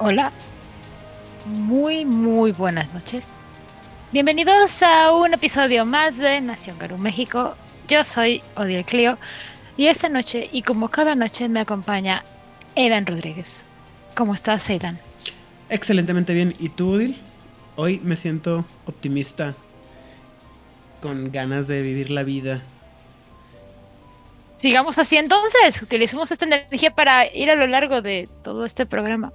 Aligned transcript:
Hola, 0.00 0.30
muy, 1.44 2.04
muy 2.04 2.52
buenas 2.52 2.94
noches. 2.94 3.40
Bienvenidos 4.12 4.80
a 4.84 5.12
un 5.12 5.34
episodio 5.34 5.84
más 5.84 6.18
de 6.18 6.40
Nación 6.40 6.78
Garú 6.78 6.98
México. 6.98 7.56
Yo 7.88 8.04
soy 8.04 8.40
Odil 8.54 8.84
Clio 8.84 9.18
y 9.76 9.88
esta 9.88 10.08
noche, 10.08 10.48
y 10.52 10.62
como 10.62 10.88
cada 10.88 11.16
noche, 11.16 11.48
me 11.48 11.58
acompaña 11.58 12.22
Aidan 12.76 13.06
Rodríguez. 13.06 13.64
¿Cómo 14.14 14.34
estás, 14.34 14.70
Aidan? 14.70 15.00
Excelentemente 15.68 16.32
bien. 16.32 16.54
¿Y 16.60 16.68
tú, 16.68 16.92
Odil? 16.92 17.16
Hoy 17.74 18.00
me 18.04 18.14
siento 18.14 18.64
optimista, 18.86 19.56
con 21.00 21.32
ganas 21.32 21.66
de 21.66 21.82
vivir 21.82 22.12
la 22.12 22.22
vida. 22.22 22.62
Sigamos 24.54 24.96
así 25.00 25.16
entonces. 25.16 25.82
Utilicemos 25.82 26.30
esta 26.30 26.44
energía 26.44 26.94
para 26.94 27.26
ir 27.34 27.50
a 27.50 27.56
lo 27.56 27.66
largo 27.66 28.00
de 28.00 28.28
todo 28.44 28.64
este 28.64 28.86
programa. 28.86 29.32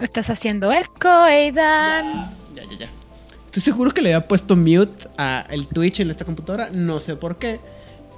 Estás 0.00 0.28
haciendo 0.30 0.72
eco, 0.72 1.08
Aidan. 1.08 2.30
Ya, 2.54 2.64
ya, 2.64 2.78
ya. 2.80 2.90
Estoy 3.46 3.62
seguro 3.62 3.92
que 3.92 4.02
le 4.02 4.12
había 4.14 4.26
puesto 4.26 4.56
mute 4.56 5.08
a 5.16 5.46
el 5.50 5.68
Twitch 5.68 6.00
en 6.00 6.10
esta 6.10 6.24
computadora. 6.24 6.70
No 6.70 6.98
sé 7.00 7.16
por 7.16 7.36
qué. 7.38 7.60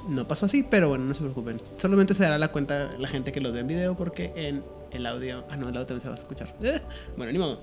No 0.09 0.27
pasó 0.27 0.47
así, 0.47 0.63
pero 0.69 0.89
bueno, 0.89 1.05
no 1.05 1.15
se 1.15 1.21
preocupen. 1.21 1.61
Solamente 1.77 2.15
se 2.15 2.23
dará 2.23 2.39
la 2.39 2.49
cuenta 2.49 2.93
la 2.99 3.09
gente 3.09 3.33
que 3.33 3.41
lo 3.41 3.53
ve 3.53 3.61
en 3.61 3.67
video 3.67 3.97
porque 3.97 4.33
en 4.37 4.63
el 4.93 5.05
audio. 5.05 5.45
Ah, 5.51 5.57
no, 5.57 5.69
el 5.69 5.77
audio 5.77 5.87
también 5.87 6.03
se 6.03 6.09
va 6.09 6.15
a 6.15 6.19
escuchar. 6.19 6.55
Eh, 6.63 6.81
bueno, 7.17 7.33
ni 7.33 7.39
modo. 7.39 7.61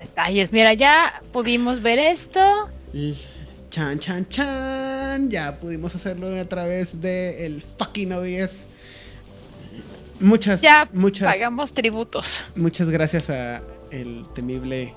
Detalles, 0.00 0.52
mira, 0.52 0.72
ya 0.74 1.22
pudimos 1.32 1.82
ver 1.82 1.98
esto. 1.98 2.40
L- 2.92 3.16
Chan, 3.70 3.98
chan, 3.98 4.28
chan. 4.28 5.28
Ya 5.30 5.58
pudimos 5.58 5.94
hacerlo 5.96 6.38
a 6.40 6.44
través 6.44 7.00
de 7.00 7.44
el 7.44 7.60
fucking 7.62 8.12
ODS. 8.12 8.68
Muchas, 10.20 10.60
Ya 10.62 10.88
muchas. 10.92 11.32
pagamos 11.32 11.72
tributos. 11.74 12.46
Muchas 12.56 12.88
gracias 12.88 13.30
a 13.30 13.62
el 13.90 14.26
temible 14.34 14.94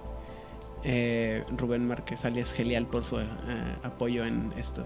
eh, 0.83 1.43
Rubén 1.55 1.87
Márquez 1.87 2.23
alias 2.25 2.51
Gelial 2.53 2.85
por 2.85 3.03
su 3.03 3.19
eh, 3.19 3.25
apoyo 3.83 4.23
en 4.25 4.53
esto. 4.57 4.85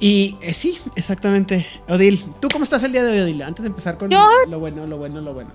Y 0.00 0.36
eh, 0.40 0.54
sí, 0.54 0.78
exactamente. 0.94 1.66
Odil, 1.88 2.24
¿tú 2.40 2.48
cómo 2.52 2.62
estás 2.64 2.82
el 2.84 2.92
día 2.92 3.02
de 3.02 3.10
hoy, 3.12 3.18
Odil? 3.20 3.42
Antes 3.42 3.64
de 3.64 3.68
empezar 3.70 3.98
con 3.98 4.10
Yo- 4.10 4.28
lo 4.48 4.60
bueno, 4.60 4.86
lo 4.86 4.96
bueno, 4.96 5.20
lo 5.20 5.34
bueno. 5.34 5.50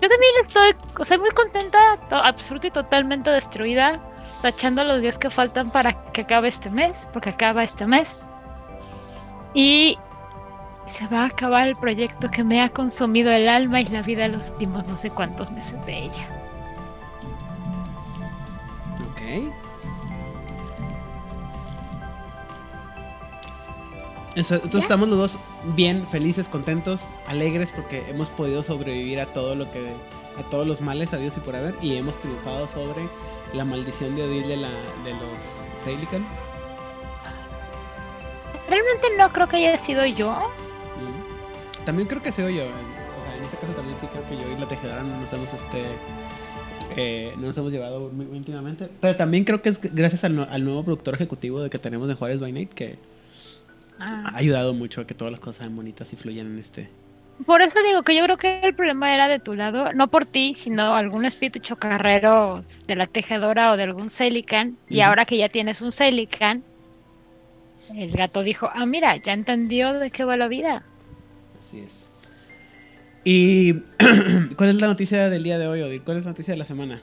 Yo 0.00 0.08
también 0.08 0.32
estoy, 0.46 0.70
o 0.96 1.04
sea, 1.04 1.18
muy 1.18 1.30
contenta, 1.30 1.78
absoluta 2.10 2.68
y 2.68 2.70
totalmente 2.70 3.30
destruida, 3.30 4.00
tachando 4.42 4.84
los 4.84 5.00
días 5.00 5.18
que 5.18 5.28
faltan 5.28 5.72
para 5.72 6.04
que 6.12 6.20
acabe 6.20 6.46
este 6.46 6.70
mes, 6.70 7.04
porque 7.12 7.30
acaba 7.30 7.64
este 7.64 7.84
mes. 7.84 8.16
Y 9.54 9.98
se 10.88 11.06
va 11.06 11.22
a 11.22 11.26
acabar 11.26 11.68
el 11.68 11.76
proyecto 11.76 12.28
que 12.28 12.44
me 12.44 12.60
ha 12.62 12.68
consumido 12.68 13.30
el 13.30 13.48
alma 13.48 13.80
y 13.80 13.86
la 13.86 14.02
vida 14.02 14.28
los 14.28 14.50
últimos 14.50 14.86
no 14.86 14.96
sé 14.96 15.10
cuántos 15.10 15.50
meses 15.50 15.84
de 15.86 16.04
ella. 16.04 16.28
Ok. 19.10 19.52
Entonces 24.34 24.70
¿Ya? 24.70 24.78
estamos 24.78 25.08
los 25.08 25.18
dos 25.18 25.38
bien, 25.74 26.06
felices, 26.08 26.48
contentos, 26.48 27.00
alegres 27.26 27.70
porque 27.70 28.08
hemos 28.08 28.28
podido 28.30 28.62
sobrevivir 28.62 29.20
a 29.20 29.26
todo 29.26 29.54
lo 29.54 29.70
que 29.70 29.94
a 30.38 30.42
todos 30.44 30.66
los 30.66 30.80
males 30.80 31.12
habidos 31.12 31.36
y 31.36 31.40
por 31.40 31.56
haber 31.56 31.74
y 31.82 31.96
hemos 31.96 32.18
triunfado 32.20 32.68
sobre 32.68 33.08
la 33.52 33.64
maldición 33.64 34.14
de 34.14 34.22
Odil 34.22 34.46
de, 34.46 34.56
la, 34.56 34.70
de 35.04 35.12
los 35.12 35.60
Seilican. 35.84 36.24
Realmente 38.68 39.08
no 39.16 39.32
creo 39.32 39.48
que 39.48 39.56
haya 39.56 39.78
sido 39.78 40.06
yo. 40.06 40.38
También 41.88 42.06
creo 42.06 42.20
que 42.20 42.30
soy 42.32 42.56
yo. 42.56 42.64
en- 42.64 42.68
O 42.68 43.24
sea, 43.24 43.36
en 43.38 43.44
este 43.44 43.56
caso 43.56 43.72
también 43.72 43.96
sí 43.98 44.06
creo 44.12 44.28
que 44.28 44.36
yo 44.36 44.54
y 44.54 44.60
la 44.60 44.68
tejedora 44.68 45.02
no 45.02 45.20
nos 45.22 45.32
hemos 45.32 45.54
este 45.54 45.82
eh, 46.96 47.32
no 47.36 47.46
nos 47.46 47.56
hemos 47.56 47.72
llevado 47.72 48.10
muy 48.10 48.26
íntimamente. 48.36 48.88
Pero 49.00 49.16
también 49.16 49.44
creo 49.44 49.62
que 49.62 49.70
es 49.70 49.80
gracias 49.94 50.22
al, 50.24 50.36
no- 50.36 50.46
al 50.50 50.64
nuevo 50.64 50.82
productor 50.84 51.14
ejecutivo 51.14 51.62
de 51.62 51.70
que 51.70 51.78
tenemos 51.78 52.06
de 52.08 52.14
Juárez 52.14 52.40
by 52.40 52.52
Night 52.52 52.74
que 52.74 52.96
Ah. 53.98 54.32
ha 54.34 54.36
ayudado 54.36 54.74
mucho 54.74 55.00
a 55.00 55.06
que 55.06 55.14
todas 55.14 55.32
las 55.32 55.40
cosas 55.40 55.56
sean 55.56 55.74
bonitas 55.74 56.12
y 56.12 56.16
fluyan 56.16 56.46
en 56.46 56.58
este. 56.58 56.88
Por 57.46 57.62
eso 57.62 57.78
digo 57.82 58.02
que 58.02 58.14
yo 58.16 58.24
creo 58.24 58.36
que 58.36 58.60
el 58.60 58.74
problema 58.74 59.14
era 59.14 59.26
de 59.28 59.38
tu 59.38 59.54
lado, 59.54 59.92
no 59.94 60.08
por 60.08 60.26
ti, 60.26 60.54
sino 60.56 60.94
algún 60.94 61.24
espíritu 61.24 61.60
chocarrero 61.60 62.64
de 62.86 62.96
la 62.96 63.06
tejedora 63.06 63.72
o 63.72 63.76
de 63.78 63.84
algún 63.84 64.10
Celican. 64.10 64.76
Y 64.90 65.00
ahora 65.00 65.24
que 65.24 65.38
ya 65.38 65.48
tienes 65.48 65.80
un 65.80 65.90
Celican, 65.92 66.62
el 67.96 68.10
gato 68.12 68.42
dijo, 68.42 68.68
ah, 68.74 68.84
mira, 68.86 69.16
ya 69.16 69.32
entendió 69.32 69.94
de 69.94 70.10
qué 70.10 70.24
va 70.24 70.36
la 70.36 70.48
vida. 70.48 70.82
Así 71.68 71.80
es. 71.80 72.10
¿Y 73.24 73.74
cuál 74.56 74.70
es 74.70 74.76
la 74.76 74.86
noticia 74.86 75.28
del 75.28 75.42
día 75.42 75.58
de 75.58 75.68
hoy, 75.68 75.82
Odil? 75.82 76.02
¿Cuál 76.02 76.18
es 76.18 76.24
la 76.24 76.30
noticia 76.30 76.54
de 76.54 76.58
la 76.58 76.64
semana? 76.64 77.00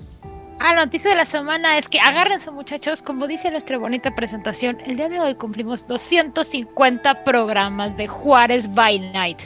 Ah, 0.60 0.74
la 0.74 0.86
noticia 0.86 1.12
de 1.12 1.18
la 1.18 1.26
semana 1.26 1.78
es 1.78 1.88
que 1.90 2.00
agárrense 2.00 2.50
muchachos, 2.50 3.02
como 3.04 3.28
dice 3.28 3.52
nuestra 3.52 3.78
bonita 3.78 4.16
presentación, 4.16 4.78
el 4.86 4.96
día 4.96 5.10
de 5.10 5.20
hoy 5.20 5.36
cumplimos 5.36 5.86
250 5.88 7.24
programas 7.26 7.96
de 7.98 8.08
Juárez 8.08 8.74
by 8.74 9.12
Night. 9.12 9.42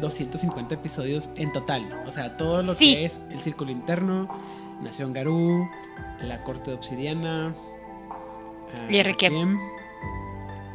250 0.00 0.74
episodios 0.74 1.28
en 1.36 1.50
total. 1.52 1.82
O 2.06 2.12
sea, 2.12 2.36
todo 2.36 2.62
lo 2.62 2.74
Sí. 2.74 2.94
que 2.94 3.04
es 3.06 3.20
el 3.30 3.40
Círculo 3.40 3.72
Interno, 3.72 4.28
Nación 4.82 5.12
Garú, 5.12 5.66
la 6.20 6.42
Corte 6.44 6.70
de 6.70 6.76
Obsidiana. 6.76 7.52
Requiem. 8.88 9.58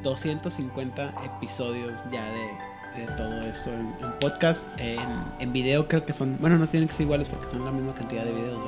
250 0.03 1.13
episodios 1.25 1.97
ya 2.11 2.25
de, 2.25 3.01
de 3.01 3.07
todo 3.17 3.41
esto 3.41 3.71
en, 3.71 3.93
en 4.03 4.11
podcast. 4.19 4.63
En, 4.77 4.99
en 5.39 5.53
video 5.53 5.87
creo 5.87 6.05
que 6.05 6.13
son, 6.13 6.37
bueno, 6.39 6.57
no 6.57 6.67
tienen 6.67 6.87
que 6.89 6.93
ser 6.95 7.03
iguales 7.05 7.27
porque 7.29 7.49
son 7.49 7.65
la 7.65 7.71
misma 7.71 7.93
cantidad 7.93 8.23
de 8.25 8.31
videos. 8.33 8.59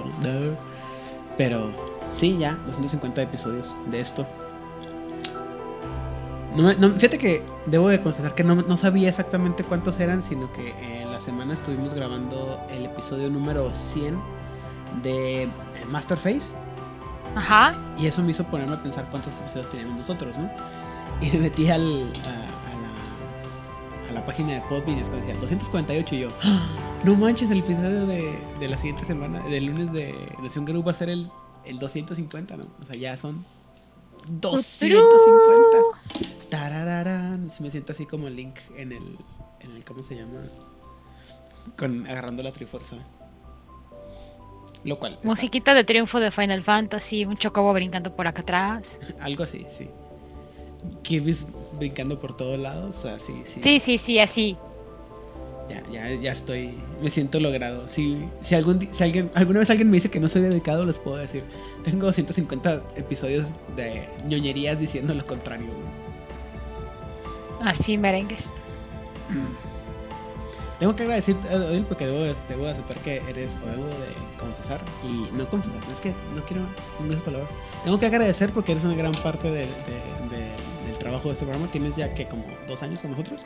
Pero 1.37 1.71
sí, 2.17 2.37
ya, 2.39 2.53
250 2.65 3.21
episodios 3.21 3.75
de 3.87 3.99
esto. 4.01 4.25
No 6.55 6.63
me- 6.63 6.75
no, 6.75 6.89
fíjate 6.93 7.17
que 7.17 7.43
debo 7.65 7.89
de 7.89 8.01
confesar 8.01 8.33
que 8.33 8.43
no, 8.43 8.55
no 8.55 8.77
sabía 8.77 9.09
exactamente 9.09 9.63
cuántos 9.65 9.99
eran, 9.99 10.23
sino 10.23 10.51
que 10.53 10.73
en 11.01 11.11
la 11.11 11.19
semana 11.19 11.53
estuvimos 11.53 11.93
grabando 11.93 12.59
el 12.69 12.85
episodio 12.85 13.29
número 13.29 13.73
100 13.73 14.17
de 15.03 15.43
eh, 15.43 15.49
Masterface. 15.89 16.53
Ajá. 17.35 17.75
Y 17.97 18.07
eso 18.07 18.23
me 18.23 18.31
hizo 18.31 18.45
ponerme 18.45 18.75
a 18.75 18.81
pensar 18.81 19.05
cuántos 19.11 19.37
episodios 19.39 19.69
teníamos 19.69 19.97
nosotros, 19.97 20.37
¿no? 20.37 20.49
Y 21.21 21.29
me 21.31 21.39
metí 21.39 21.69
al, 21.69 22.11
a, 22.25 22.29
a 22.29 22.75
la, 24.03 24.09
a 24.09 24.13
la 24.13 24.25
página 24.25 24.53
de 24.55 24.61
Podbean 24.61 24.97
y 24.97 25.01
es 25.01 25.09
que 25.09 25.15
decía 25.17 25.35
248 25.35 26.15
y 26.15 26.19
yo, 26.19 26.29
¡Ah! 26.43 26.67
no 27.03 27.15
manches, 27.15 27.49
el 27.51 27.59
episodio 27.59 28.05
de, 28.05 28.37
de 28.59 28.67
la 28.67 28.77
siguiente 28.77 29.05
semana, 29.05 29.39
del 29.47 29.65
lunes 29.65 29.91
de 29.93 30.13
Nación 30.41 30.65
Garú 30.65 30.83
va 30.83 30.91
a 30.91 30.95
ser 30.95 31.09
el, 31.09 31.29
el 31.65 31.79
250, 31.79 32.57
¿no? 32.57 32.65
O 32.81 32.85
sea, 32.85 32.95
ya 32.99 33.17
son 33.17 33.45
250. 34.27 35.77
Tarararán. 36.49 37.49
Sí 37.49 37.63
me 37.63 37.71
siento 37.71 37.93
así 37.93 38.05
como 38.05 38.29
Link 38.29 38.57
en 38.77 38.91
el, 38.91 39.17
en 39.61 39.71
el 39.71 39.83
¿cómo 39.85 40.03
se 40.03 40.15
llama? 40.15 40.41
Con, 41.77 42.05
agarrando 42.07 42.43
la 42.43 42.51
Trifuerza. 42.51 42.97
Lo 44.83 44.99
cual. 44.99 45.13
está- 45.13 45.27
Musiquita 45.27 45.73
de 45.73 45.83
triunfo 45.83 46.19
de 46.19 46.29
Final 46.29 46.61
Fantasy, 46.61 47.25
un 47.25 47.37
chocobo 47.37 47.73
brincando 47.73 48.15
por 48.15 48.27
acá 48.27 48.41
atrás. 48.41 48.99
Algo 49.19 49.43
así, 49.43 49.65
sí. 49.69 49.89
Kirby's 51.03 51.45
brincando 51.77 52.19
por 52.19 52.35
todos 52.35 52.57
lados, 52.59 52.95
o 52.97 53.01
sea, 53.01 53.19
sí, 53.19 53.33
sí. 53.45 53.59
Sí, 53.63 53.79
sí, 53.79 53.97
sí, 53.97 54.19
así. 54.19 54.57
Ya, 55.69 55.81
ya, 55.91 56.13
ya 56.21 56.31
estoy, 56.31 56.75
me 57.01 57.09
siento 57.09 57.39
logrado. 57.39 57.89
Si, 57.89 58.19
si, 58.41 58.53
algún, 58.53 58.87
si 58.91 59.03
alguien, 59.03 59.31
alguna 59.33 59.59
vez 59.59 59.69
alguien 59.71 59.89
me 59.89 59.95
dice 59.95 60.09
que 60.11 60.19
no 60.19 60.29
soy 60.29 60.43
dedicado, 60.43 60.85
les 60.85 60.99
puedo 60.99 61.17
decir. 61.17 61.43
Tengo 61.83 62.11
150 62.11 62.83
episodios 62.95 63.47
de 63.75 64.07
ñoñerías 64.27 64.79
diciendo 64.79 65.13
lo 65.15 65.25
contrario. 65.25 65.67
Así 67.61 67.97
merengues. 67.97 68.53
Tengo 70.79 70.95
que 70.95 71.03
agradecerte, 71.03 71.47
Odil, 71.55 71.83
porque 71.85 72.05
debo, 72.05 72.19
de- 72.19 72.35
debo 72.49 72.65
de 72.65 72.71
aceptar 72.71 72.97
que 72.99 73.15
eres, 73.29 73.53
o 73.63 73.69
debo 73.69 73.85
de 73.85 74.13
confesar, 74.37 74.81
y 75.03 75.31
no 75.35 75.49
confesar, 75.49 75.79
es 75.91 76.01
que 76.01 76.09
no 76.35 76.43
quiero 76.45 76.63
en 77.01 77.11
esas 77.11 77.23
palabras. 77.23 77.49
Tengo 77.85 77.97
que 77.97 78.05
agradecer 78.05 78.49
porque 78.51 78.73
eres 78.73 78.83
una 78.83 78.93
gran 78.95 79.13
parte 79.13 79.49
de- 79.49 79.59
de- 79.61 80.14
trabajo 81.05 81.27
de 81.29 81.33
este 81.33 81.45
programa. 81.45 81.71
Tienes 81.71 81.95
ya 81.95 82.13
que 82.13 82.25
como 82.27 82.43
dos 82.67 82.81
años 82.83 83.01
con 83.01 83.11
nosotros. 83.11 83.41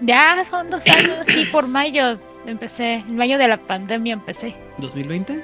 Ya 0.00 0.44
son 0.44 0.70
dos 0.70 0.86
años, 0.88 1.26
sí, 1.26 1.44
por 1.50 1.66
mayo 1.66 2.18
empecé. 2.46 2.94
En 2.94 3.16
mayo 3.16 3.38
de 3.38 3.48
la 3.48 3.56
pandemia 3.56 4.14
empecé. 4.14 4.54
¿2020? 4.78 5.42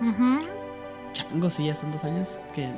Ujú. 0.00 0.46
Chango, 1.12 1.50
sí, 1.50 1.66
ya 1.66 1.76
son 1.76 1.92
dos 1.92 2.02
años 2.04 2.28
que 2.54 2.68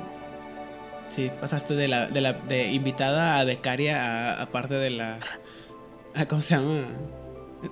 sí, 1.15 1.31
pasaste 1.41 1.73
de 1.75 1.87
la, 1.87 2.07
de 2.07 2.21
la 2.21 2.33
de 2.33 2.71
invitada 2.71 3.39
a 3.39 3.43
becaria 3.43 4.03
a, 4.37 4.41
a 4.43 4.45
parte 4.47 4.75
de 4.75 4.91
la 4.91 5.19
a, 6.13 6.25
¿cómo 6.27 6.41
se 6.41 6.55
llama? 6.55 6.85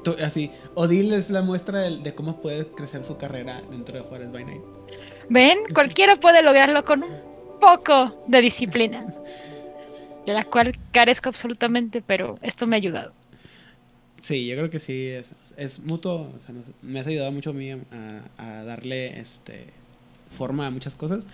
Tú- 0.03 0.15
así, 0.25 0.51
Odil 0.73 1.13
es 1.13 1.29
la 1.29 1.41
muestra 1.44 1.79
del- 1.81 2.01
de, 2.03 2.15
cómo 2.15 2.41
puede 2.41 2.67
crecer 2.67 3.03
su 3.06 3.17
carrera 3.17 3.62
dentro 3.69 3.95
de 3.95 4.01
Juárez 4.01 4.31
by 4.31 4.44
Night. 4.45 4.62
¿Ven? 5.29 5.59
Cualquiera 5.73 6.15
puede 6.15 6.41
lograrlo 6.41 6.83
con 6.85 7.03
un 7.03 7.12
poco 7.65 8.23
de 8.27 8.41
disciplina. 8.41 9.06
de 10.25 10.33
la 10.33 10.44
cual 10.44 10.75
carezco 10.91 11.29
absolutamente, 11.29 12.01
pero 12.01 12.39
esto 12.41 12.65
me 12.65 12.75
ha 12.75 12.77
ayudado. 12.77 13.13
Sí, 14.21 14.47
yo 14.47 14.56
creo 14.56 14.71
que 14.71 14.79
sí, 14.79 15.07
es, 15.07 15.27
es 15.56 15.79
mutuo, 15.79 16.31
o 16.35 16.39
sea, 16.44 16.56
me 16.81 17.00
has 17.00 17.06
ayudado 17.06 17.31
mucho 17.31 17.51
a 17.51 17.53
mí 17.53 17.71
a, 17.71 17.77
a, 18.39 18.63
darle 18.63 19.19
este 19.19 19.67
forma 20.35 20.65
a 20.65 20.71
muchas 20.71 20.95
cosas 20.95 21.25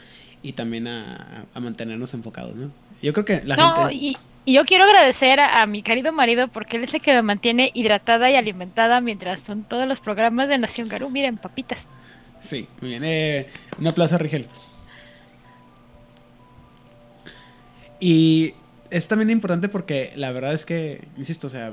y 0.44 0.54
también 0.54 0.88
a, 0.88 1.46
a 1.54 1.60
mantenernos 1.62 2.14
enfocados, 2.14 2.54
¿no? 2.56 2.72
Yo 3.02 3.14
creo 3.14 3.26
que 3.26 3.42
la 3.46 3.56
gente... 3.56 3.96
Y, 3.96 4.18
y 4.44 4.54
yo 4.54 4.66
quiero 4.66 4.84
agradecer 4.84 5.40
a, 5.40 5.66
mi 5.68 5.84
querido 5.84 6.12
marido 6.12 6.48
porque 6.50 6.78
él 6.78 6.84
es 6.84 6.94
el 6.94 7.02
que 7.02 7.14
me 7.14 7.22
mantiene 7.22 7.72
hidratada 7.74 8.30
y 8.30 8.36
alimentada 8.36 9.00
mientras 9.00 9.40
son 9.40 9.64
todos 9.64 9.88
los 9.88 10.02
programas 10.02 10.50
de 10.50 10.58
Nación 10.58 10.90
Garú. 10.90 11.10
Miren, 11.10 11.38
papitas. 11.38 11.90
Sí, 12.42 12.68
muy 12.82 12.90
bien. 12.90 13.04
Eh, 13.06 13.48
un 13.80 13.88
aplauso 13.88 14.16
a 14.16 14.18
Rigel. 14.18 14.48
Y 18.02 18.56
es 18.90 19.08
también 19.08 19.30
importante 19.30 19.70
porque 19.70 20.12
la 20.16 20.32
verdad 20.34 20.54
es 20.54 20.66
que, 20.66 21.08
insisto, 21.18 21.48
o 21.48 21.50
sea, 21.50 21.72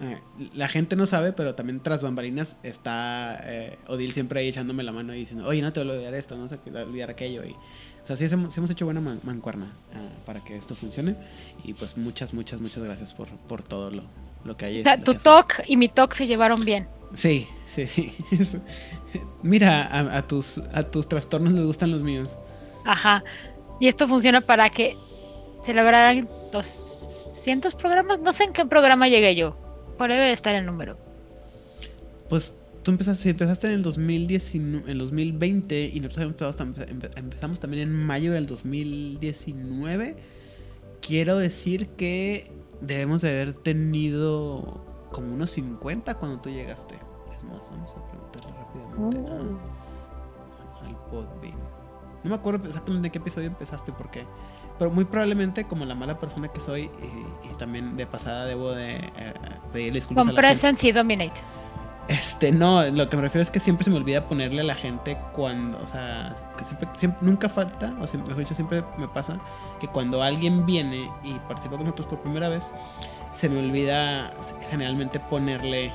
eh, 0.00 0.18
la 0.54 0.68
gente 0.68 0.96
no 0.96 1.06
sabe, 1.06 1.32
pero 1.32 1.54
también 1.54 1.80
tras 1.80 2.02
bambalinas 2.02 2.56
está 2.62 3.40
eh, 3.44 3.78
Odil 3.86 4.12
siempre 4.12 4.40
ahí 4.40 4.48
echándome 4.48 4.82
la 4.82 4.92
mano 4.92 5.14
y 5.14 5.20
diciendo, 5.20 5.46
oye, 5.46 5.62
no 5.62 5.72
te 5.72 5.80
voy 5.80 5.90
a 5.90 5.92
olvidar 5.94 6.14
esto, 6.14 6.36
no 6.36 6.48
te 6.48 6.70
voy 6.70 6.80
a 6.80 6.84
olvidar 6.84 7.10
aquello. 7.10 7.44
Y, 7.44 7.52
o 7.52 8.06
sea, 8.06 8.16
sí 8.16 8.26
hemos, 8.26 8.56
hemos 8.58 8.70
hecho 8.70 8.84
buena 8.84 9.00
mancuerna 9.00 9.66
eh, 9.94 10.08
para 10.26 10.44
que 10.44 10.56
esto 10.56 10.74
funcione. 10.74 11.14
Y 11.64 11.74
pues 11.74 11.96
muchas, 11.96 12.34
muchas, 12.34 12.60
muchas 12.60 12.82
gracias 12.82 13.14
por, 13.14 13.28
por 13.28 13.62
todo 13.62 13.90
lo, 13.90 14.02
lo 14.44 14.56
que 14.56 14.66
hay. 14.66 14.76
O 14.76 14.80
sea, 14.80 14.98
tu 14.98 15.14
talk 15.14 15.62
y 15.66 15.76
mi 15.76 15.88
talk 15.88 16.12
se 16.12 16.26
llevaron 16.26 16.64
bien. 16.64 16.88
Sí, 17.14 17.46
sí, 17.74 17.86
sí. 17.86 18.12
Mira, 19.42 19.84
a, 19.84 20.18
a, 20.18 20.26
tus, 20.26 20.58
a 20.58 20.82
tus 20.82 21.08
trastornos 21.08 21.52
les 21.52 21.64
gustan 21.64 21.90
los 21.90 22.02
míos. 22.02 22.28
Ajá. 22.84 23.24
Y 23.80 23.88
esto 23.88 24.06
funciona 24.06 24.40
para 24.40 24.70
que 24.70 24.96
se 25.68 25.74
lograran 25.74 26.26
200 26.50 27.74
programas. 27.74 28.20
No 28.20 28.32
sé 28.32 28.44
en 28.44 28.54
qué 28.54 28.64
programa 28.64 29.06
llegué 29.06 29.36
yo. 29.36 29.54
Por 29.98 30.08
debe 30.08 30.32
estar 30.32 30.54
el 30.54 30.64
número. 30.64 30.96
Pues 32.30 32.56
tú 32.82 32.90
empezaste, 32.90 33.28
empezaste 33.28 33.66
en 33.66 33.74
el 33.74 33.82
2019, 33.82 34.90
en 34.90 34.96
2020 34.96 35.90
y 35.92 36.00
nosotros 36.00 36.56
empezamos 37.16 37.60
también 37.60 37.82
en 37.82 37.92
mayo 37.92 38.32
del 38.32 38.46
2019. 38.46 40.16
Quiero 41.02 41.36
decir 41.36 41.88
que 41.88 42.50
debemos 42.80 43.20
de 43.20 43.28
haber 43.28 43.52
tenido 43.52 44.86
como 45.12 45.34
unos 45.34 45.50
50 45.50 46.14
cuando 46.14 46.40
tú 46.40 46.48
llegaste. 46.48 46.94
Es 47.30 47.44
más, 47.44 47.70
vamos 47.70 47.94
a 47.94 48.10
preguntarle 48.10 48.56
rápidamente 48.56 49.30
oh. 49.32 50.86
al 50.86 50.96
Podbean. 51.10 51.58
No 52.24 52.30
me 52.30 52.36
acuerdo 52.36 52.66
exactamente 52.66 53.08
en 53.08 53.12
qué 53.12 53.18
episodio 53.18 53.48
empezaste 53.48 53.92
porque 53.92 54.24
pero 54.78 54.90
muy 54.90 55.04
probablemente, 55.04 55.64
como 55.64 55.84
la 55.84 55.94
mala 55.94 56.18
persona 56.18 56.48
que 56.48 56.60
soy, 56.60 56.84
y, 56.84 57.54
también 57.58 57.96
de 57.96 58.06
pasada 58.06 58.46
debo 58.46 58.72
de 58.72 58.96
eh, 58.96 59.34
pedirle 59.72 59.98
disculpas 59.98 60.26
Con 60.26 60.36
Presence 60.36 60.86
y 60.86 60.92
Dominate. 60.92 61.40
Este, 62.08 62.52
no, 62.52 62.82
lo 62.86 63.10
que 63.10 63.16
me 63.16 63.22
refiero 63.22 63.42
es 63.42 63.50
que 63.50 63.60
siempre 63.60 63.84
se 63.84 63.90
me 63.90 63.96
olvida 63.98 64.26
ponerle 64.26 64.62
a 64.62 64.64
la 64.64 64.74
gente 64.74 65.18
cuando, 65.34 65.78
o 65.78 65.86
sea, 65.86 66.34
que 66.56 66.64
siempre, 66.64 66.88
siempre 66.96 67.18
nunca 67.20 67.50
falta, 67.50 67.94
o 68.00 68.06
sea, 68.06 68.18
mejor 68.20 68.38
dicho, 68.38 68.54
siempre 68.54 68.82
me 68.96 69.08
pasa 69.08 69.38
que 69.78 69.88
cuando 69.88 70.22
alguien 70.22 70.64
viene 70.64 71.10
y 71.22 71.34
participa 71.40 71.76
con 71.76 71.84
nosotros 71.84 72.06
por 72.06 72.20
primera 72.20 72.48
vez, 72.48 72.70
se 73.34 73.50
me 73.50 73.58
olvida 73.58 74.32
generalmente 74.70 75.20
ponerle, 75.20 75.92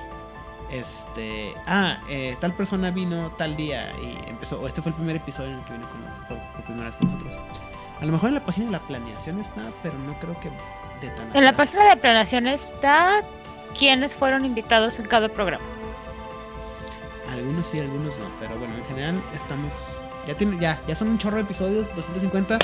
este, 0.72 1.56
ah, 1.66 1.98
eh, 2.08 2.38
tal 2.40 2.54
persona 2.54 2.92
vino 2.92 3.32
tal 3.38 3.56
día 3.56 3.92
y 4.00 4.30
empezó, 4.30 4.62
o 4.62 4.68
este 4.68 4.84
fue 4.84 4.92
el 4.92 4.96
primer 4.96 5.16
episodio 5.16 5.50
en 5.50 5.58
el 5.58 5.66
que 5.66 5.74
vino 5.74 5.90
con 5.90 6.06
nosotros, 6.06 6.40
por 6.54 6.64
primera 6.66 6.90
vez 6.90 6.98
con 6.98 7.12
nosotros. 7.12 7.73
A 8.04 8.06
lo 8.06 8.12
mejor 8.12 8.28
en 8.28 8.36
la 8.36 8.46
página 8.46 8.66
de 8.66 8.72
la 8.74 8.80
planeación 8.82 9.40
está, 9.40 9.72
pero 9.82 9.98
no 10.00 10.20
creo 10.20 10.38
que 10.42 10.50
de 11.00 11.10
tan 11.16 11.34
En 11.34 11.46
la 11.46 11.54
página 11.54 11.84
de 11.84 11.88
la 11.88 11.96
planeación 11.96 12.48
está 12.48 13.24
quiénes 13.80 14.14
fueron 14.14 14.44
invitados 14.44 15.00
en 15.00 15.06
cada 15.06 15.30
programa. 15.30 15.64
Algunos 17.32 17.66
sí, 17.68 17.80
algunos 17.80 18.20
no, 18.20 18.26
pero 18.42 18.60
bueno, 18.60 18.76
en 18.76 18.84
general 18.84 19.24
estamos 19.34 19.72
ya 20.28 20.36
tiene 20.36 20.60
ya 20.60 20.82
ya 20.86 20.96
son 20.98 21.08
un 21.08 21.18
chorro 21.18 21.38
de 21.38 21.44
episodios, 21.44 21.88
250. 21.96 22.60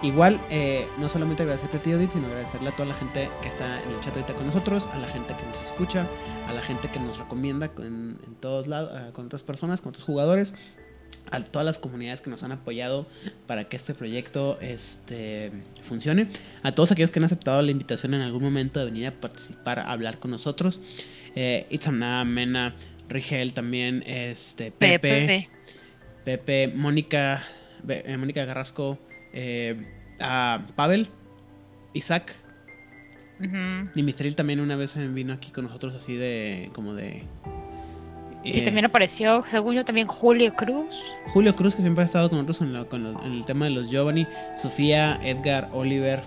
Igual, 0.00 0.40
eh, 0.48 0.88
no 0.96 1.10
solamente 1.10 1.42
agradecerte 1.42 1.76
a 1.76 1.82
ti, 1.82 1.92
Odil, 1.92 2.08
sino 2.08 2.28
agradecerle 2.28 2.70
a 2.70 2.72
toda 2.72 2.88
la 2.88 2.94
gente 2.94 3.28
que 3.42 3.48
está 3.48 3.82
en 3.82 3.90
el 3.90 4.00
chat 4.00 4.14
ahorita 4.14 4.32
con 4.36 4.46
nosotros, 4.46 4.88
a 4.94 4.96
la 4.96 5.08
gente 5.08 5.34
que 5.34 5.44
nos 5.44 5.60
escucha, 5.66 6.06
a 6.48 6.52
la 6.54 6.62
gente 6.62 6.88
que 6.88 6.98
nos 6.98 7.18
recomienda 7.18 7.66
en, 7.76 8.18
en 8.26 8.34
todos 8.40 8.66
lados, 8.66 8.90
eh, 8.94 9.10
con 9.12 9.26
otras 9.26 9.42
personas, 9.42 9.82
con 9.82 9.90
otros 9.90 10.04
jugadores 10.04 10.54
a 11.30 11.42
todas 11.42 11.64
las 11.64 11.78
comunidades 11.78 12.20
que 12.20 12.30
nos 12.30 12.42
han 12.42 12.52
apoyado 12.52 13.06
para 13.46 13.68
que 13.68 13.76
este 13.76 13.94
proyecto 13.94 14.58
este, 14.60 15.52
funcione, 15.82 16.28
a 16.62 16.72
todos 16.72 16.92
aquellos 16.92 17.10
que 17.10 17.18
han 17.18 17.24
aceptado 17.24 17.62
la 17.62 17.70
invitación 17.70 18.14
en 18.14 18.22
algún 18.22 18.42
momento 18.42 18.80
de 18.80 18.86
venir 18.86 19.06
a 19.06 19.12
participar, 19.12 19.78
a 19.78 19.92
hablar 19.92 20.18
con 20.18 20.30
nosotros, 20.30 20.80
eh, 21.34 21.66
Itzana, 21.70 22.24
Mena, 22.24 22.74
Rigel 23.08 23.52
también, 23.52 24.02
este, 24.06 24.70
Pepe, 24.70 25.48
Pepe, 26.24 26.68
Mónica, 26.68 27.42
eh, 27.88 28.16
Mónica 28.16 28.44
Garrasco, 28.44 28.98
eh, 29.32 29.76
a 30.20 30.66
Pavel, 30.76 31.08
Isaac, 31.94 32.34
uh 33.40 34.34
también 34.34 34.58
una 34.58 34.74
vez 34.74 34.96
vino 35.14 35.32
aquí 35.32 35.52
con 35.52 35.66
nosotros 35.66 35.94
así 35.94 36.16
de, 36.16 36.70
como 36.74 36.94
de 36.94 37.24
y 38.44 38.60
también 38.62 38.86
apareció, 38.86 39.44
según 39.48 39.74
yo, 39.74 39.84
también 39.84 40.06
Julio 40.06 40.54
Cruz. 40.54 41.02
Julio 41.32 41.54
Cruz, 41.54 41.74
que 41.74 41.82
siempre 41.82 42.02
ha 42.02 42.06
estado 42.06 42.30
con 42.30 42.38
nosotros 42.38 42.68
en, 42.68 42.96
en 43.24 43.32
el 43.32 43.44
tema 43.44 43.66
de 43.66 43.72
los 43.72 43.90
Giovanni. 43.90 44.26
Sofía, 44.56 45.18
Edgar, 45.22 45.70
Oliver, 45.72 46.22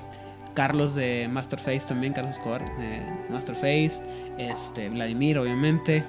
Carlos 0.53 0.95
de 0.95 1.27
Masterface 1.31 1.81
también, 1.87 2.13
Carlos 2.13 2.35
Escobar 2.35 2.63
de 2.77 3.01
Masterface. 3.29 4.01
Este, 4.37 4.89
Vladimir, 4.89 5.37
obviamente. 5.37 6.03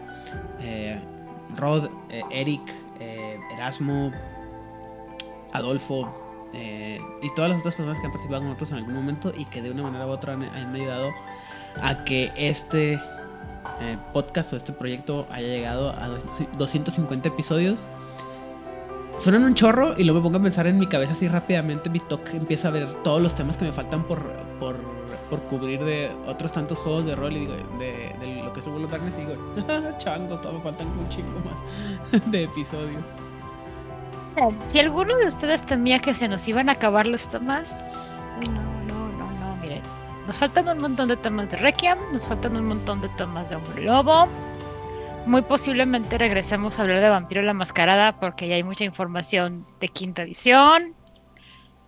Eh, 0.61 0.99
Rod, 1.57 1.91
eh, 2.11 2.23
Eric, 2.31 2.63
eh, 2.99 3.39
Erasmo, 3.55 4.11
Adolfo. 5.53 6.19
y 6.53 7.35
todas 7.35 7.51
las 7.51 7.61
otras 7.61 7.75
personas 7.75 7.99
que 7.99 8.07
han 8.07 8.13
participado 8.13 8.41
con 8.41 8.49
nosotros 8.49 8.73
en 8.73 8.77
algún 8.79 8.95
momento 8.95 9.33
y 9.35 9.47
que 9.47 9.63
de 9.63 9.71
una 9.71 9.85
manera 9.85 10.07
u 10.07 10.11
otra 10.11 10.35
han 10.35 10.75
ayudado 10.75 11.11
a 11.81 12.05
que 12.05 12.31
este 12.37 13.01
eh, 13.81 13.97
podcast 14.13 14.53
o 14.53 14.57
este 14.57 14.73
proyecto 14.73 15.27
haya 15.31 15.49
llegado 15.49 15.91
a 15.91 16.09
250 16.59 17.29
episodios. 17.29 17.79
Suenan 19.19 19.45
un 19.45 19.55
chorro 19.55 19.95
y 19.97 20.05
luego 20.05 20.21
me 20.21 20.25
pongo 20.25 20.39
a 20.39 20.43
pensar 20.43 20.67
en 20.67 20.79
mi 20.79 20.87
cabeza 20.87 21.13
así 21.13 21.29
rápidamente. 21.29 21.91
Mi 21.91 22.01
talk 22.01 22.33
empieza 22.33 22.69
a 22.69 22.71
ver 22.71 22.89
todos 23.03 23.21
los 23.21 23.35
temas 23.35 23.57
que 23.57 23.65
me 23.65 23.73
faltan 23.73 24.05
por, 24.05 24.21
por, 24.59 24.77
por 25.29 25.41
cubrir 25.43 25.85
de 25.85 26.11
otros 26.27 26.53
tantos 26.53 26.79
juegos 26.79 27.05
de 27.07 27.15
rol 27.15 27.33
y 27.33 27.41
digo, 27.41 27.55
de, 27.79 28.43
lo 28.43 28.53
que 28.53 28.61
World 28.61 28.87
of 28.87 28.91
Darkness. 28.91 29.15
Y 29.19 29.27
digo, 29.27 29.91
changos, 29.99 30.41
todavía 30.41 30.59
me 30.59 30.65
faltan 30.65 30.87
un 30.89 31.09
chingo 31.09 31.41
más 31.41 32.23
de 32.31 32.45
episodios. 32.45 33.03
Si 34.67 34.79
alguno 34.79 35.15
de 35.17 35.27
ustedes 35.27 35.65
temía 35.65 35.99
que 35.99 36.15
se 36.15 36.27
nos 36.27 36.49
iban 36.49 36.69
a 36.69 36.73
acabar 36.73 37.07
los 37.07 37.29
temas, 37.29 37.79
no, 38.87 39.02
nos 40.27 40.39
faltan 40.39 40.69
un 40.69 40.79
montón 40.79 41.09
de 41.09 41.17
temas 41.17 41.51
de 41.51 41.57
Requiem, 41.57 41.99
nos 42.13 42.27
faltan 42.27 42.57
un 42.57 42.67
montón 42.67 43.01
de 43.01 43.09
temas 43.11 43.51
de 43.51 43.57
Hombre 43.57 43.85
Lobo. 43.85 44.29
Muy 45.27 45.43
posiblemente 45.43 46.19
regresemos 46.19 46.79
a 46.79 46.83
hablar 46.83 47.01
de 47.01 47.09
Vampiro 47.09 47.43
la 47.43 47.55
Mascarada 47.55 48.19
porque 48.19 48.49
ya 48.49 48.57
hay 48.57 48.65
mucha 48.65 48.85
información 48.85 49.67
de 49.81 49.89
quinta 49.89 50.23
edición. 50.23 50.95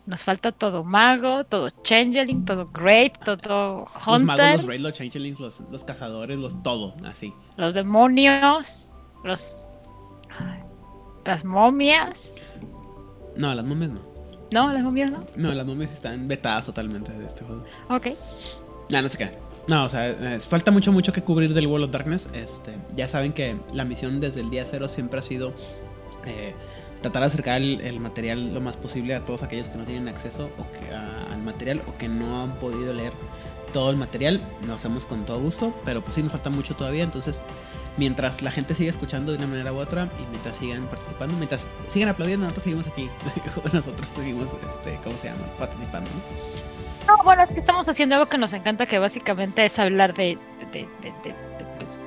Nos 0.07 0.23
falta 0.23 0.53
todo 0.53 0.85
mago, 0.85 1.45
todo 1.45 1.71
changeling, 1.83 2.45
todo 2.45 2.69
great, 2.73 3.19
todo 3.25 3.89
hunter. 4.07 4.13
Los 4.13 4.23
magos, 4.23 4.57
los 4.57 4.67
raid, 4.67 4.81
los 4.81 4.93
changelings, 4.93 5.41
los, 5.41 5.61
los, 5.71 5.85
cazadores, 5.85 6.37
los 6.39 6.63
todo, 6.63 6.93
así. 7.05 7.33
Los 7.57 7.75
demonios, 7.75 8.95
los... 9.25 9.69
Las 11.25 11.43
momias. 11.43 12.35
No, 13.37 13.55
las 13.55 13.65
momias 13.65 13.93
no. 13.93 14.14
No, 14.53 14.73
las 14.73 14.83
momias 14.83 15.11
no. 15.11 15.27
No, 15.37 15.53
las 15.53 15.67
momias 15.67 15.93
están 15.93 16.29
vetadas 16.29 16.67
totalmente 16.67 17.13
de 17.13 17.27
este 17.27 17.45
juego. 17.45 17.65
Ok. 17.89 18.09
No, 18.91 19.03
no 19.03 19.09
sé 19.09 19.19
qué. 19.19 19.31
No, 19.67 19.85
o 19.85 19.89
sea, 19.89 20.15
falta 20.41 20.71
mucho, 20.71 20.93
mucho 20.93 21.13
que 21.13 21.23
cubrir 21.23 21.55
del 21.55 21.67
World 21.67 21.87
of 21.87 21.91
Darkness. 21.91 22.29
Este, 22.35 22.73
ya 22.95 23.09
saben 23.09 23.33
que 23.33 23.57
la 23.73 23.85
misión 23.85 24.21
desde 24.21 24.41
el 24.41 24.51
día 24.51 24.67
cero 24.71 24.89
siempre 24.89 25.21
ha 25.21 25.23
sido 25.23 25.55
eh, 26.27 26.55
tratar 27.01 27.23
de 27.23 27.27
acercar 27.27 27.63
el, 27.63 28.01
material 28.01 28.53
lo 28.53 28.61
más 28.61 28.77
posible 28.77 29.15
a 29.15 29.25
todos 29.25 29.43
aquellos 29.43 29.69
que 29.69 29.79
no 29.79 29.85
tienen 29.85 30.09
acceso 30.09 30.51
o 30.59 30.71
que, 30.73 30.95
al 30.95 31.43
material 31.43 31.83
o 31.87 31.97
que 31.97 32.09
no 32.09 32.43
han 32.43 32.59
podido 32.59 32.93
leer 32.93 33.13
todo 33.73 33.91
el 33.91 33.97
material. 33.97 34.43
Lo 34.67 34.75
hacemos 34.75 35.07
con 35.07 35.25
todo 35.25 35.41
gusto, 35.41 35.75
pero 35.85 36.03
pues 36.03 36.15
sí 36.15 36.23
nos 36.23 36.33
falta 36.33 36.51
mucho 36.51 36.77
todavía. 36.77 37.03
Entonces, 37.03 37.41
mientras 37.97 38.43
la 38.43 38.51
gente 38.51 38.75
sigue 38.75 38.91
escuchando 38.91 39.33
de 39.33 39.39
una 39.39 39.47
manera 39.47 39.73
u 39.73 39.79
otra 39.79 40.09
y 40.19 40.31
mientras 40.31 40.57
sigan 40.57 40.87
participando, 40.87 41.37
mientras 41.37 41.65
sigan 41.89 42.09
aplaudiendo, 42.09 42.45
nosotros 42.45 42.65
seguimos 42.65 42.87
aquí. 42.87 43.11
nosotros 43.73 44.09
seguimos, 44.15 44.49
este, 44.49 44.99
¿cómo 45.03 45.17
se 45.19 45.29
llama? 45.29 45.47
Participando. 45.59 46.11
¿no? 47.07 47.23
bueno, 47.25 47.43
es 47.43 47.53
que 47.53 47.59
estamos 47.59 47.89
haciendo 47.89 48.17
algo 48.17 48.29
que 48.29 48.39
nos 48.39 48.53
encanta, 48.53 48.87
que 48.87 48.99
básicamente 48.99 49.65
es 49.65 49.79
hablar 49.79 50.15
de, 50.15 50.39
de, 50.73 50.89
de, 51.01 51.13
de, 51.23 51.35
pues, 51.79 52.01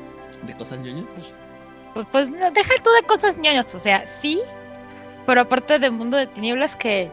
¿De 0.46 0.54
cosas 0.56 0.80
ñoñas? 0.80 1.10
Pues, 1.94 2.08
pues 2.12 2.32
dejar 2.32 2.84
tú 2.84 2.90
de 2.92 3.04
cosas 3.08 3.38
ñoñas, 3.38 3.74
o 3.74 3.80
sea, 3.80 4.06
sí, 4.06 4.40
pero 5.26 5.42
aparte 5.42 5.80
del 5.80 5.92
mundo 5.92 6.18
de 6.18 6.28
tinieblas 6.28 6.76
que 6.76 7.12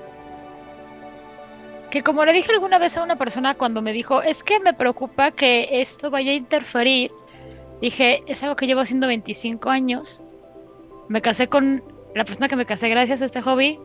Que 1.90 2.02
como 2.02 2.24
le 2.24 2.32
dije 2.32 2.52
alguna 2.52 2.78
vez 2.78 2.96
a 2.96 3.02
una 3.02 3.16
persona 3.16 3.54
cuando 3.54 3.80
me 3.82 3.92
dijo, 3.92 4.22
es 4.22 4.42
que 4.42 4.60
me 4.60 4.74
preocupa 4.74 5.30
que 5.30 5.80
esto 5.80 6.10
vaya 6.10 6.32
a 6.32 6.34
interferir, 6.34 7.12
dije, 7.84 8.22
es 8.26 8.42
algo 8.42 8.56
que 8.56 8.66
llevo 8.66 8.80
haciendo 8.80 9.06
25 9.06 9.68
años. 9.68 10.22
Me 11.08 11.20
casé 11.20 11.48
con 11.48 11.82
la 12.14 12.24
persona 12.24 12.48
que 12.48 12.56
me 12.56 12.64
casé 12.64 12.88
gracias 12.88 13.20
a 13.20 13.26
este 13.26 13.42
hobby 13.42 13.78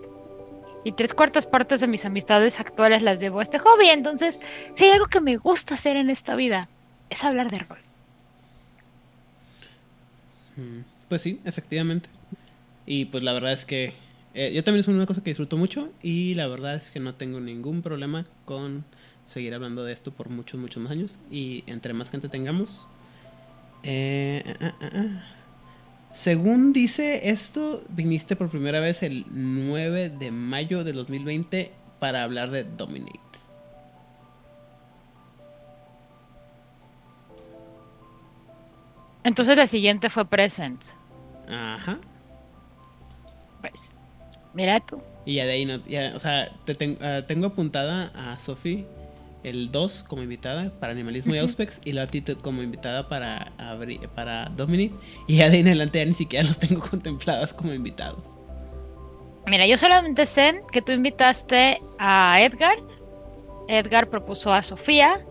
y 0.85 0.93
tres 0.93 1.13
cuartas 1.13 1.45
partes 1.45 1.81
de 1.81 1.87
mis 1.87 2.05
amistades 2.05 2.59
actuales 2.59 3.01
las 3.01 3.19
debo 3.19 3.39
a 3.39 3.43
este 3.43 3.59
hobby. 3.59 3.89
Entonces, 3.89 4.39
si 4.75 4.85
hay 4.85 4.91
algo 4.91 5.07
que 5.07 5.19
me 5.19 5.35
gusta 5.35 5.73
hacer 5.73 5.97
en 5.97 6.09
esta 6.09 6.35
vida, 6.35 6.69
es 7.09 7.23
hablar 7.25 7.51
de 7.51 7.59
rol. 7.59 7.79
Mm, 10.55 10.79
pues 11.09 11.21
sí, 11.21 11.41
efectivamente. 11.43 12.09
Y 12.85 13.05
pues 13.05 13.21
la 13.21 13.33
verdad 13.33 13.51
es 13.51 13.65
que 13.65 13.93
eh, 14.33 14.51
yo 14.53 14.63
también 14.63 14.79
es 14.79 14.87
una 14.87 15.05
cosa 15.05 15.21
que 15.21 15.31
disfruto 15.31 15.57
mucho 15.57 15.89
y 16.01 16.35
la 16.35 16.47
verdad 16.47 16.75
es 16.75 16.89
que 16.89 17.01
no 17.01 17.15
tengo 17.15 17.41
ningún 17.41 17.81
problema 17.81 18.25
con 18.45 18.85
seguir 19.27 19.53
hablando 19.53 19.83
de 19.83 19.91
esto 19.91 20.11
por 20.11 20.29
muchos, 20.29 20.57
muchos 20.57 20.81
más 20.81 20.93
años. 20.93 21.19
Y 21.29 21.65
entre 21.67 21.93
más 21.93 22.09
gente 22.09 22.29
tengamos... 22.29 22.87
Eh, 23.83 24.43
ah, 24.61 24.73
ah, 24.81 24.89
ah, 24.93 25.23
según 26.11 26.73
dice 26.73 27.29
esto, 27.29 27.83
viniste 27.89 28.35
por 28.35 28.49
primera 28.49 28.79
vez 28.79 29.03
el 29.03 29.25
9 29.29 30.09
de 30.09 30.31
mayo 30.31 30.83
de 30.83 30.93
2020 30.93 31.71
para 31.99 32.23
hablar 32.23 32.49
de 32.49 32.63
Dominate. 32.63 33.19
Entonces 39.23 39.57
la 39.57 39.67
siguiente 39.67 40.09
fue 40.09 40.25
Present. 40.25 40.83
Ajá. 41.47 41.99
Pues, 43.61 43.95
mira 44.53 44.79
tú. 44.79 45.01
Y 45.25 45.35
ya 45.35 45.45
de 45.45 45.51
ahí 45.51 45.65
no, 45.65 45.85
ya, 45.85 46.13
o 46.15 46.19
sea, 46.19 46.49
te 46.65 46.73
uh, 46.73 47.23
tengo 47.27 47.47
apuntada 47.47 48.11
a 48.15 48.39
Sophie 48.39 48.85
el 49.43 49.71
2 49.71 50.05
como 50.07 50.23
invitada 50.23 50.71
para 50.79 50.91
Animalismo 50.91 51.35
y 51.35 51.37
Auspex 51.37 51.79
y 51.85 51.93
la 51.93 52.07
Tito 52.07 52.37
como 52.39 52.61
invitada 52.61 53.07
para, 53.07 53.51
para 54.15 54.45
Dominic. 54.49 54.93
Y 55.27 55.37
ya 55.37 55.49
de 55.49 55.59
en 55.59 55.67
adelante 55.67 55.99
ya 55.99 56.05
ni 56.05 56.13
siquiera 56.13 56.47
los 56.47 56.59
tengo 56.59 56.81
contempladas 56.89 57.53
como 57.53 57.73
invitados. 57.73 58.25
Mira, 59.47 59.65
yo 59.65 59.77
solamente 59.77 60.25
sé 60.25 60.61
que 60.71 60.81
tú 60.81 60.91
invitaste 60.91 61.81
a 61.97 62.41
Edgar. 62.41 62.77
Edgar 63.67 64.09
propuso 64.09 64.53
a 64.53 64.61
Sofía. 64.61 65.25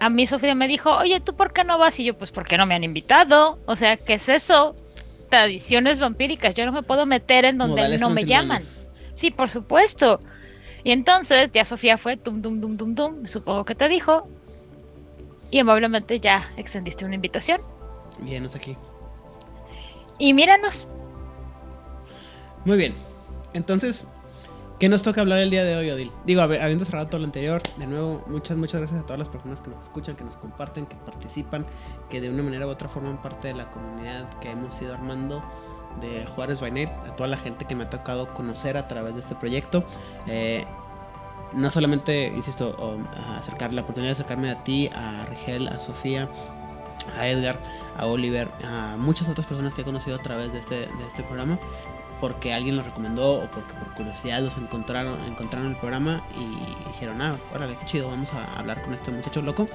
A 0.00 0.10
mí 0.10 0.26
Sofía 0.26 0.54
me 0.54 0.68
dijo, 0.68 0.94
oye, 0.96 1.20
¿tú 1.20 1.34
por 1.34 1.52
qué 1.52 1.64
no 1.64 1.78
vas? 1.78 1.98
Y 1.98 2.04
yo, 2.04 2.16
pues, 2.16 2.30
¿por 2.30 2.46
qué 2.46 2.58
no 2.58 2.66
me 2.66 2.74
han 2.74 2.84
invitado? 2.84 3.58
O 3.66 3.74
sea, 3.74 3.96
¿qué 3.96 4.14
es 4.14 4.28
eso? 4.28 4.76
Tradiciones 5.30 5.98
vampíricas. 5.98 6.54
Yo 6.54 6.66
no 6.66 6.72
me 6.72 6.82
puedo 6.82 7.06
meter 7.06 7.44
en 7.44 7.58
donde 7.58 7.98
no 7.98 8.10
me 8.10 8.24
llaman. 8.24 8.62
Sí, 9.14 9.30
por 9.30 9.48
supuesto. 9.48 10.20
Y 10.84 10.92
entonces 10.92 11.50
ya 11.50 11.64
Sofía 11.64 11.96
fue, 11.96 12.18
tum, 12.18 12.42
tum, 12.42 12.60
tum, 12.60 12.76
tum, 12.76 12.94
tum, 12.94 13.26
supongo 13.26 13.64
que 13.64 13.74
te 13.74 13.88
dijo. 13.88 14.28
Y 15.50 15.58
amablemente 15.58 16.20
ya 16.20 16.52
extendiste 16.58 17.06
una 17.06 17.14
invitación. 17.14 17.62
Vienes 18.20 18.54
aquí. 18.54 18.76
Y 20.18 20.34
míranos. 20.34 20.86
Muy 22.66 22.76
bien. 22.76 22.94
Entonces, 23.54 24.06
¿qué 24.78 24.90
nos 24.90 25.02
toca 25.02 25.22
hablar 25.22 25.38
el 25.38 25.50
día 25.50 25.64
de 25.64 25.76
hoy, 25.76 25.90
Odil? 25.90 26.10
Digo, 26.26 26.42
habiendo 26.42 26.84
cerrado 26.84 27.06
todo 27.06 27.20
lo 27.20 27.26
anterior, 27.26 27.62
de 27.78 27.86
nuevo, 27.86 28.22
muchas, 28.26 28.56
muchas 28.56 28.80
gracias 28.80 29.00
a 29.00 29.04
todas 29.04 29.18
las 29.18 29.28
personas 29.28 29.60
que 29.60 29.70
nos 29.70 29.82
escuchan, 29.82 30.16
que 30.16 30.24
nos 30.24 30.36
comparten, 30.36 30.84
que 30.84 30.96
participan, 30.96 31.64
que 32.10 32.20
de 32.20 32.28
una 32.28 32.42
manera 32.42 32.66
u 32.66 32.70
otra 32.70 32.88
forman 32.88 33.22
parte 33.22 33.48
de 33.48 33.54
la 33.54 33.70
comunidad 33.70 34.28
que 34.40 34.50
hemos 34.50 34.80
ido 34.82 34.92
armando 34.92 35.42
de 36.00 36.26
Juárez 36.26 36.60
Bainet, 36.60 36.90
a 37.06 37.16
toda 37.16 37.28
la 37.28 37.36
gente 37.36 37.64
que 37.64 37.74
me 37.74 37.84
ha 37.84 37.90
tocado 37.90 38.32
conocer 38.34 38.76
a 38.76 38.88
través 38.88 39.14
de 39.14 39.20
este 39.20 39.34
proyecto. 39.34 39.84
Eh, 40.26 40.64
no 41.52 41.70
solamente, 41.70 42.26
insisto, 42.28 42.98
acercar 43.36 43.72
la 43.72 43.82
oportunidad 43.82 44.10
de 44.10 44.14
acercarme 44.14 44.50
a 44.50 44.64
ti, 44.64 44.90
a 44.94 45.24
Rigel, 45.26 45.68
a 45.68 45.78
Sofía, 45.78 46.28
a 47.16 47.28
Edgar, 47.28 47.58
a 47.96 48.06
Oliver, 48.06 48.48
a 48.64 48.96
muchas 48.98 49.28
otras 49.28 49.46
personas 49.46 49.74
que 49.74 49.82
he 49.82 49.84
conocido 49.84 50.16
a 50.16 50.22
través 50.22 50.52
de 50.52 50.58
este, 50.58 50.74
de 50.74 51.06
este 51.06 51.22
programa, 51.22 51.58
porque 52.20 52.52
alguien 52.52 52.76
los 52.76 52.84
recomendó 52.84 53.34
o 53.34 53.50
porque 53.50 53.74
por 53.74 53.94
curiosidad 53.94 54.40
los 54.40 54.56
encontraron, 54.56 55.22
encontraron 55.24 55.70
el 55.70 55.76
programa 55.76 56.24
y 56.36 56.88
dijeron, 56.88 57.20
ah, 57.22 57.38
órale, 57.54 57.76
qué 57.76 57.86
chido, 57.86 58.08
vamos 58.08 58.32
a 58.32 58.58
hablar 58.58 58.82
con 58.82 58.94
este 58.94 59.10
muchacho 59.10 59.42
loco. 59.42 59.68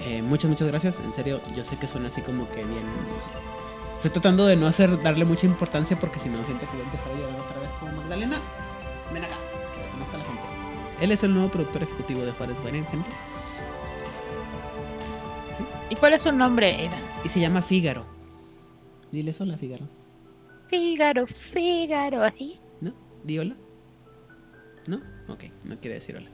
Eh, 0.00 0.22
muchas, 0.22 0.50
muchas 0.50 0.68
gracias, 0.68 0.98
en 0.98 1.12
serio, 1.12 1.40
yo 1.54 1.64
sé 1.64 1.76
que 1.76 1.86
suena 1.86 2.08
así 2.08 2.22
como 2.22 2.48
que 2.48 2.64
bien 2.64 2.84
Estoy 4.02 4.20
tratando 4.20 4.46
de 4.46 4.56
no 4.56 4.66
hacer 4.66 5.00
darle 5.00 5.24
mucha 5.24 5.46
importancia 5.46 5.96
porque 5.96 6.18
si 6.18 6.28
no 6.28 6.44
siento 6.44 6.66
que 6.66 6.72
voy 6.72 6.80
a 6.80 6.84
empezar 6.86 7.12
a 7.12 7.14
llorar 7.14 7.40
otra 7.40 7.60
vez 7.60 7.70
como 7.78 7.92
Magdalena. 7.92 8.40
Ven 9.14 9.22
acá, 9.22 9.36
que 9.72 9.90
conozca 9.92 10.18
la 10.18 10.24
gente. 10.24 10.42
Él 11.00 11.12
es 11.12 11.22
el 11.22 11.32
nuevo 11.32 11.48
productor 11.48 11.84
ejecutivo 11.84 12.24
de 12.24 12.32
Juárez 12.32 12.56
Bueno, 12.62 12.84
gente. 12.90 13.10
¿Y 15.88 15.94
cuál 15.94 16.14
es 16.14 16.22
su 16.22 16.32
nombre, 16.32 16.84
Eva? 16.84 16.96
Y 17.22 17.28
se 17.28 17.38
llama 17.38 17.62
Fígaro. 17.62 18.04
Dile 19.12 19.32
hola, 19.38 19.56
Fígaro. 19.56 19.86
Fígaro, 20.66 21.28
Fígaro, 21.28 22.24
¿así? 22.24 22.58
¿No? 22.80 22.92
¿Di 23.22 23.38
hola? 23.38 23.54
¿No? 24.88 25.00
Ok, 25.28 25.44
no 25.62 25.78
quiere 25.78 25.94
decir 25.94 26.16
hola. 26.16 26.28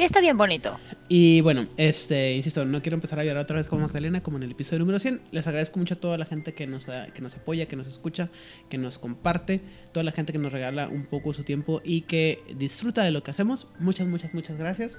Sí, 0.00 0.04
está 0.04 0.22
bien 0.22 0.38
bonito. 0.38 0.78
Y 1.10 1.42
bueno, 1.42 1.66
este, 1.76 2.34
insisto, 2.34 2.64
no 2.64 2.80
quiero 2.80 2.94
empezar 2.94 3.20
a 3.20 3.24
llorar 3.24 3.42
otra 3.42 3.58
vez 3.58 3.66
como 3.66 3.82
Magdalena, 3.82 4.22
como 4.22 4.38
en 4.38 4.44
el 4.44 4.52
episodio 4.52 4.78
número 4.78 4.98
100. 4.98 5.20
Les 5.30 5.46
agradezco 5.46 5.78
mucho 5.78 5.92
a 5.92 5.98
toda 5.98 6.16
la 6.16 6.24
gente 6.24 6.54
que 6.54 6.66
nos, 6.66 6.86
que 6.86 7.20
nos 7.20 7.36
apoya, 7.36 7.66
que 7.66 7.76
nos 7.76 7.86
escucha, 7.86 8.30
que 8.70 8.78
nos 8.78 8.96
comparte, 8.96 9.60
toda 9.92 10.02
la 10.02 10.12
gente 10.12 10.32
que 10.32 10.38
nos 10.38 10.54
regala 10.54 10.88
un 10.88 11.04
poco 11.04 11.34
su 11.34 11.44
tiempo 11.44 11.82
y 11.84 12.00
que 12.00 12.42
disfruta 12.56 13.02
de 13.02 13.10
lo 13.10 13.22
que 13.22 13.30
hacemos. 13.30 13.68
Muchas, 13.78 14.08
muchas, 14.08 14.32
muchas 14.32 14.56
gracias. 14.56 14.96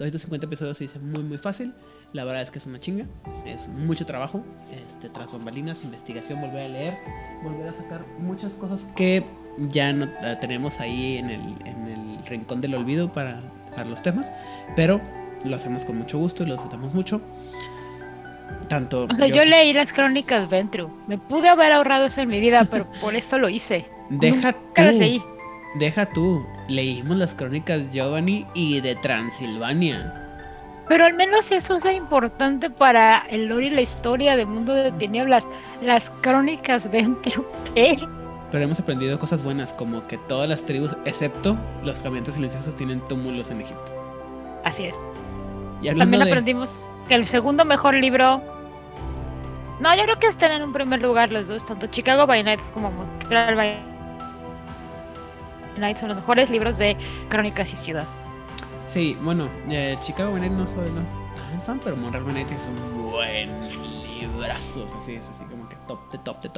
250 0.00 0.46
episodios 0.46 0.78
se 0.78 0.82
dice 0.82 0.98
muy, 0.98 1.22
muy 1.22 1.38
fácil. 1.38 1.72
La 2.12 2.24
verdad 2.24 2.42
es 2.42 2.50
que 2.50 2.58
es 2.58 2.66
una 2.66 2.80
chinga. 2.80 3.06
Es 3.46 3.68
mucho 3.68 4.04
trabajo. 4.04 4.44
Este, 4.88 5.10
tras 5.10 5.30
bambalinas, 5.30 5.84
investigación, 5.84 6.40
volver 6.40 6.62
a 6.62 6.68
leer, 6.68 6.94
volver 7.44 7.68
a 7.68 7.72
sacar 7.72 8.04
muchas 8.18 8.52
cosas 8.54 8.84
que 8.96 9.22
ya 9.58 9.92
no 9.92 10.06
eh, 10.06 10.36
tenemos 10.40 10.80
ahí 10.80 11.18
en 11.18 11.30
el, 11.30 11.40
en 11.66 11.86
el 11.86 12.26
rincón 12.26 12.60
del 12.60 12.74
olvido 12.74 13.12
para 13.12 13.40
para 13.70 13.84
los 13.84 14.02
temas, 14.02 14.32
pero 14.76 15.00
lo 15.44 15.56
hacemos 15.56 15.84
con 15.84 15.98
mucho 15.98 16.18
gusto 16.18 16.42
y 16.42 16.46
lo 16.46 16.54
disfrutamos 16.54 16.94
mucho. 16.94 17.20
Tanto. 18.68 19.06
O 19.10 19.14
sea, 19.14 19.26
yo, 19.26 19.44
leí 19.44 19.72
las 19.72 19.92
crónicas 19.92 20.48
Ventru. 20.48 20.90
Me 21.06 21.18
pude 21.18 21.48
haber 21.48 21.72
ahorrado 21.72 22.06
eso 22.06 22.20
en 22.20 22.28
mi 22.28 22.40
vida, 22.40 22.66
pero 22.70 22.86
por 23.00 23.14
esto 23.14 23.38
lo 23.38 23.48
hice. 23.48 23.86
Deja 24.10 24.52
tú. 24.52 24.82
Deja 25.78 26.06
tú. 26.06 26.44
Leímos 26.68 27.16
las 27.16 27.32
crónicas 27.34 27.90
Giovanni 27.90 28.46
y 28.54 28.80
de 28.80 28.96
Transilvania. 28.96 30.14
Pero 30.88 31.04
al 31.04 31.14
menos 31.14 31.52
eso 31.52 31.76
es 31.76 31.84
importante 31.84 32.70
para 32.70 33.24
el 33.30 33.46
lore 33.46 33.66
y 33.66 33.70
la 33.70 33.80
historia 33.80 34.34
del 34.34 34.48
mundo 34.48 34.74
de 34.74 34.90
tinieblas. 34.92 35.48
Las 35.82 36.10
crónicas 36.20 36.90
Ventru. 36.90 37.46
¿eh? 37.76 37.96
Pero 38.50 38.64
hemos 38.64 38.80
aprendido 38.80 39.18
cosas 39.18 39.42
buenas, 39.42 39.72
como 39.72 40.06
que 40.06 40.18
todas 40.18 40.48
las 40.48 40.64
tribus, 40.64 40.96
excepto 41.04 41.56
los 41.84 41.98
caminantes 42.00 42.34
silenciosos, 42.34 42.74
tienen 42.74 43.00
túmulos 43.02 43.48
en 43.50 43.60
Egipto. 43.60 43.92
Así 44.64 44.84
es. 44.84 44.96
Y 45.82 45.94
También 45.94 46.22
aprendimos 46.22 46.84
que 47.08 47.14
el 47.14 47.26
segundo 47.26 47.64
mejor 47.64 47.94
libro. 47.94 48.42
No, 49.80 49.94
yo 49.96 50.02
creo 50.02 50.16
que 50.16 50.26
están 50.26 50.52
en 50.52 50.62
un 50.62 50.72
primer 50.72 51.00
lugar 51.00 51.32
los 51.32 51.48
dos, 51.48 51.64
tanto 51.64 51.86
Chicago 51.86 52.26
by 52.26 52.42
Night 52.42 52.60
como 52.74 52.90
Montreal 52.90 53.54
by 53.54 53.78
Night 55.78 55.96
son 55.96 56.08
los 56.08 56.18
mejores 56.18 56.50
libros 56.50 56.76
de 56.76 56.96
crónicas 57.30 57.72
y 57.72 57.76
ciudad. 57.76 58.04
Sí, 58.88 59.16
bueno, 59.22 59.48
eh, 59.70 59.96
Chicago 60.02 60.32
by 60.32 60.40
Night 60.40 60.52
no 60.52 60.66
soy 60.66 60.90
no, 60.90 61.02
tan 61.34 61.62
fan, 61.62 61.80
pero 61.82 61.96
Montreal 61.96 62.24
by 62.24 62.34
Night 62.34 62.50
es 62.50 62.68
un 62.68 63.10
buen 63.10 63.48
librazo, 64.20 64.84
así 65.00 65.14
es, 65.14 65.24
así 65.24 65.44
como 65.44 65.68
que 65.68 65.76
top 65.86 66.10
de 66.10 66.18
top 66.18 66.42
de 66.42 66.48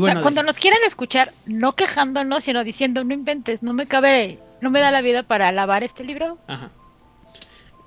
cuando 0.00 0.42
nos 0.42 0.58
quieran 0.58 0.80
escuchar, 0.86 1.32
no 1.46 1.74
quejándonos, 1.74 2.44
sino 2.44 2.64
diciendo, 2.64 3.04
no 3.04 3.14
inventes, 3.14 3.62
no 3.62 3.74
me 3.74 3.86
cabe, 3.86 4.38
no 4.60 4.70
me 4.70 4.80
da 4.80 4.90
la 4.90 5.02
vida 5.02 5.22
para 5.22 5.48
alabar 5.48 5.82
este 5.82 6.04
libro. 6.04 6.38
Ajá. 6.46 6.70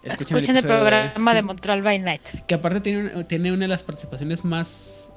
Escuchen, 0.03 0.55
el, 0.55 0.63
programa 0.63 1.33
de... 1.33 1.41
Montreal 1.41 1.81
by 1.81 1.99
Night. 1.99 2.21
Que 2.47 2.55
aparte 2.55 2.79
tiene, 2.81 3.23
tiene 3.25 3.51
una 3.51 3.61
de 3.61 3.67
las 3.67 3.83
participaciones 3.83 4.45
más, 4.45 5.09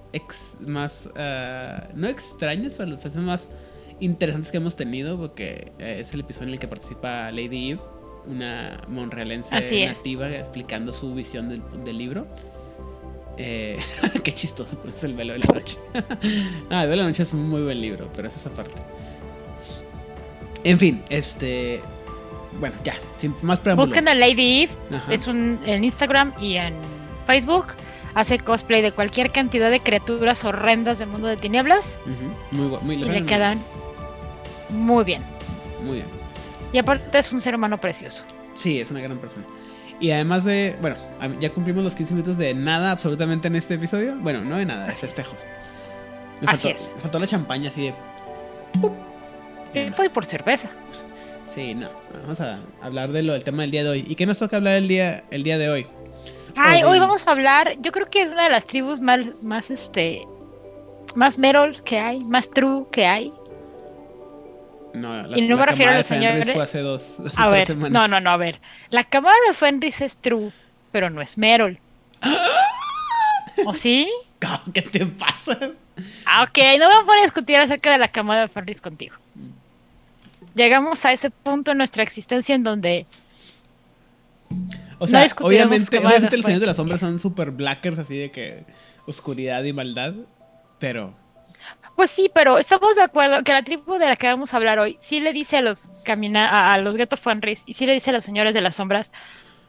más 0.60 1.06
uh, 1.06 1.92
no 1.94 2.08
extrañas, 2.08 2.74
pero 2.76 2.90
las 2.90 3.16
más 3.16 3.48
interesantes 4.00 4.50
que 4.50 4.56
hemos 4.56 4.76
tenido, 4.76 5.18
porque 5.18 5.72
eh, 5.78 5.98
es 6.00 6.12
el 6.12 6.20
episodio 6.20 6.48
en 6.48 6.54
el 6.54 6.58
que 6.58 6.68
participa 6.68 7.30
Lady 7.30 7.72
Eve, 7.72 7.80
una 8.26 8.82
monrealense 8.88 9.54
nativa, 9.54 10.30
explicando 10.30 10.92
su 10.92 11.14
visión 11.14 11.48
del, 11.48 11.62
del 11.84 11.98
libro. 11.98 12.26
Eh, 13.42 13.78
qué 14.22 14.34
chistoso, 14.34 14.76
es 14.86 15.02
el 15.02 15.14
velo 15.14 15.32
de 15.32 15.38
la 15.38 15.46
noche. 15.46 15.78
ah, 16.70 16.82
el 16.82 16.90
velo 16.90 16.90
de 16.90 16.96
la 16.96 17.04
noche 17.04 17.22
es 17.22 17.32
un 17.32 17.48
muy 17.48 17.62
buen 17.62 17.80
libro, 17.80 18.10
pero 18.14 18.28
es 18.28 18.36
esa 18.36 18.50
parte. 18.50 18.74
En 20.62 20.78
fin, 20.78 21.02
este. 21.08 21.80
Bueno, 22.58 22.76
ya, 22.84 22.94
sin 23.16 23.34
más 23.40 23.58
preámbulos. 23.60 23.88
Busquen 23.88 24.08
a 24.08 24.14
Lady 24.14 24.64
Eve, 24.64 24.72
es 25.08 25.26
un, 25.26 25.58
en 25.64 25.84
Instagram 25.84 26.34
y 26.38 26.56
en 26.56 26.74
Facebook. 27.26 27.68
Hace 28.12 28.40
cosplay 28.40 28.82
de 28.82 28.92
cualquier 28.92 29.32
cantidad 29.32 29.70
de 29.70 29.80
criaturas 29.80 30.44
horrendas 30.44 30.98
del 30.98 31.08
mundo 31.08 31.28
de 31.28 31.38
tinieblas. 31.38 31.98
muy, 32.50 32.66
muy 32.82 32.96
Y 32.96 33.04
le 33.04 33.24
quedan 33.24 33.62
muy 34.68 35.04
bien. 35.04 35.22
Muy 35.82 35.96
bien. 35.96 36.06
Y 36.74 36.78
aparte 36.78 37.18
es 37.18 37.32
un 37.32 37.40
ser 37.40 37.54
humano 37.54 37.78
precioso. 37.80 38.22
Sí, 38.54 38.80
es 38.80 38.90
una 38.90 39.00
gran 39.00 39.16
persona. 39.18 39.46
Y 40.00 40.10
además 40.12 40.44
de, 40.44 40.76
bueno, 40.80 40.96
ya 41.40 41.50
cumplimos 41.50 41.84
los 41.84 41.94
15 41.94 42.14
minutos 42.14 42.38
de 42.38 42.54
nada 42.54 42.90
absolutamente 42.90 43.48
en 43.48 43.56
este 43.56 43.74
episodio. 43.74 44.16
Bueno, 44.18 44.40
no 44.40 44.56
de 44.56 44.64
nada, 44.64 44.86
de 44.86 44.94
festejos. 44.94 45.44
Me 46.40 46.50
Así 46.50 46.68
faltó, 46.68 46.68
es. 46.82 46.92
Me 46.96 47.00
faltó 47.02 47.18
la 47.18 47.26
champaña 47.26 47.68
así 47.68 47.86
de... 47.88 47.94
Por 50.12 50.24
cerveza. 50.24 50.70
Sí, 51.54 51.74
no. 51.74 51.88
Vamos 52.22 52.40
a 52.40 52.60
hablar 52.80 53.10
de 53.12 53.22
lo 53.22 53.32
del 53.34 53.44
tema 53.44 53.62
del 53.62 53.70
día 53.70 53.84
de 53.84 53.90
hoy. 53.90 54.04
¿Y 54.08 54.14
qué 54.14 54.24
nos 54.26 54.38
toca 54.38 54.56
hablar 54.56 54.74
el 54.74 54.88
día, 54.88 55.24
el 55.30 55.42
día 55.42 55.58
de 55.58 55.68
hoy? 55.68 55.86
Ay, 56.56 56.82
Hoy- 56.82 56.92
hoy 56.92 56.98
vamos 56.98 57.26
a 57.26 57.32
hablar, 57.32 57.74
yo 57.80 57.92
creo 57.92 58.06
que 58.08 58.22
es 58.22 58.30
una 58.30 58.44
de 58.44 58.50
las 58.50 58.66
tribus 58.66 59.00
más, 59.00 59.20
más 59.42 59.70
este, 59.70 60.26
más 61.14 61.38
Merol 61.38 61.82
que 61.82 61.98
hay, 61.98 62.24
más 62.24 62.50
true 62.50 62.86
que 62.90 63.06
hay. 63.06 63.32
No, 64.94 65.22
la, 65.26 65.38
Y 65.38 65.42
no 65.48 65.56
me 65.56 65.66
refiero 65.66 65.92
a 65.92 65.96
los 65.98 66.06
señores- 66.06 66.50
fue 66.52 66.62
hace 66.62 66.80
dos, 66.80 67.16
hace 67.24 67.34
A 67.36 67.48
ver, 67.48 67.66
semanas. 67.66 67.92
no, 67.92 68.08
no, 68.08 68.20
no, 68.20 68.30
a 68.30 68.36
ver. 68.36 68.60
La 68.90 69.04
cámara 69.04 69.36
de 69.46 69.52
Fenris 69.54 70.00
es 70.00 70.16
true, 70.16 70.50
pero 70.92 71.10
no 71.10 71.20
es 71.22 71.38
Merol. 71.38 71.78
¿O 73.64 73.74
sí? 73.74 74.10
¿Qué 74.72 74.82
te 74.82 75.06
pasa? 75.06 75.72
Ah, 76.24 76.42
ok, 76.44 76.58
no 76.78 77.04
voy 77.04 77.18
a 77.18 77.22
discutir 77.22 77.56
acerca 77.56 77.92
de 77.92 77.98
la 77.98 78.08
cámara 78.08 78.40
de 78.42 78.48
Fenris 78.48 78.80
contigo. 78.80 79.16
Llegamos 80.54 81.04
a 81.04 81.12
ese 81.12 81.30
punto 81.30 81.70
en 81.72 81.78
nuestra 81.78 82.02
existencia 82.02 82.54
en 82.54 82.64
donde 82.64 83.06
O 84.98 85.06
sea, 85.06 85.26
obviamente, 85.40 85.98
obviamente 85.98 86.36
los 86.36 86.44
señores 86.44 86.60
de 86.60 86.66
las 86.66 86.76
sombras 86.76 87.00
son 87.00 87.18
super 87.18 87.50
blackers, 87.52 87.98
así 87.98 88.16
de 88.18 88.30
que 88.30 88.64
oscuridad 89.06 89.62
y 89.64 89.72
maldad. 89.72 90.14
Pero 90.78 91.14
Pues 91.96 92.10
sí, 92.10 92.30
pero 92.34 92.58
estamos 92.58 92.96
de 92.96 93.02
acuerdo 93.02 93.42
que 93.44 93.52
la 93.52 93.62
tribu 93.62 93.94
de 93.98 94.08
la 94.08 94.16
que 94.16 94.26
vamos 94.26 94.54
a 94.54 94.56
hablar 94.56 94.78
hoy 94.78 94.96
sí 95.00 95.20
le 95.20 95.32
dice 95.32 95.58
a 95.58 95.62
los 95.62 95.92
camina 96.04 96.48
a, 96.48 96.74
a 96.74 96.78
los 96.78 96.96
Ghetto 96.96 97.16
Fenris 97.16 97.62
y 97.66 97.74
sí 97.74 97.86
le 97.86 97.92
dice 97.92 98.10
a 98.10 98.12
los 98.14 98.24
señores 98.24 98.54
de 98.54 98.60
las 98.62 98.76
sombras, 98.76 99.12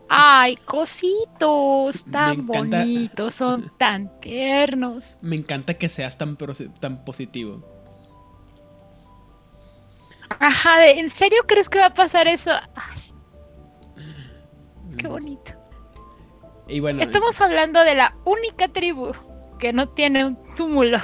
ay, 0.09 0.57
cositos 0.57 2.09
tan 2.11 2.41
encanta. 2.41 2.45
bonitos, 2.45 3.35
son 3.35 3.71
tan 3.77 4.11
tiernos. 4.21 5.19
me 5.21 5.35
encanta 5.35 5.75
que 5.77 5.89
seas 5.89 6.17
tan, 6.17 6.37
tan 6.79 7.03
positivo. 7.05 7.63
Ajá, 10.39 10.85
¿en 10.87 11.09
serio 11.09 11.43
crees 11.47 11.69
que 11.69 11.79
va 11.79 11.87
a 11.87 11.93
pasar 11.93 12.27
eso? 12.27 12.51
Ay, 12.75 13.01
qué 14.97 15.07
bonito. 15.07 15.53
Y 16.67 16.79
bueno, 16.79 17.01
Estamos 17.01 17.41
hablando 17.41 17.81
de 17.83 17.95
la 17.95 18.15
única 18.25 18.67
tribu 18.69 19.11
que 19.59 19.73
no 19.73 19.89
tiene 19.89 20.25
un 20.25 20.37
túmulo 20.55 20.99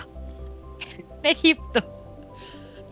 Egipto. 1.31 1.83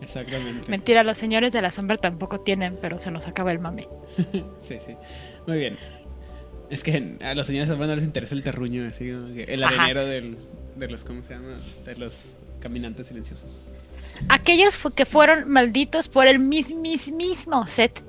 exactamente. 0.00 0.68
Mentira, 0.68 1.02
los 1.02 1.18
señores 1.18 1.52
de 1.52 1.62
la 1.62 1.70
sombra 1.70 1.96
tampoco 1.96 2.40
tienen, 2.40 2.78
pero 2.80 2.98
se 2.98 3.10
nos 3.10 3.26
acaba 3.26 3.52
el 3.52 3.58
mame. 3.58 3.88
Sí, 4.62 4.78
sí. 4.84 4.94
Muy 5.46 5.58
bien. 5.58 5.76
Es 6.70 6.82
que 6.82 7.16
a 7.22 7.34
los 7.34 7.46
señores 7.46 7.68
de 7.68 7.74
las 7.74 7.78
sombras 7.78 7.88
no 7.90 7.96
les 7.96 8.04
interesa 8.04 8.34
el 8.34 8.42
terruño, 8.42 8.86
así 8.88 9.04
que 9.34 9.44
el 9.48 9.62
arenero 9.62 10.04
del, 10.04 10.36
de 10.74 10.88
los, 10.88 11.04
¿cómo 11.04 11.22
se 11.22 11.34
llama? 11.34 11.58
De 11.84 11.94
los 11.96 12.14
caminantes 12.60 13.06
silenciosos. 13.06 13.60
Aquellos 14.28 14.76
que 14.94 15.04
fueron 15.06 15.48
malditos 15.48 16.08
por 16.08 16.26
el 16.26 16.38
mis, 16.40 16.74
mis- 16.74 17.12
mismo 17.12 17.66
Set. 17.68 18.02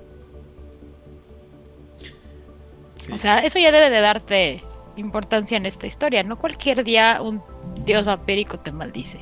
Sí. 2.98 3.12
O 3.12 3.18
sea, 3.18 3.40
eso 3.40 3.60
ya 3.60 3.72
debe 3.72 3.90
de 3.90 4.02
darte 4.02 4.64
importancia 4.96 5.58
en 5.58 5.66
esta 5.66 5.86
historia. 5.88 6.24
No 6.24 6.38
cualquier 6.38 6.84
día 6.84 7.22
un 7.22 7.42
dios 7.86 8.06
vampírico 8.06 8.58
te 8.60 8.72
maldice. 8.72 9.20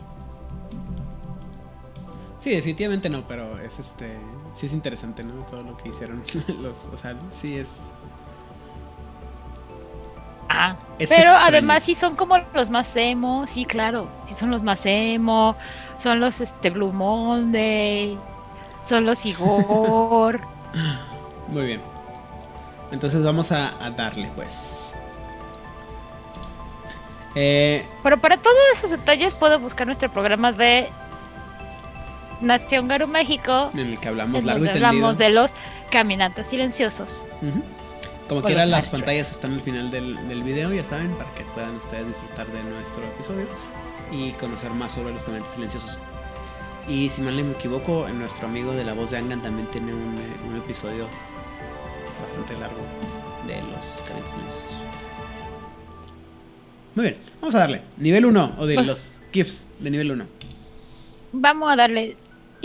Sí, 2.46 2.52
definitivamente 2.52 3.10
no, 3.10 3.28
pero 3.28 3.58
es 3.60 3.80
este. 3.80 4.20
Sí 4.54 4.68
es 4.68 4.74
interesante, 4.74 5.24
¿no? 5.24 5.34
Todo 5.46 5.62
lo 5.62 5.76
que 5.78 5.90
hicieron. 5.90 6.24
los, 6.62 6.86
o 6.94 6.96
sea, 6.96 7.16
sí 7.32 7.58
es. 7.58 7.90
Ah, 10.48 10.78
Es 11.00 11.10
pero 11.10 11.32
extraño. 11.32 11.46
además 11.48 11.82
sí 11.84 11.96
son 11.96 12.16
como 12.16 12.38
los 12.54 12.70
más 12.70 12.96
emo, 12.96 13.48
sí, 13.48 13.66
claro, 13.66 14.08
sí 14.26 14.36
son 14.36 14.52
los 14.52 14.62
más 14.62 14.86
emo, 14.86 15.56
son 15.98 16.20
los 16.20 16.40
este 16.40 16.70
Blue 16.70 16.94
Monday, 16.94 18.16
son 18.84 19.08
los 19.08 19.26
Igor. 19.26 20.40
Muy 21.48 21.66
bien. 21.66 21.82
Entonces 22.92 23.24
vamos 23.24 23.52
a, 23.52 23.84
a 23.84 23.90
darle, 23.90 24.32
pues. 24.36 24.94
Eh, 27.34 27.88
Pero 28.04 28.22
para 28.22 28.38
todos 28.38 28.56
esos 28.72 28.92
detalles 28.92 29.34
puedo 29.34 29.60
buscar 29.60 29.88
nuestro 29.88 30.12
programa 30.12 30.52
de 30.52 30.90
Nación 32.42 32.88
Garu 32.88 33.08
México, 33.08 33.70
en 33.74 33.80
el 33.80 34.00
que 34.00 34.08
hablamos 34.08 34.40
en 34.42 34.48
largo 34.48 34.66
y 34.66 34.68
tendido. 34.68 34.88
hablamos 34.88 35.18
de 35.18 35.30
los 35.30 35.52
caminantes 35.92 36.48
silenciosos. 36.48 37.26
Como 38.28 38.42
o 38.42 38.44
quiera, 38.44 38.62
los 38.64 38.72
las 38.72 38.84
Astros. 38.86 39.02
pantallas 39.02 39.32
están 39.32 39.54
al 39.54 39.62
final 39.62 39.92
del, 39.92 40.28
del 40.28 40.44
video, 40.44 40.74
ya 40.74 40.84
saben, 40.84 41.12
para 41.16 41.32
que 41.36 41.44
puedan 41.54 41.76
ustedes 41.76 42.08
disfrutar 42.08 42.48
de 42.48 42.64
nuestro 42.64 43.04
episodio 43.06 43.46
y 44.12 44.32
conocer 44.34 44.72
más 44.72 44.94
sobre 44.94 45.14
los 45.14 45.24
caminantes 45.24 45.54
silenciosos. 45.54 46.00
Y 46.88 47.10
si 47.10 47.22
mal 47.22 47.36
no 47.38 47.44
me 47.44 47.52
equivoco, 47.54 48.08
nuestro 48.10 48.48
amigo 48.48 48.72
de 48.74 48.84
la 48.84 48.94
voz 48.94 49.12
de 49.12 49.18
Angan 49.18 49.42
también 49.42 49.68
tiene 49.72 49.94
un, 49.94 50.18
eh, 50.20 50.48
un 50.50 50.58
episodio 50.58 51.08
bastante 52.22 52.54
largo 52.60 52.82
de 53.48 53.56
los 53.58 53.86
caminantes 54.08 54.32
silenciosos. 54.32 54.64
Muy 56.96 57.06
bien, 57.06 57.18
vamos 57.42 57.56
a 57.56 57.60
darle. 57.60 57.82
Nivel 57.98 58.26
1 58.26 58.56
o 58.58 58.66
de 58.66 58.76
Pues- 58.76 58.88
los 58.88 59.22
GIFs 59.32 59.68
de 59.80 59.92
nivel 59.92 60.12
1. 60.12 60.26
Vamos 61.34 61.72
a 61.72 61.76
darle. 61.76 62.16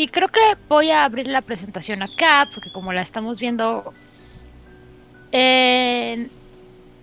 Y 0.00 0.08
creo 0.08 0.28
que 0.28 0.40
voy 0.66 0.90
a 0.90 1.04
abrir 1.04 1.28
la 1.28 1.42
presentación 1.42 2.02
acá, 2.02 2.48
porque 2.54 2.70
como 2.72 2.90
la 2.94 3.02
estamos 3.02 3.38
viendo 3.38 3.92
en 5.30 6.32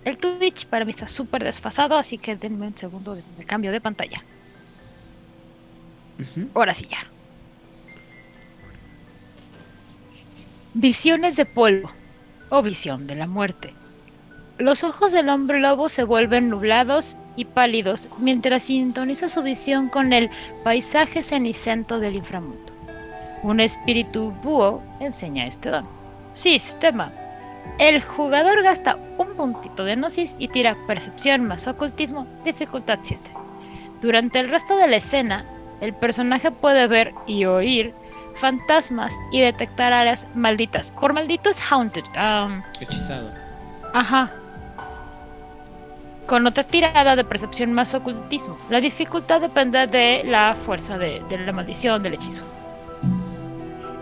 el 0.02 0.18
Twitch, 0.18 0.66
para 0.66 0.84
mí 0.84 0.90
está 0.90 1.06
súper 1.06 1.44
desfasado, 1.44 1.96
así 1.96 2.18
que 2.18 2.34
denme 2.34 2.66
un 2.66 2.76
segundo 2.76 3.14
de, 3.14 3.22
de 3.36 3.44
cambio 3.44 3.70
de 3.70 3.80
pantalla. 3.80 4.26
Ahora 6.54 6.74
sí 6.74 6.88
ya. 6.90 7.12
Visiones 10.74 11.36
de 11.36 11.46
polvo 11.46 11.92
o 12.48 12.64
visión 12.64 13.06
de 13.06 13.14
la 13.14 13.28
muerte. 13.28 13.76
Los 14.58 14.82
ojos 14.82 15.12
del 15.12 15.28
hombre 15.28 15.60
lobo 15.60 15.88
se 15.88 16.02
vuelven 16.02 16.48
nublados 16.48 17.16
y 17.36 17.44
pálidos 17.44 18.08
mientras 18.16 18.64
sintoniza 18.64 19.28
su 19.28 19.44
visión 19.44 19.88
con 19.88 20.12
el 20.12 20.30
paisaje 20.64 21.22
ceniciento 21.22 22.00
del 22.00 22.16
inframundo. 22.16 22.77
Un 23.42 23.60
espíritu 23.60 24.32
búho 24.42 24.82
enseña 25.00 25.46
este 25.46 25.70
don. 25.70 25.86
Sistema. 26.34 27.12
El 27.78 28.02
jugador 28.02 28.62
gasta 28.62 28.96
un 29.18 29.34
puntito 29.34 29.84
de 29.84 29.94
gnosis 29.96 30.34
y 30.38 30.48
tira 30.48 30.76
percepción 30.86 31.44
más 31.44 31.66
ocultismo, 31.68 32.26
dificultad 32.44 32.98
7. 33.02 33.22
Durante 34.00 34.40
el 34.40 34.48
resto 34.48 34.76
de 34.76 34.88
la 34.88 34.96
escena, 34.96 35.44
el 35.80 35.94
personaje 35.94 36.50
puede 36.50 36.86
ver 36.88 37.14
y 37.26 37.44
oír 37.44 37.94
fantasmas 38.34 39.12
y 39.32 39.40
detectar 39.40 39.92
áreas 39.92 40.26
malditas. 40.34 40.92
Por 40.92 41.12
maldito 41.12 41.50
es 41.50 41.60
haunted. 41.60 42.04
um, 42.16 42.62
Hechizado. 42.80 43.30
Ajá. 43.92 44.30
Con 46.26 46.46
otra 46.46 46.62
tirada 46.62 47.16
de 47.16 47.24
percepción 47.24 47.72
más 47.72 47.94
ocultismo. 47.94 48.56
La 48.70 48.80
dificultad 48.80 49.40
depende 49.40 49.86
de 49.86 50.22
la 50.24 50.54
fuerza 50.54 50.98
de, 50.98 51.22
de 51.28 51.38
la 51.38 51.52
maldición 51.52 52.02
del 52.02 52.14
hechizo. 52.14 52.42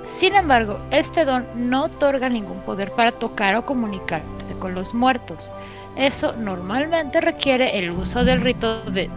Sin 0.07 0.35
embargo, 0.35 0.81
este 0.91 1.25
don 1.25 1.47
no 1.57 1.85
otorga 1.85 2.29
ningún 2.29 2.61
poder 2.61 2.93
para 2.93 3.13
tocar 3.13 3.57
o 3.57 3.67
comunicarse 3.67 4.55
con 4.55 4.75
los 4.75 4.95
muertos. 4.95 5.51
Eso 5.97 6.33
normalmente 6.37 7.21
requiere 7.21 7.79
el 7.79 7.91
uso 7.91 8.25
del 8.25 8.41
rito 8.41 8.83
de 8.85 9.11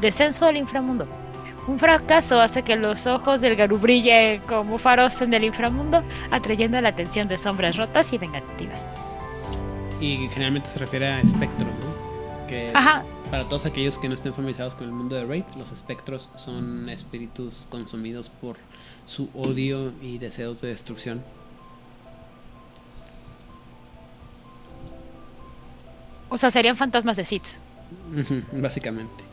descenso 0.00 0.46
al 0.46 0.56
inframundo. 0.56 1.06
Un 1.68 1.78
fracaso 1.78 2.40
hace 2.40 2.62
que 2.62 2.76
los 2.76 3.06
ojos 3.06 3.40
del 3.40 3.56
Garú 3.56 3.78
brillen 3.78 4.40
como 4.42 4.78
faros 4.78 5.20
en 5.20 5.34
el 5.34 5.44
inframundo, 5.44 6.02
atrayendo 6.30 6.80
la 6.80 6.90
atención 6.90 7.26
de 7.26 7.36
sombras 7.36 7.76
rotas 7.76 8.12
y 8.12 8.18
vengativas. 8.18 8.86
Y 10.00 10.28
generalmente 10.28 10.68
se 10.68 10.78
refiere 10.78 11.08
a 11.08 11.20
espectros, 11.20 11.68
¿no? 11.68 12.46
Que 12.46 12.70
Ajá, 12.72 13.02
para 13.30 13.48
todos 13.48 13.66
aquellos 13.66 13.98
que 13.98 14.08
no 14.08 14.14
estén 14.14 14.32
familiarizados 14.32 14.74
con 14.74 14.86
el 14.86 14.92
mundo 14.92 15.16
de 15.16 15.24
Raid, 15.24 15.44
los 15.56 15.72
espectros 15.72 16.30
son 16.34 16.88
espíritus 16.88 17.66
consumidos 17.70 18.28
por 18.28 18.56
su 19.04 19.28
odio 19.34 19.92
y 20.00 20.18
deseos 20.18 20.60
de 20.60 20.68
destrucción. 20.68 21.22
o 26.28 26.38
sea, 26.38 26.50
serían 26.50 26.76
fantasmas 26.76 27.16
de 27.16 27.24
Sith. 27.24 27.46
Básicamente. 28.52 29.24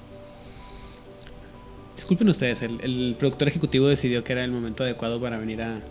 Disculpen 1.96 2.30
ustedes, 2.30 2.62
el, 2.62 2.80
el 2.82 3.16
productor 3.20 3.48
ejecutivo 3.50 3.88
decidió 3.88 4.24
que 4.24 4.34
era 4.34 4.44
el 4.44 4.52
momento 4.52 4.84
adecuado 4.84 5.20
para 5.20 5.38
venir 5.38 5.62
a, 5.62 5.82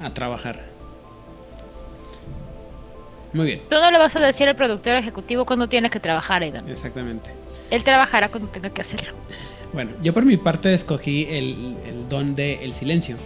a 0.00 0.14
trabajar. 0.14 0.77
Muy 3.32 3.46
bien, 3.46 3.60
Tú 3.68 3.76
no 3.76 3.90
le 3.90 3.98
vas 3.98 4.16
a 4.16 4.20
decir 4.20 4.48
al 4.48 4.56
productor 4.56 4.96
ejecutivo 4.96 5.44
cuando 5.44 5.68
tiene 5.68 5.90
que 5.90 6.00
trabajar, 6.00 6.42
Aidan. 6.42 6.68
exactamente. 6.68 7.30
Él 7.70 7.84
trabajará 7.84 8.30
cuando 8.30 8.48
tenga 8.48 8.70
que 8.70 8.80
hacerlo. 8.80 9.12
Bueno, 9.72 9.90
yo 10.02 10.14
por 10.14 10.24
mi 10.24 10.38
parte 10.38 10.72
escogí 10.72 11.26
el, 11.28 11.76
el 11.86 12.08
don 12.08 12.34
de 12.34 12.64
el 12.64 12.72
silencio. 12.72 13.16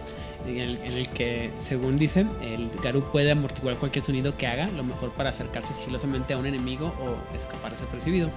en 0.44 0.58
el, 0.58 0.76
en 0.78 0.92
el 0.94 1.08
que, 1.08 1.52
según 1.60 1.96
dicen, 1.98 2.28
el 2.42 2.68
Garú 2.82 3.02
puede 3.12 3.30
amortiguar 3.30 3.76
cualquier 3.76 4.04
sonido 4.04 4.36
que 4.36 4.48
haga, 4.48 4.66
lo 4.72 4.82
mejor 4.82 5.12
para 5.12 5.30
acercarse 5.30 5.72
sigilosamente 5.74 6.34
a 6.34 6.38
un 6.38 6.46
enemigo 6.46 6.92
o 7.00 7.36
escapar 7.38 7.70
desapercibido. 7.70 8.28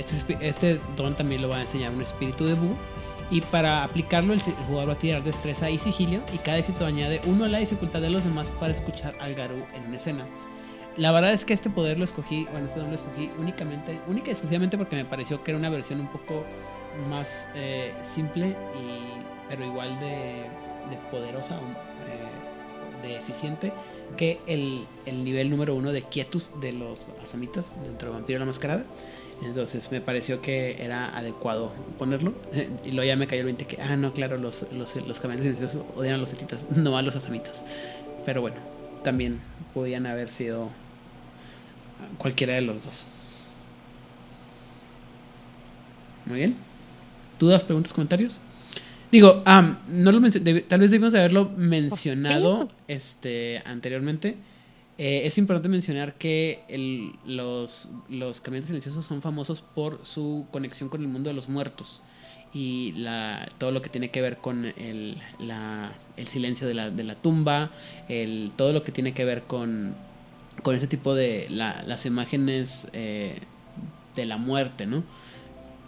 Este, 0.00 0.36
este 0.40 0.80
don 0.96 1.14
también 1.14 1.42
lo 1.42 1.48
va 1.48 1.58
a 1.58 1.62
enseñar 1.62 1.92
un 1.92 2.02
espíritu 2.02 2.44
de 2.46 2.54
búho. 2.54 2.74
Y 3.30 3.40
para 3.40 3.84
aplicarlo, 3.84 4.32
el 4.34 4.40
jugador 4.40 4.88
va 4.88 4.92
a 4.94 4.98
tirar 4.98 5.22
destreza 5.22 5.70
y 5.70 5.78
sigilio. 5.78 6.22
Y 6.32 6.38
cada 6.38 6.58
éxito 6.58 6.84
añade 6.84 7.20
uno 7.24 7.44
a 7.44 7.48
la 7.48 7.58
dificultad 7.58 8.00
de 8.00 8.10
los 8.10 8.24
demás 8.24 8.50
para 8.58 8.72
escuchar 8.72 9.14
al 9.20 9.34
Garú 9.36 9.64
en 9.74 9.86
una 9.86 9.96
escena. 9.98 10.26
La 10.96 11.10
verdad 11.10 11.32
es 11.32 11.44
que 11.44 11.54
este 11.54 11.70
poder 11.70 11.98
lo 11.98 12.04
escogí, 12.04 12.44
bueno, 12.52 12.66
este 12.66 12.78
don 12.78 12.90
lo 12.90 12.94
escogí 12.94 13.30
únicamente, 13.38 13.98
única 14.06 14.28
y 14.28 14.30
exclusivamente 14.30 14.78
porque 14.78 14.94
me 14.94 15.04
pareció 15.04 15.42
que 15.42 15.50
era 15.50 15.58
una 15.58 15.68
versión 15.68 16.00
un 16.00 16.08
poco 16.08 16.44
más 17.10 17.48
eh, 17.54 17.92
simple, 18.04 18.48
y, 18.48 19.20
pero 19.48 19.64
igual 19.64 19.98
de, 19.98 20.44
de 20.90 20.96
poderosa, 21.10 21.56
eh, 21.56 23.06
de 23.06 23.16
eficiente, 23.16 23.72
que 24.16 24.40
el, 24.46 24.86
el 25.04 25.24
nivel 25.24 25.50
número 25.50 25.74
uno 25.74 25.90
de 25.90 26.02
Quietus 26.02 26.52
de 26.60 26.72
los 26.72 27.06
Asamitas 27.22 27.74
dentro 27.84 28.10
de 28.10 28.14
Vampiro 28.14 28.38
la 28.38 28.44
Mascarada. 28.44 28.84
Entonces 29.42 29.90
me 29.90 30.00
pareció 30.00 30.40
que 30.40 30.76
era 30.82 31.16
adecuado 31.16 31.72
ponerlo. 31.98 32.34
Y 32.84 32.92
luego 32.92 33.08
ya 33.08 33.16
me 33.16 33.26
cayó 33.26 33.40
el 33.40 33.46
20 33.46 33.66
que, 33.66 33.82
ah, 33.82 33.96
no, 33.96 34.12
claro, 34.12 34.38
los, 34.38 34.70
los, 34.72 34.94
los 34.94 35.18
silenciosos 35.18 35.82
odian 35.96 36.14
a 36.14 36.18
los 36.18 36.32
etitas, 36.32 36.70
no 36.70 36.96
a 36.96 37.02
los 37.02 37.16
asamitas. 37.16 37.64
Pero 38.24 38.40
bueno, 38.40 38.56
también 39.02 39.40
podían 39.74 40.06
haber 40.06 40.30
sido 40.30 40.70
cualquiera 42.18 42.54
de 42.54 42.62
los 42.62 42.84
dos. 42.84 43.06
Muy 46.26 46.38
bien. 46.38 46.56
¿Dudas, 47.38 47.64
preguntas, 47.64 47.92
comentarios? 47.92 48.38
Digo, 49.12 49.42
ah, 49.46 49.78
no 49.88 50.10
lo 50.12 50.20
tal 50.30 50.80
vez 50.80 50.90
debimos 50.90 51.12
de 51.12 51.18
haberlo 51.20 51.50
mencionado 51.56 52.68
este, 52.88 53.62
anteriormente. 53.64 54.36
Eh, 54.96 55.22
es 55.24 55.38
importante 55.38 55.68
mencionar 55.68 56.14
que 56.14 56.62
el- 56.68 57.12
los, 57.26 57.88
los 58.08 58.40
caminantes 58.40 58.68
silenciosos 58.68 59.04
son 59.04 59.22
famosos 59.22 59.60
por 59.60 60.00
su 60.04 60.46
conexión 60.52 60.88
con 60.88 61.00
el 61.02 61.08
mundo 61.08 61.28
de 61.30 61.34
los 61.34 61.48
muertos 61.48 62.00
y 62.52 62.92
la, 62.96 63.48
todo 63.58 63.72
lo 63.72 63.82
que 63.82 63.88
tiene 63.90 64.10
que 64.10 64.20
ver 64.22 64.36
con 64.38 64.64
el, 64.64 65.18
la- 65.40 65.92
el 66.16 66.28
silencio 66.28 66.66
de 66.68 66.74
la, 66.74 66.90
de 66.90 67.02
la 67.04 67.16
tumba, 67.16 67.70
el, 68.08 68.52
todo 68.56 68.72
lo 68.72 68.84
que 68.84 68.92
tiene 68.92 69.12
que 69.14 69.24
ver 69.24 69.42
con, 69.42 69.94
con 70.62 70.74
ese 70.76 70.86
tipo 70.86 71.14
de 71.14 71.46
la- 71.50 71.82
las 71.82 72.06
imágenes 72.06 72.88
eh, 72.92 73.40
de 74.16 74.24
la 74.26 74.36
muerte, 74.36 74.86
¿no? 74.86 75.02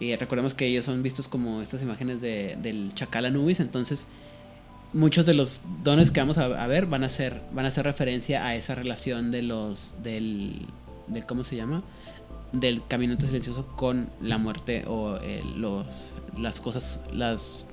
Y 0.00 0.14
recordemos 0.16 0.52
que 0.54 0.66
ellos 0.66 0.84
son 0.84 1.02
vistos 1.02 1.28
como 1.28 1.62
estas 1.62 1.80
imágenes 1.82 2.20
de, 2.20 2.56
del 2.60 2.92
Chacal 2.94 3.24
Anubis, 3.24 3.60
entonces 3.60 4.06
muchos 4.92 5.24
de 5.26 5.34
los 5.34 5.62
dones 5.82 6.10
que 6.10 6.20
vamos 6.20 6.36
a, 6.38 6.44
a 6.62 6.66
ver 6.66 6.86
van 6.86 7.02
a 7.04 7.08
ser 7.08 7.40
van 7.52 7.64
a 7.64 7.68
hacer 7.68 7.84
referencia 7.84 8.44
a 8.46 8.54
esa 8.54 8.74
relación 8.74 9.30
de 9.30 9.42
los 9.42 9.94
del, 10.02 10.66
del 11.06 11.24
cómo 11.26 11.44
se 11.44 11.56
llama 11.56 11.82
del 12.52 12.82
caminante 12.86 13.26
silencioso 13.26 13.66
con 13.76 14.08
la 14.22 14.38
muerte 14.38 14.84
o 14.86 15.16
eh, 15.22 15.42
los 15.56 16.12
las 16.38 16.60
cosas 16.60 17.00
las 17.12 17.66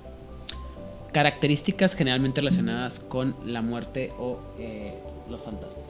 características 1.12 1.94
generalmente 1.96 2.42
relacionadas 2.42 3.00
con 3.00 3.36
la 3.46 3.62
muerte 3.62 4.12
o 4.18 4.40
eh, 4.58 4.98
los 5.30 5.42
fantasmas 5.44 5.86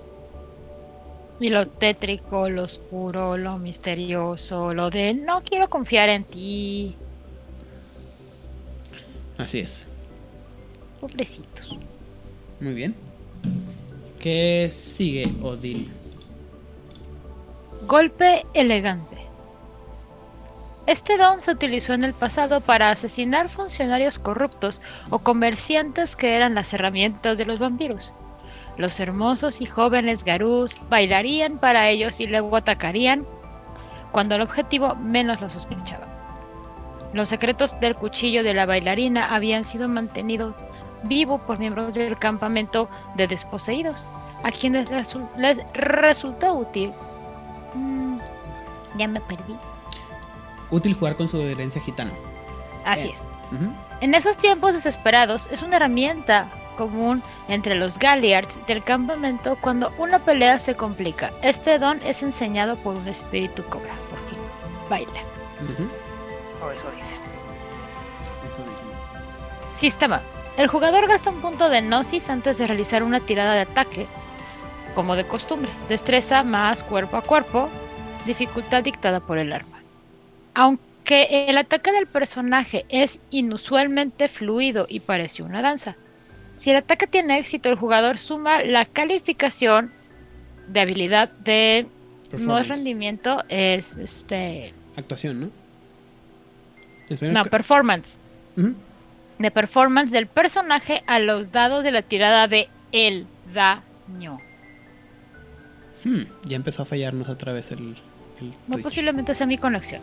Y 1.40 1.50
lo 1.50 1.68
tétrico, 1.68 2.50
lo 2.50 2.64
oscuro, 2.64 3.38
lo 3.38 3.58
misterioso, 3.58 4.74
lo 4.74 4.90
de 4.90 5.14
no 5.14 5.42
quiero 5.44 5.70
confiar 5.70 6.10
en 6.10 6.24
ti. 6.26 6.96
así 9.38 9.60
es 9.60 9.86
Pobrecitos. 11.02 11.78
muy 12.60 12.74
bien 12.74 12.96
¿qué 14.20 14.72
sigue 14.74 15.26
Odil? 15.42 15.92
Golpe 17.86 18.46
elegante. 18.54 19.18
Este 20.88 21.18
don 21.18 21.42
se 21.42 21.52
utilizó 21.52 21.94
en 21.94 22.06
el 22.06 22.14
pasado 22.14 22.62
para 22.62 22.90
asesinar 22.90 23.50
funcionarios 23.50 24.20
corruptos 24.20 24.82
o 25.10 25.20
comerciantes 25.20 26.16
que 26.16 26.36
eran 26.36 26.56
las 26.56 26.74
herramientas 26.74 27.38
de 27.38 27.46
los 27.46 27.60
vampiros. 27.60 28.14
Los 28.78 29.00
hermosos 29.00 29.62
y 29.62 29.66
jóvenes 29.66 30.24
garús 30.24 30.76
bailarían 30.90 31.58
para 31.60 31.90
ellos 31.90 32.20
y 32.20 32.28
luego 32.28 32.56
atacarían 32.58 33.26
cuando 34.12 34.36
el 34.36 34.42
objetivo 34.42 34.96
menos 34.96 35.42
lo 35.42 35.50
sospechaba. 35.50 36.08
Los 37.14 37.30
secretos 37.30 37.80
del 37.80 37.96
cuchillo 37.96 38.44
de 38.44 38.54
la 38.56 38.66
bailarina 38.66 39.34
habían 39.36 39.66
sido 39.66 39.88
mantenidos 39.88 40.56
vivos 41.04 41.42
por 41.42 41.60
miembros 41.60 41.94
del 41.94 42.18
campamento 42.18 42.90
de 43.16 43.28
desposeídos, 43.28 44.08
a 44.44 44.52
quienes 44.52 44.90
resu- 44.90 45.28
les 45.38 45.60
resultó 45.74 46.54
útil 46.56 46.92
Mm, 47.76 48.18
ya 48.98 49.08
me 49.08 49.20
perdí. 49.22 49.56
útil 50.70 50.94
jugar 50.94 51.16
con 51.16 51.28
su 51.28 51.42
herencia 51.42 51.82
gitana 51.82 52.12
Así 52.86 53.10
es. 53.10 53.28
En 54.02 54.14
esos 54.14 54.38
tiempos 54.38 54.74
desesperados 54.74 55.48
es 55.52 55.62
una 55.64 55.78
herramienta 55.78 56.48
común 56.76 57.24
entre 57.48 57.76
los 57.76 57.98
Galliards 57.98 58.60
del 58.68 58.84
campamento 58.84 59.58
cuando 59.62 59.94
una 59.98 60.20
pelea 60.20 60.60
se 60.60 60.76
complica. 60.76 61.32
Este 61.42 61.80
don 61.80 62.02
es 62.04 62.24
enseñado 62.24 62.78
por 62.78 62.96
un 62.96 63.08
espíritu 63.08 63.64
cobra, 63.66 63.94
porque 64.10 64.36
baila. 64.90 65.22
Ujú. 65.62 66.66
O 66.66 66.72
eso 66.72 66.90
dice. 66.96 67.16
Eso 68.48 68.58
dice. 68.58 69.80
Sistema. 69.80 70.22
El 70.58 70.68
jugador 70.68 71.08
gasta 71.08 71.32
un 71.32 71.42
punto 71.42 71.70
de 71.70 71.82
Gnosis 71.82 72.30
antes 72.30 72.60
de 72.60 72.68
realizar 72.68 73.02
una 73.02 73.20
tirada 73.20 73.56
de 73.56 73.62
ataque, 73.62 74.08
como 74.94 75.16
de 75.16 75.26
costumbre. 75.26 75.72
Destreza 75.90 76.44
más 76.44 76.84
cuerpo 76.84 77.18
a 77.18 77.24
cuerpo, 77.24 77.70
dificultad 78.26 78.84
dictada 78.84 79.20
por 79.20 79.40
el 79.40 79.52
arma. 79.52 79.82
Aunque 80.54 81.48
el 81.48 81.58
ataque 81.58 81.92
del 81.92 82.06
personaje 82.06 82.86
es 82.90 83.20
inusualmente 83.32 84.28
fluido 84.28 84.86
y 84.88 85.00
parece 85.00 85.42
una 85.42 85.64
danza, 85.64 85.98
si 86.56 86.70
el 86.72 86.78
ataque 86.78 87.08
tiene 87.08 87.38
éxito, 87.40 87.70
el 87.70 87.76
jugador 87.76 88.18
suma 88.18 88.64
la 88.64 88.86
calificación 88.86 89.92
de 90.68 90.80
habilidad 90.80 91.30
de 91.30 91.88
no 92.38 92.58
es 92.58 92.68
rendimiento, 92.68 93.44
es 93.50 93.96
este 93.98 94.74
Actuación, 94.96 95.40
¿no? 95.42 95.50
No 97.22 97.46
performance. 97.46 98.20
De 99.40 99.52
performance 99.52 100.12
del 100.12 100.28
personaje 100.28 101.04
a 101.08 101.20
los 101.20 101.52
dados 101.52 101.84
de 101.84 101.92
la 101.92 102.02
tirada 102.02 102.48
de 102.48 102.70
el 102.92 103.26
daño. 103.54 104.38
Hmm, 106.04 106.24
Ya 106.46 106.56
empezó 106.56 106.84
a 106.84 106.86
fallarnos 106.86 107.28
otra 107.30 107.54
vez 107.54 107.72
el, 107.72 107.80
el 108.40 108.46
Muy 108.46 108.54
Twitch. 108.74 108.84
posiblemente 108.84 109.34
sea 109.36 109.48
mi 109.48 109.58
conexión. 109.58 110.02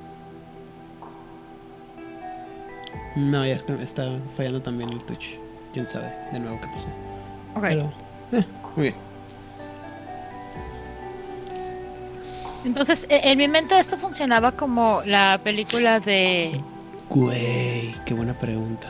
No, 3.16 3.44
ya 3.46 3.54
está, 3.56 3.74
está 3.82 4.18
fallando 4.36 4.62
también 4.62 4.90
el 4.92 5.02
Twitch. 5.04 5.38
Quién 5.72 5.88
sabe 5.88 6.12
de 6.32 6.40
nuevo 6.40 6.60
qué 6.60 6.68
pasó. 6.68 6.88
Ok. 7.54 7.62
Pero, 7.62 7.92
eh, 8.32 8.44
muy 8.76 8.82
bien. 8.82 8.94
Entonces, 12.64 13.06
e- 13.08 13.30
en 13.30 13.38
mi 13.38 13.48
mente 13.48 13.78
esto 13.78 13.96
funcionaba 13.96 14.52
como 14.52 15.02
la 15.04 15.40
película 15.42 16.00
de... 16.00 16.60
Güey, 17.08 17.94
qué 18.04 18.14
buena 18.14 18.34
pregunta. 18.38 18.88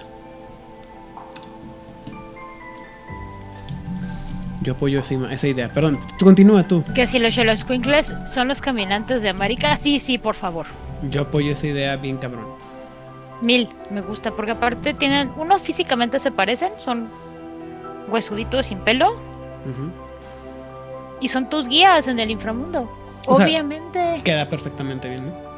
Yo 4.63 4.75
apoyo 4.75 5.01
esa, 5.01 5.47
idea. 5.47 5.73
Perdón, 5.73 5.99
tú 6.19 6.27
continúa 6.27 6.67
tú. 6.69 6.85
Que 6.95 7.07
si 7.07 7.19
los 7.19 7.35
Xoloscuincles 7.35 8.13
son 8.27 8.49
los 8.49 8.61
caminantes 8.61 9.23
de 9.23 9.31
América. 9.31 9.77
Sí, 9.77 10.01
sí, 10.01 10.19
por 10.19 10.35
favor. 10.35 10.67
Yo 11.11 11.23
apoyo 11.23 11.53
esa 11.53 11.67
idea 11.67 11.97
bien 11.97 12.19
cabrón. 12.19 12.47
Mil, 13.41 13.69
me 13.91 14.03
gusta, 14.03 14.31
porque 14.33 14.53
aparte 14.53 14.95
tienen... 14.95 15.33
Uno 15.37 15.59
físicamente 15.59 16.21
se 16.21 16.31
parecen, 16.31 16.73
son 16.79 17.09
huesuditos 18.09 18.67
sin 18.67 18.79
pelo. 18.81 19.17
Y 21.21 21.29
son 21.29 21.49
tus 21.49 21.69
guías 21.69 22.09
en 22.09 22.19
el 22.19 22.31
inframundo. 22.31 22.91
O 23.27 23.37
sea, 23.37 23.45
Obviamente. 23.47 24.21
Queda 24.25 24.49
perfectamente 24.49 25.09
bien, 25.09 25.27
¿no? 25.27 25.51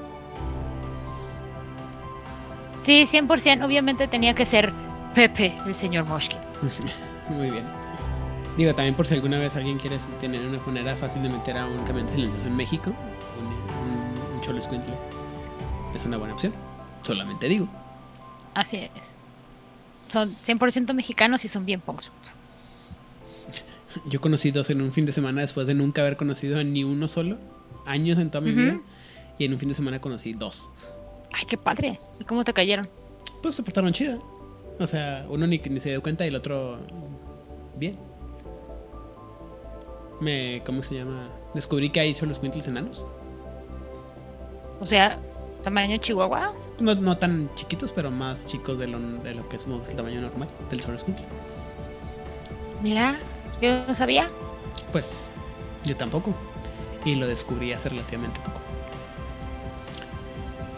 Sí, 2.83 3.05
100%. 3.05 3.65
Obviamente 3.65 4.09
tenía 4.09 4.35
que 4.35 4.45
ser 4.45 4.73
Pepe, 5.15 5.55
el 5.67 5.75
señor 5.75 6.05
Moshkin. 6.07 6.39
Muy 7.29 7.51
bien. 7.51 7.65
Digo, 8.57 8.75
también 8.75 8.95
por 8.95 9.07
si 9.07 9.15
alguna 9.15 9.39
vez 9.39 9.57
alguien 9.57 9.79
quiere 9.79 9.99
tener 10.21 10.45
una 10.47 10.59
manera 10.59 10.97
fácil 10.97 11.23
de 11.23 11.31
meter 11.31 11.57
a 11.57 11.67
un 11.67 11.79
caminante 11.85 12.15
silencioso 12.15 12.47
en 12.49 12.57
México, 12.57 12.93
un, 13.39 13.47
un, 13.47 14.35
un 14.37 14.41
cholo 14.43 14.59
es 14.59 14.67
una 16.05 16.17
buena 16.17 16.35
opción. 16.35 16.53
Solamente 17.03 17.49
digo. 17.49 17.69
Así 18.55 18.77
es. 18.97 19.15
Son 20.09 20.37
100% 20.43 20.93
mexicanos 20.95 21.45
y 21.45 21.49
son 21.49 21.65
bien 21.65 21.81
punks. 21.81 22.11
Yo 24.07 24.21
conocí 24.21 24.51
dos 24.51 24.71
en 24.71 24.81
un 24.81 24.93
fin 24.93 25.07
de 25.07 25.13
semana 25.13 25.43
después 25.43 25.67
de 25.67 25.75
nunca 25.75 26.03
haber 26.03 26.17
conocido 26.17 26.59
a 26.59 26.65
ni 26.65 26.85
uno 26.85 27.09
solo. 27.09 27.39
Años 27.87 28.19
en 28.19 28.31
toda 28.31 28.45
mi 28.45 28.53
vida. 28.53 28.81
Y 29.39 29.45
en 29.45 29.53
un 29.53 29.59
fin 29.59 29.69
de 29.69 29.75
semana 29.75 30.01
conocí 30.01 30.33
dos. 30.33 30.71
Ay, 31.33 31.47
qué 31.47 31.57
padre. 31.57 31.99
¿Y 32.21 32.25
cómo 32.25 32.45
te 32.45 32.53
cayeron? 32.53 32.89
Pues 33.43 33.55
se 33.55 33.63
portaron 33.63 33.93
chida. 33.93 34.19
O 34.79 34.87
sea, 34.87 35.27
uno 35.29 35.47
ni, 35.47 35.59
ni 35.59 35.81
se 35.81 35.91
dio 35.91 36.03
cuenta 36.03 36.25
y 36.25 36.29
el 36.29 36.37
otro 36.37 36.79
bien. 37.77 37.97
Me, 40.21 40.63
¿cómo 40.65 40.83
se 40.83 40.95
llama? 40.95 41.29
Descubrí 41.55 41.91
que 41.91 42.01
hay 42.01 42.15
solo 42.15 42.35
Squintles 42.35 42.69
enanos. 42.69 43.05
O 44.81 44.87
sea, 44.87 45.19
tamaño 45.63 45.97
chihuahua. 45.99 46.53
No, 46.81 46.95
no 46.95 47.17
tan 47.17 47.49
chiquitos, 47.55 47.93
pero 47.93 48.11
más 48.11 48.45
chicos 48.47 48.79
de 48.79 48.89
lo, 48.89 48.99
de 48.99 49.35
lo 49.35 49.49
que 49.49 49.57
es 49.57 49.67
el 49.67 49.97
tamaño 49.97 50.21
normal 50.21 50.49
del 50.71 50.81
Squintle. 50.81 51.25
Mira, 52.83 53.17
yo 53.61 53.87
no 53.87 53.95
sabía. 53.95 54.31
Pues 54.91 55.31
yo 55.85 55.97
tampoco. 55.97 56.35
Y 57.05 57.15
lo 57.15 57.27
descubrí 57.27 57.73
hace 57.73 57.89
relativamente 57.89 58.41
poco. 58.41 58.61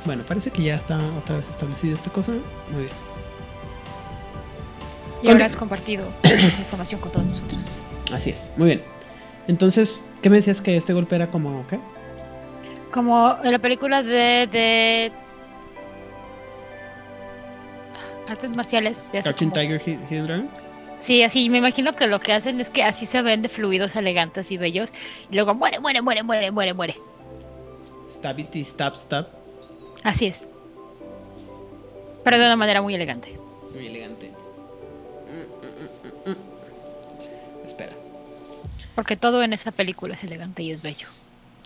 Bueno, 0.04 0.22
parece 0.26 0.50
que 0.50 0.62
ya 0.62 0.76
está 0.76 1.00
otra 1.18 1.36
vez 1.36 1.48
establecida 1.48 1.94
esta 1.94 2.10
cosa. 2.10 2.32
Muy 2.70 2.82
bien. 2.82 2.92
Y 5.22 5.30
ahora 5.30 5.46
has 5.46 5.56
compartido 5.56 6.12
esa 6.22 6.60
información 6.60 7.00
con 7.00 7.10
todos 7.10 7.26
nosotros. 7.26 7.64
Así 8.12 8.30
es, 8.30 8.50
muy 8.56 8.66
bien. 8.66 8.82
Entonces, 9.48 10.04
¿qué 10.20 10.28
me 10.28 10.36
decías 10.36 10.60
que 10.60 10.76
este 10.76 10.92
golpe 10.92 11.16
era 11.16 11.30
como 11.30 11.66
qué? 11.66 11.78
Como 12.94 13.36
en 13.42 13.50
la 13.50 13.58
película 13.58 14.04
de, 14.04 14.46
de 14.46 15.10
artes 18.28 18.50
marciales 18.54 19.04
de 19.12 19.20
como- 19.34 19.52
Tiger 19.52 19.82
Hi- 19.84 19.98
Hidden 20.08 20.24
Dragon. 20.26 20.48
Sí, 21.00 21.22
así 21.24 21.50
me 21.50 21.58
imagino 21.58 21.94
que 21.96 22.06
lo 22.06 22.20
que 22.20 22.32
hacen 22.32 22.60
es 22.60 22.70
que 22.70 22.82
así 22.84 23.04
se 23.04 23.20
ven 23.20 23.42
de 23.42 23.48
fluidos 23.48 23.94
elegantes 23.96 24.50
y 24.52 24.56
bellos. 24.56 24.92
Y 25.28 25.34
luego 25.34 25.52
muere, 25.54 25.80
muere, 25.80 26.00
muere, 26.02 26.22
muere, 26.22 26.50
muere, 26.52 26.72
muere. 26.72 26.94
Stabity, 28.08 28.64
stab, 28.64 28.96
stab. 28.96 29.26
Así 30.04 30.26
es. 30.26 30.48
Pero 32.22 32.38
de 32.38 32.44
una 32.46 32.56
manera 32.56 32.80
muy 32.80 32.94
elegante. 32.94 33.36
Muy 33.74 33.88
elegante. 33.88 34.30
Mm, 35.28 36.28
mm, 36.30 36.30
mm, 36.30 36.30
mm. 36.30 37.66
Espera. 37.66 37.92
Porque 38.94 39.16
todo 39.16 39.42
en 39.42 39.52
esa 39.52 39.72
película 39.72 40.14
es 40.14 40.22
elegante 40.24 40.62
y 40.62 40.70
es 40.70 40.80
bello. 40.80 41.08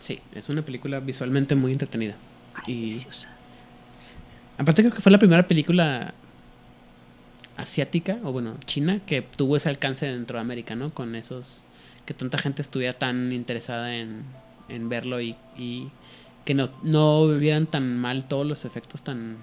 Sí, 0.00 0.20
es 0.34 0.48
una 0.48 0.62
película 0.62 1.00
visualmente 1.00 1.54
muy 1.54 1.72
entretenida. 1.72 2.14
Ay, 2.54 2.62
Y 2.74 2.80
deliciosa. 2.82 3.30
aparte 4.56 4.82
creo 4.82 4.94
que 4.94 5.00
fue 5.00 5.12
la 5.12 5.18
primera 5.18 5.46
película 5.46 6.14
asiática, 7.56 8.18
o 8.22 8.32
bueno, 8.32 8.54
china, 8.66 9.00
que 9.06 9.22
tuvo 9.22 9.56
ese 9.56 9.68
alcance 9.68 10.06
dentro 10.06 10.38
de 10.38 10.42
América, 10.42 10.74
¿no? 10.76 10.90
Con 10.90 11.14
esos... 11.16 11.64
que 12.06 12.14
tanta 12.14 12.38
gente 12.38 12.62
estuviera 12.62 12.92
tan 12.92 13.32
interesada 13.32 13.94
en, 13.96 14.22
en 14.68 14.88
verlo 14.88 15.20
y, 15.20 15.36
y 15.56 15.88
que 16.44 16.54
no, 16.54 16.70
no 16.82 17.26
vieran 17.36 17.66
tan 17.66 17.98
mal 17.98 18.24
todos 18.28 18.46
los 18.46 18.64
efectos 18.64 19.02
tan 19.02 19.38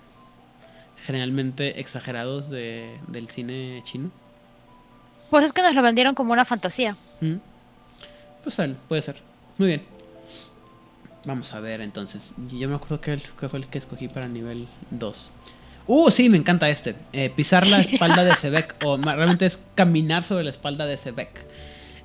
generalmente 1.06 1.80
exagerados 1.80 2.50
de, 2.50 2.98
del 3.08 3.30
cine 3.30 3.82
chino. 3.84 4.10
Pues 5.30 5.46
es 5.46 5.54
que 5.54 5.62
nos 5.62 5.76
lo 5.76 5.82
vendieron 5.84 6.16
como 6.16 6.34
una 6.34 6.46
fantasía. 6.46 6.96
Mm. 7.22 7.36
Pues 8.44 8.56
tal, 8.56 8.78
puede 8.88 9.02
ser. 9.04 9.18
Muy 9.58 9.68
bien. 9.68 9.84
Vamos 11.26 11.54
a 11.54 11.60
ver 11.60 11.82
entonces. 11.82 12.34
Yo 12.52 12.70
me 12.70 12.76
acuerdo 12.76 13.02
que, 13.02 13.14
el- 13.14 13.22
que 13.40 13.50
fue 13.50 13.60
el 13.60 13.68
que 13.68 13.78
escogí 13.78 14.08
para 14.08 14.28
nivel 14.28 14.68
2. 14.92 15.32
Uh, 15.88 16.10
sí, 16.12 16.30
me 16.30 16.38
encanta 16.38 16.70
este. 16.70 16.96
Eh, 17.14 17.32
pisar 17.36 17.68
la 17.68 17.80
espalda 17.80 18.24
de 18.24 18.36
Sebek. 18.42 18.76
o 18.86 18.98
realmente 18.98 19.46
es 19.46 19.60
caminar 19.76 20.24
sobre 20.24 20.44
la 20.44 20.52
espalda 20.52 20.86
de 20.86 20.98
Sebek. 20.98 21.46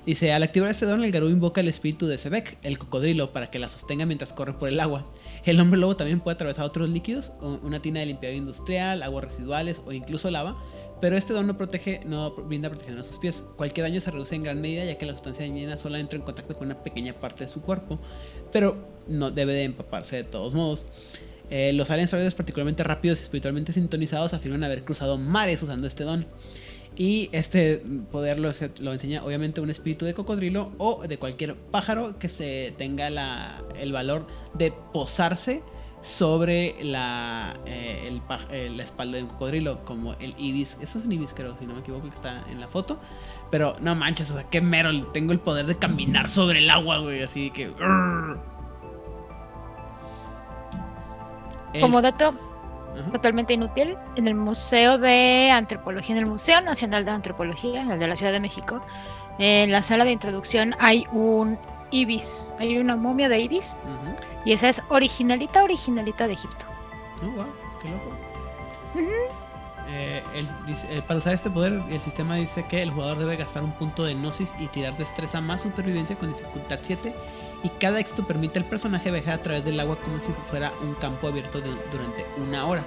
Dice, 0.05 0.33
al 0.33 0.41
activar 0.41 0.69
este 0.71 0.87
don, 0.87 1.03
el 1.03 1.11
Garú 1.11 1.29
invoca 1.29 1.61
el 1.61 1.67
espíritu 1.67 2.07
de 2.07 2.17
Sebek, 2.17 2.57
el 2.63 2.79
cocodrilo, 2.79 3.31
para 3.31 3.51
que 3.51 3.59
la 3.59 3.69
sostenga 3.69 4.05
mientras 4.07 4.33
corre 4.33 4.53
por 4.53 4.67
el 4.67 4.79
agua. 4.79 5.05
El 5.45 5.59
hombre 5.59 5.79
lobo 5.79 5.95
también 5.95 6.19
puede 6.21 6.35
atravesar 6.35 6.65
otros 6.65 6.89
líquidos, 6.89 7.31
una 7.41 7.79
tina 7.81 7.99
de 7.99 8.07
limpiador 8.07 8.35
industrial, 8.37 9.03
aguas 9.03 9.25
residuales 9.25 9.79
o 9.85 9.91
incluso 9.91 10.29
lava, 10.31 10.55
pero 11.01 11.17
este 11.17 11.33
don 11.33 11.47
no 11.47 11.57
protege, 11.57 11.99
no 12.05 12.31
brinda 12.31 12.69
protección 12.69 12.99
a 12.99 13.03
sus 13.03 13.17
pies. 13.17 13.43
Cualquier 13.57 13.87
daño 13.87 13.99
se 13.99 14.11
reduce 14.11 14.35
en 14.35 14.43
gran 14.43 14.61
medida 14.61 14.85
ya 14.85 14.97
que 14.97 15.05
la 15.07 15.13
sustancia 15.13 15.43
dañina 15.43 15.75
solo 15.77 15.97
entra 15.97 16.17
en 16.17 16.23
contacto 16.23 16.55
con 16.55 16.67
una 16.67 16.83
pequeña 16.83 17.13
parte 17.13 17.43
de 17.45 17.49
su 17.49 17.61
cuerpo, 17.61 17.99
pero 18.53 18.77
no 19.07 19.31
debe 19.31 19.53
de 19.53 19.63
empaparse 19.63 20.17
de 20.17 20.23
todos 20.23 20.53
modos. 20.53 20.85
Eh, 21.49 21.73
los 21.73 21.89
aliens 21.89 22.11
sólidos 22.11 22.35
particularmente 22.35 22.83
rápidos 22.83 23.19
y 23.19 23.23
espiritualmente 23.23 23.73
sintonizados 23.73 24.33
afirman 24.33 24.63
haber 24.63 24.83
cruzado 24.83 25.17
mares 25.17 25.61
usando 25.61 25.87
este 25.87 26.03
don. 26.03 26.27
Y 26.95 27.29
este 27.31 27.81
poder 28.11 28.37
lo, 28.37 28.49
enseña 28.49 29.23
obviamente 29.23 29.59
un 29.59 29.69
espíritu 29.69 30.05
de 30.05 30.13
cocodrilo 30.13 30.71
o 30.77 31.07
de 31.07 31.17
cualquier 31.17 31.55
pájaro 31.55 32.19
que 32.19 32.29
se 32.29 32.73
tenga 32.77 33.07
el 33.79 33.91
valor 33.91 34.27
de 34.53 34.71
posarse 34.93 35.63
sobre 36.01 36.83
la, 36.83 37.53
eh, 37.65 38.07
el 38.07 38.21
eh, 38.49 38.69
la 38.69 38.83
espalda 38.83 39.17
de 39.17 39.23
un 39.23 39.29
cocodrilo, 39.29 39.85
como 39.85 40.13
el 40.13 40.33
ibis. 40.37 40.77
Eso 40.81 40.99
es 40.99 41.05
un 41.05 41.11
ibis, 41.11 41.33
creo, 41.33 41.55
si 41.57 41.65
no 41.65 41.73
me 41.73 41.81
equivoco, 41.81 42.09
que 42.09 42.15
está 42.15 42.43
en 42.49 42.59
la 42.59 42.67
foto. 42.67 42.99
Pero 43.49 43.75
no 43.81 43.95
manches, 43.95 44.31
o 44.31 44.35
sea, 44.35 44.49
qué 44.49 44.61
mero. 44.61 44.89
Tengo 45.07 45.31
el 45.31 45.39
poder 45.39 45.65
de 45.65 45.77
caminar 45.77 46.29
sobre 46.29 46.59
el 46.59 46.69
agua, 46.69 46.99
güey. 46.99 47.21
Así 47.21 47.51
que. 47.51 47.71
Como 51.79 52.01
dato 52.01 52.33
Ajá. 52.99 53.11
totalmente 53.11 53.53
inútil, 53.53 53.95
en 54.15 54.27
el 54.27 54.35
Museo 54.35 54.97
de 54.97 55.51
Antropología, 55.51 56.15
en 56.15 56.23
el 56.23 56.29
Museo 56.29 56.61
Nacional 56.61 57.05
de 57.05 57.11
Antropología, 57.11 57.83
el 57.83 57.99
de 57.99 58.07
la 58.07 58.15
Ciudad 58.15 58.31
de 58.31 58.39
México, 58.39 58.81
en 59.39 59.71
la 59.71 59.81
sala 59.81 60.03
de 60.03 60.11
introducción 60.11 60.75
hay 60.79 61.05
un 61.13 61.57
ibis, 61.91 62.55
hay 62.59 62.77
una 62.77 62.95
momia 62.95 63.29
de 63.29 63.39
ibis, 63.39 63.75
y 64.45 64.53
esa 64.53 64.69
es 64.69 64.81
originalita, 64.89 65.63
originalita 65.63 66.27
de 66.27 66.33
Egipto. 66.33 66.65
Oh, 67.23 67.27
wow, 67.35 67.45
qué 67.81 67.89
loco. 67.89 68.11
Eh, 69.89 70.23
el- 70.35 70.47
eh, 70.89 71.01
para 71.05 71.19
usar 71.19 71.33
este 71.33 71.49
poder, 71.49 71.81
el 71.89 71.99
sistema 72.01 72.35
dice 72.35 72.65
que 72.69 72.81
el 72.81 72.91
jugador 72.91 73.17
debe 73.17 73.35
gastar 73.35 73.63
un 73.63 73.71
punto 73.73 74.03
de 74.03 74.13
gnosis 74.13 74.53
y 74.59 74.67
tirar 74.67 74.95
destreza 74.97 75.41
más 75.41 75.61
supervivencia 75.61 76.15
con 76.15 76.31
dificultad 76.31 76.79
7. 76.81 77.13
Y 77.63 77.69
cada 77.69 77.99
éxito 77.99 78.25
permite 78.25 78.57
al 78.59 78.65
personaje 78.65 79.11
viajar 79.11 79.35
a 79.35 79.41
través 79.41 79.65
del 79.65 79.79
agua 79.79 79.97
como 79.97 80.19
si 80.19 80.29
fuera 80.49 80.71
un 80.81 80.93
campo 80.95 81.27
abierto 81.27 81.59
de- 81.59 81.75
durante 81.91 82.25
una 82.37 82.65
hora. 82.65 82.83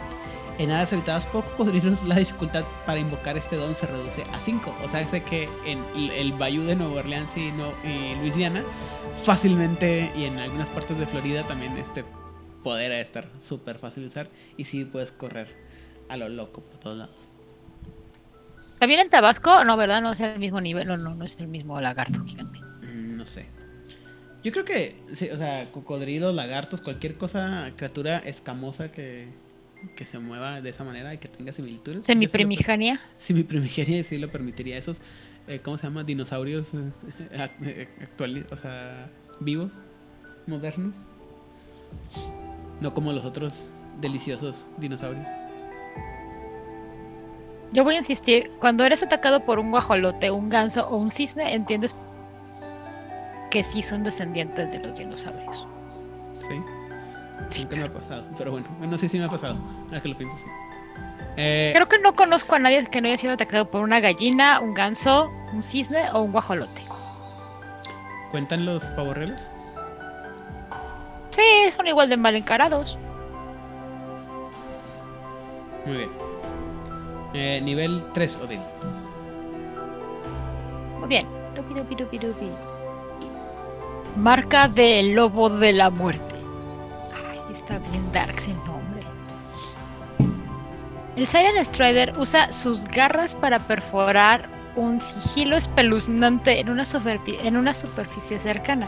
En 0.56 0.70
áreas 0.70 0.92
habitadas 0.92 1.26
por 1.26 1.44
cocodrilos, 1.44 2.04
la 2.04 2.14
dificultad 2.16 2.64
para 2.86 3.00
invocar 3.00 3.36
este 3.36 3.56
don 3.56 3.74
se 3.74 3.86
reduce 3.86 4.22
a 4.32 4.40
5. 4.40 4.72
O 4.84 4.88
sea, 4.88 5.00
hace 5.00 5.22
que 5.24 5.48
en 5.66 5.84
el- 6.12 6.32
Bayou 6.32 6.62
de 6.64 6.76
Nueva 6.76 7.00
Orleans 7.00 7.36
y, 7.36 7.50
no, 7.50 7.72
y 7.82 8.14
Luisiana, 8.16 8.62
fácilmente, 9.24 10.12
y 10.16 10.24
en 10.24 10.38
algunas 10.38 10.70
partes 10.70 10.96
de 10.98 11.06
Florida 11.06 11.42
también, 11.44 11.76
este 11.76 12.04
poder 12.62 12.92
a 12.92 13.00
estar 13.00 13.26
súper 13.42 13.78
fácil 13.78 14.04
de 14.04 14.08
usar. 14.10 14.28
Y 14.56 14.64
sí 14.66 14.84
puedes 14.84 15.10
correr 15.10 15.48
a 16.08 16.16
lo 16.16 16.28
loco 16.28 16.60
por 16.62 16.78
todos 16.78 16.98
lados. 16.98 17.28
También 18.78 19.00
en 19.00 19.10
Tabasco, 19.10 19.64
no, 19.64 19.76
¿verdad? 19.76 20.02
No 20.02 20.12
es 20.12 20.20
el 20.20 20.38
mismo 20.38 20.60
nivel, 20.60 20.86
no, 20.86 20.96
no, 20.96 21.14
no 21.14 21.24
es 21.24 21.38
el 21.40 21.48
mismo 21.48 21.80
lagarto 21.80 22.22
gigante. 22.24 22.60
Mm, 22.82 23.16
No 23.16 23.26
sé. 23.26 23.46
Yo 24.44 24.52
creo 24.52 24.64
que, 24.64 24.96
sí, 25.14 25.30
o 25.30 25.38
sea, 25.38 25.70
cocodrilos, 25.72 26.34
lagartos, 26.34 26.80
cualquier 26.82 27.16
cosa, 27.16 27.72
criatura 27.76 28.18
escamosa 28.18 28.92
que, 28.92 29.28
que 29.96 30.04
se 30.04 30.18
mueva 30.18 30.60
de 30.60 30.70
esa 30.70 30.84
manera 30.84 31.12
y 31.14 31.18
que 31.18 31.28
tenga 31.28 31.52
similitudes. 31.52 31.98
lo- 31.98 32.02
Semiprimigenia. 32.04 33.00
Sí, 33.18 34.18
lo 34.18 34.30
permitiría. 34.30 34.78
Esos, 34.78 35.00
eh, 35.48 35.60
¿cómo 35.62 35.78
se 35.78 35.84
llama? 35.84 36.04
Dinosaurios 36.04 36.68
eh, 36.74 36.90
eh, 37.62 37.88
actuales, 38.02 38.44
o 38.50 38.56
sea, 38.56 39.08
vivos, 39.40 39.72
modernos. 40.46 40.94
No 42.80 42.92
como 42.94 43.12
los 43.12 43.24
otros 43.24 43.54
deliciosos 44.00 44.66
dinosaurios. 44.78 45.28
Yo 47.72 47.82
voy 47.82 47.96
a 47.96 47.98
insistir, 47.98 48.50
cuando 48.60 48.84
eres 48.84 49.02
atacado 49.02 49.44
por 49.44 49.58
un 49.58 49.70
guajolote, 49.70 50.30
un 50.30 50.48
ganso 50.48 50.88
o 50.88 50.96
un 50.96 51.10
cisne, 51.10 51.54
entiendes 51.54 51.94
que 53.50 53.64
sí 53.64 53.82
son 53.82 54.04
descendientes 54.04 54.72
de 54.72 54.78
los 54.80 54.96
dinosaurios. 54.98 55.66
Sí. 56.48 56.54
Sí, 57.48 57.62
Nunca 57.64 57.76
me 57.76 57.84
ha 57.84 57.92
pasado. 57.92 58.24
Pero 58.38 58.50
bueno, 58.52 58.66
bueno, 58.78 58.98
sí, 58.98 59.08
sí 59.08 59.18
me 59.18 59.24
ha 59.24 59.28
pasado. 59.28 59.56
Ahora 59.88 60.00
que 60.00 60.08
lo 60.08 60.16
pienso, 60.16 60.36
sí. 60.38 60.44
Eh, 61.36 61.72
Creo 61.74 61.88
que 61.88 61.98
no 61.98 62.14
conozco 62.14 62.54
a 62.54 62.58
nadie 62.58 62.86
que 62.86 63.00
no 63.00 63.08
haya 63.08 63.16
sido 63.16 63.32
atacado 63.32 63.70
por 63.70 63.82
una 63.82 64.00
gallina, 64.00 64.60
un 64.60 64.72
ganso, 64.74 65.30
un 65.52 65.62
cisne 65.62 66.10
o 66.12 66.20
un 66.22 66.32
guajolote. 66.32 66.82
¿Cuentan 68.30 68.64
los 68.64 68.84
pavorreales? 68.90 69.40
Sí, 71.30 71.42
son 71.76 71.86
igual 71.86 72.08
de 72.08 72.16
mal 72.16 72.36
encarados. 72.36 72.96
Muy 75.86 75.96
bien. 75.98 76.10
Eh, 77.34 77.60
nivel 77.60 78.04
3, 78.14 78.36
Odin. 78.44 78.60
Muy 81.00 81.08
bien. 81.08 81.26
Marca 84.16 84.68
del 84.68 85.14
lobo 85.14 85.50
de 85.50 85.72
la 85.72 85.90
muerte. 85.90 86.33
Está 87.64 87.78
bien 87.90 88.12
darks 88.12 88.46
el 88.48 88.56
nombre. 88.66 89.02
El 91.16 91.26
Siren 91.26 91.64
Strider 91.64 92.12
usa 92.18 92.52
sus 92.52 92.84
garras 92.84 93.34
para 93.34 93.58
perforar 93.58 94.50
un 94.76 95.00
sigilo 95.00 95.56
espeluznante 95.56 96.60
en 96.60 96.68
una, 96.68 96.82
superfi- 96.82 97.38
en 97.42 97.56
una 97.56 97.72
superficie 97.72 98.38
cercana, 98.38 98.86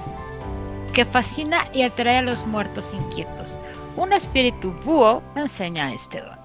que 0.93 1.07
fascina 1.07 1.69
y 1.73 1.83
atrae 1.83 2.19
a 2.19 2.23
los 2.23 2.47
muertos 2.47 2.93
inquietos. 2.93 3.59
Un 3.97 4.13
espíritu 4.13 4.73
búho 4.85 5.23
enseña 5.37 5.95
este 5.95 6.21
don. 6.21 6.37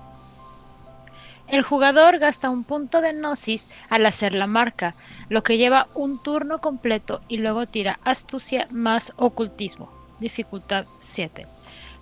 El 1.49 1.63
jugador 1.63 2.17
gasta 2.19 2.49
un 2.49 2.63
punto 2.63 3.01
de 3.01 3.11
gnosis 3.11 3.67
al 3.89 4.05
hacer 4.05 4.33
la 4.33 4.47
marca, 4.47 4.95
lo 5.27 5.43
que 5.43 5.57
lleva 5.57 5.87
un 5.95 6.23
turno 6.23 6.59
completo 6.59 7.19
y 7.27 7.37
luego 7.37 7.65
tira 7.65 7.99
astucia 8.05 8.67
más 8.71 9.11
ocultismo, 9.17 9.91
dificultad 10.21 10.85
7. 10.99 11.45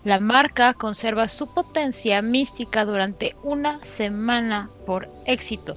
La 0.05 0.19
marca 0.19 0.73
conserva 0.73 1.27
su 1.27 1.47
potencia 1.47 2.21
mística 2.21 2.85
durante 2.85 3.35
una 3.43 3.83
semana 3.85 4.69
por 4.85 5.09
éxito, 5.25 5.75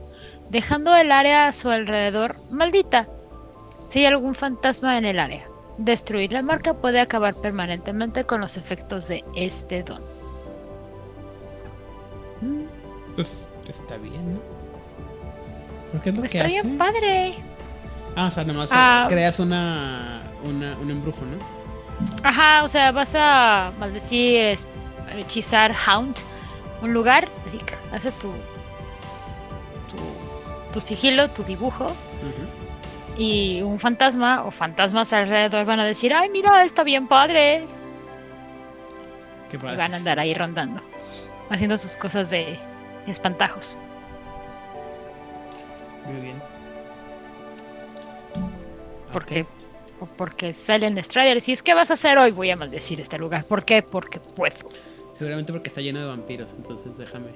dejando 0.48 0.94
el 0.94 1.10
área 1.10 1.46
a 1.46 1.52
su 1.52 1.70
alrededor 1.70 2.36
maldita. 2.50 3.04
Si 3.88 3.98
hay 4.00 4.06
algún 4.06 4.34
fantasma 4.34 4.96
en 4.96 5.04
el 5.06 5.18
área, 5.18 5.44
destruir 5.76 6.32
la 6.32 6.42
marca 6.42 6.74
puede 6.74 7.00
acabar 7.00 7.34
permanentemente 7.34 8.24
con 8.24 8.40
los 8.40 8.56
efectos 8.56 9.08
de 9.08 9.24
este 9.34 9.82
don. 9.82 10.00
Pues 13.16 13.48
está 13.68 13.96
bien, 13.96 14.34
¿no? 14.34 14.40
Porque 15.92 16.08
es 16.10 16.14
lo 16.14 16.20
Pues 16.22 16.32
que 16.32 16.38
está 16.38 16.48
hace. 16.48 16.62
bien 16.62 16.78
padre. 16.78 17.34
Ah, 18.16 18.26
o 18.28 18.30
sea, 18.30 18.44
nomás 18.44 18.70
Ah. 18.72 19.06
creas 19.08 19.38
una, 19.38 20.22
una, 20.44 20.76
un 20.78 20.90
embrujo, 20.90 21.20
¿no? 21.22 21.61
Ajá, 22.24 22.62
o 22.64 22.68
sea, 22.68 22.92
vas 22.92 23.14
a 23.18 23.72
maldecir, 23.78 24.56
hechizar, 25.16 25.72
Hound, 25.86 26.16
un 26.82 26.92
lugar, 26.92 27.28
así 27.46 27.58
que 27.58 27.74
hace 27.92 28.10
tu, 28.12 28.28
tu, 29.88 30.72
tu 30.72 30.80
sigilo, 30.80 31.30
tu 31.30 31.42
dibujo, 31.42 31.92
y 33.16 33.60
un 33.62 33.78
fantasma 33.78 34.44
o 34.44 34.50
fantasmas 34.50 35.12
alrededor 35.12 35.66
van 35.66 35.80
a 35.80 35.84
decir, 35.84 36.14
ay, 36.14 36.30
mira, 36.30 36.64
está 36.64 36.82
bien 36.84 37.08
padre, 37.08 37.66
Qué 39.50 39.56
y 39.56 39.60
padre. 39.60 39.76
van 39.76 39.94
a 39.94 39.96
andar 39.96 40.18
ahí 40.18 40.32
rondando, 40.32 40.80
haciendo 41.50 41.76
sus 41.76 41.96
cosas 41.96 42.30
de 42.30 42.58
espantajos. 43.06 43.78
Muy 46.06 46.20
bien. 46.20 46.42
Porque, 49.12 49.42
Ok. 49.42 49.48
Porque 50.16 50.52
salen 50.52 51.02
Striders, 51.02 51.48
y 51.48 51.52
es 51.52 51.62
que 51.62 51.74
vas 51.74 51.90
a 51.90 51.94
hacer 51.94 52.18
hoy, 52.18 52.30
voy 52.30 52.50
a 52.50 52.56
maldecir 52.56 53.00
este 53.00 53.18
lugar. 53.18 53.44
¿Por 53.44 53.64
qué? 53.64 53.82
Porque 53.82 54.20
puedo. 54.20 54.56
Seguramente 55.18 55.52
porque 55.52 55.68
está 55.68 55.80
lleno 55.80 56.00
de 56.00 56.06
vampiros, 56.06 56.50
entonces 56.56 56.92
déjame. 56.98 57.30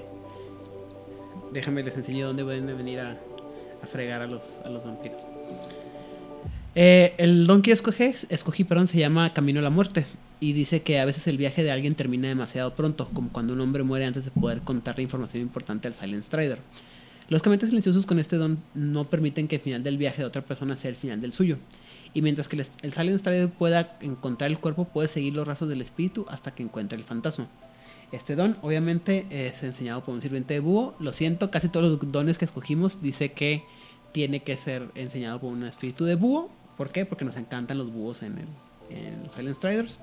Déjame 1.52 1.82
les 1.82 1.96
enseño 1.96 2.26
dónde 2.26 2.44
pueden 2.44 2.66
venir 2.66 3.00
a, 3.00 3.16
a 3.82 3.86
fregar 3.86 4.22
a 4.22 4.26
los, 4.26 4.58
a 4.64 4.68
los 4.68 4.84
vampiros. 4.84 5.22
Eh, 6.74 7.14
el 7.16 7.46
don 7.46 7.62
que 7.62 7.70
yo 7.70 7.74
escogí, 7.74 8.12
escogí 8.28 8.64
perdón, 8.64 8.86
se 8.86 8.98
llama 8.98 9.32
Camino 9.32 9.60
a 9.60 9.62
la 9.62 9.70
Muerte. 9.70 10.04
Y 10.38 10.52
dice 10.52 10.82
que 10.82 11.00
a 11.00 11.06
veces 11.06 11.26
el 11.28 11.38
viaje 11.38 11.62
de 11.62 11.70
alguien 11.70 11.94
termina 11.94 12.28
demasiado 12.28 12.74
pronto, 12.74 13.08
como 13.14 13.30
cuando 13.30 13.54
un 13.54 13.60
hombre 13.62 13.82
muere 13.82 14.04
antes 14.04 14.26
de 14.26 14.30
poder 14.30 14.60
contarle 14.60 15.02
información 15.02 15.42
importante 15.42 15.88
al 15.88 15.94
Silent 15.94 16.24
Strider. 16.24 16.58
Los 17.30 17.40
caminantes 17.40 17.70
silenciosos 17.70 18.04
con 18.04 18.18
este 18.18 18.36
don 18.36 18.58
no 18.74 19.04
permiten 19.04 19.48
que 19.48 19.56
el 19.56 19.62
final 19.62 19.82
del 19.82 19.96
viaje 19.96 20.22
de 20.22 20.26
otra 20.26 20.42
persona 20.42 20.76
sea 20.76 20.90
el 20.90 20.96
final 20.96 21.20
del 21.22 21.32
suyo. 21.32 21.56
Y 22.16 22.22
mientras 22.22 22.48
que 22.48 22.56
el, 22.56 22.94
Silent 22.94 23.18
Strider 23.18 23.50
pueda 23.50 23.98
encontrar 24.00 24.50
el 24.50 24.58
cuerpo, 24.58 24.86
puede 24.86 25.06
seguir 25.06 25.34
los 25.34 25.46
rastros 25.46 25.68
del 25.68 25.82
espíritu 25.82 26.24
hasta 26.30 26.54
que 26.54 26.62
encuentre 26.62 26.96
el 26.96 27.04
fantasma. 27.04 27.46
Este 28.10 28.36
don, 28.36 28.56
obviamente, 28.62 29.26
es 29.28 29.62
enseñado 29.62 30.02
por 30.02 30.14
un 30.14 30.22
sirviente 30.22 30.54
de 30.54 30.60
búho. 30.60 30.94
Lo 30.98 31.12
siento, 31.12 31.50
casi 31.50 31.68
todos 31.68 31.90
los 31.90 32.12
dones 32.12 32.38
que 32.38 32.46
escogimos 32.46 33.02
dice 33.02 33.32
que 33.32 33.64
tiene 34.12 34.42
que 34.42 34.56
ser 34.56 34.88
enseñado 34.94 35.40
por 35.40 35.52
un 35.52 35.64
espíritu 35.64 36.06
de 36.06 36.14
búho. 36.14 36.48
¿Por 36.78 36.90
qué? 36.90 37.04
Porque 37.04 37.26
nos 37.26 37.36
encantan 37.36 37.76
los 37.76 37.92
búhos 37.92 38.22
en 38.22 38.38
el 38.38 38.46
en 38.88 39.30
Silent 39.30 39.58
Striders. 39.58 40.00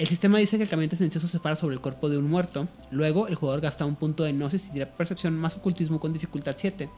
El 0.00 0.08
sistema 0.08 0.38
dice 0.38 0.56
que 0.56 0.64
el 0.64 0.68
caminante 0.68 0.96
silencioso 0.96 1.28
se 1.28 1.38
para 1.38 1.54
sobre 1.54 1.76
el 1.76 1.80
cuerpo 1.80 2.08
de 2.08 2.18
un 2.18 2.28
muerto. 2.28 2.66
Luego, 2.90 3.28
el 3.28 3.36
jugador 3.36 3.60
gasta 3.60 3.86
un 3.86 3.94
punto 3.94 4.24
de 4.24 4.32
gnosis 4.32 4.66
y 4.66 4.70
tira 4.70 4.86
percepción 4.86 5.36
más 5.36 5.54
ocultismo 5.54 6.00
con 6.00 6.12
dificultad 6.12 6.56
7. 6.58 6.88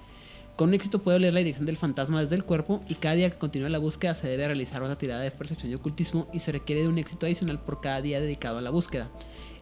Con 0.57 0.73
éxito 0.73 1.01
puede 1.01 1.19
leer 1.19 1.35
la 1.35 1.41
dirección 1.41 1.67
del 1.67 1.77
fantasma 1.77 2.23
desde 2.23 2.35
el 2.35 2.45
cuerpo 2.45 2.83
y 2.89 2.95
cada 2.95 3.15
día 3.15 3.31
que 3.31 3.37
continúe 3.37 3.69
la 3.69 3.79
búsqueda 3.79 4.15
se 4.15 4.27
debe 4.27 4.47
realizar 4.47 4.83
otra 4.83 4.97
tirada 4.97 5.21
de 5.21 5.31
percepción 5.31 5.71
y 5.71 5.75
ocultismo 5.75 6.29
y 6.33 6.41
se 6.41 6.51
requiere 6.51 6.81
de 6.81 6.89
un 6.89 6.97
éxito 6.97 7.27
adicional 7.27 7.61
por 7.61 7.83
cada 7.83 8.01
día 8.01 8.21
dedicado 8.21 8.57
a 8.57 8.63
la 8.63 8.71
búsqueda. 8.71 9.11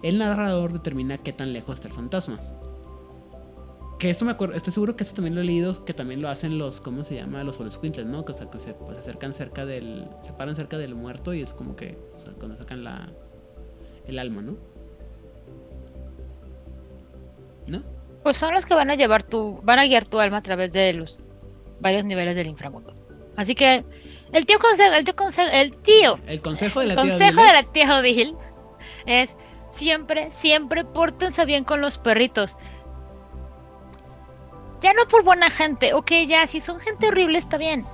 El 0.04 0.18
narrador 0.18 0.72
determina 0.72 1.18
qué 1.18 1.32
tan 1.32 1.52
lejos 1.52 1.74
está 1.74 1.88
el 1.88 1.94
fantasma. 1.94 2.38
Que 3.98 4.08
esto 4.08 4.24
me 4.24 4.30
acuerdo, 4.30 4.54
estoy 4.54 4.72
seguro 4.72 4.94
que 4.94 5.02
esto 5.02 5.16
también 5.16 5.34
lo 5.34 5.40
he 5.40 5.44
leído, 5.44 5.84
que 5.84 5.94
también 5.94 6.22
lo 6.22 6.28
hacen 6.28 6.58
los, 6.58 6.80
¿cómo 6.80 7.02
se 7.02 7.16
llama? 7.16 7.42
Los 7.42 7.56
Squintles, 7.56 8.06
¿no? 8.06 8.24
Que, 8.24 8.30
o 8.30 8.34
sea, 8.34 8.48
que 8.48 8.60
se, 8.60 8.74
pues, 8.74 8.94
se 8.96 9.00
acercan 9.00 9.32
cerca 9.32 9.66
del, 9.66 10.06
se 10.20 10.32
paran 10.32 10.54
cerca 10.54 10.78
del 10.78 10.94
muerto 10.94 11.34
y 11.34 11.42
es 11.42 11.52
como 11.52 11.74
que, 11.74 11.98
cuando 12.38 12.56
sacan 12.56 12.84
la, 12.84 13.10
el 14.06 14.18
alma, 14.20 14.42
¿no? 14.42 14.56
¿No? 17.66 17.93
Pues 18.24 18.38
son 18.38 18.54
los 18.54 18.66
que 18.66 18.74
van 18.74 18.90
a 18.90 18.94
llevar 18.94 19.22
tu, 19.22 19.60
van 19.62 19.78
a 19.78 19.84
guiar 19.84 20.06
tu 20.06 20.18
alma 20.18 20.38
a 20.38 20.42
través 20.42 20.72
de 20.72 20.94
los 20.94 21.20
varios 21.78 22.04
niveles 22.06 22.34
del 22.34 22.46
inframundo. 22.46 22.96
Así 23.36 23.54
que 23.54 23.84
el 24.32 24.46
tío 24.46 24.58
consejo, 24.58 24.94
el 24.94 25.04
tío 25.04 25.14
consejo, 25.14 25.50
el 25.52 25.76
tío, 25.82 26.18
El 26.26 26.40
consejo 26.40 26.80
de 26.80 26.86
la 26.86 26.94
consejo 26.96 27.42
de 27.42 27.62
tía 27.72 27.98
Odil 27.98 28.34
es 29.04 29.36
siempre, 29.70 30.30
siempre 30.30 30.86
pórtense 30.86 31.44
bien 31.44 31.64
con 31.64 31.82
los 31.82 31.98
perritos. 31.98 32.56
Ya 34.80 34.94
no 34.94 35.06
por 35.06 35.22
buena 35.22 35.50
gente, 35.50 35.92
ok, 35.92 36.10
ya, 36.26 36.46
si 36.46 36.60
son 36.60 36.80
gente 36.80 37.08
horrible 37.08 37.36
está 37.36 37.58
bien. 37.58 37.84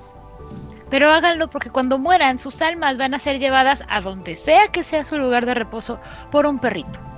Pero 0.91 1.11
háganlo 1.11 1.51
porque 1.51 1.71
cuando 1.71 1.99
mueran, 1.99 2.39
sus 2.39 2.63
almas 2.63 2.97
van 2.99 3.15
a 3.15 3.19
ser 3.19 3.41
llevadas 3.41 3.85
a 3.89 4.01
donde 4.01 4.37
sea 4.37 4.69
que 4.69 4.85
sea 4.85 5.05
su 5.05 5.19
lugar 5.19 5.45
de 5.45 5.55
reposo 5.55 6.01
por 6.31 6.47
un 6.47 6.61
perrito. 6.61 7.10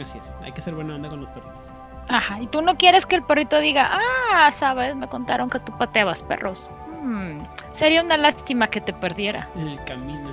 Así 0.00 0.18
es, 0.18 0.34
hay 0.42 0.52
que 0.52 0.60
ser 0.62 0.74
buena 0.74 0.96
onda 0.96 1.08
con 1.08 1.20
los 1.20 1.30
perritos. 1.30 1.70
Ajá, 2.08 2.40
y 2.40 2.46
tú 2.46 2.60
no 2.60 2.76
quieres 2.76 3.06
que 3.06 3.16
el 3.16 3.22
perrito 3.22 3.58
diga, 3.60 3.90
ah, 4.32 4.50
sabes, 4.50 4.94
me 4.94 5.08
contaron 5.08 5.48
que 5.48 5.58
tú 5.60 5.76
pateabas 5.78 6.22
perros. 6.22 6.70
Mm, 7.02 7.44
sería 7.72 8.02
una 8.02 8.16
lástima 8.16 8.68
que 8.68 8.80
te 8.80 8.92
perdiera. 8.92 9.48
En 9.56 9.68
el 9.68 9.84
camino. 9.84 10.30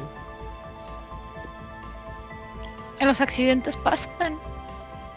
En 3.00 3.08
los 3.08 3.21
accidentes 3.21 3.78
pasan. 3.78 4.38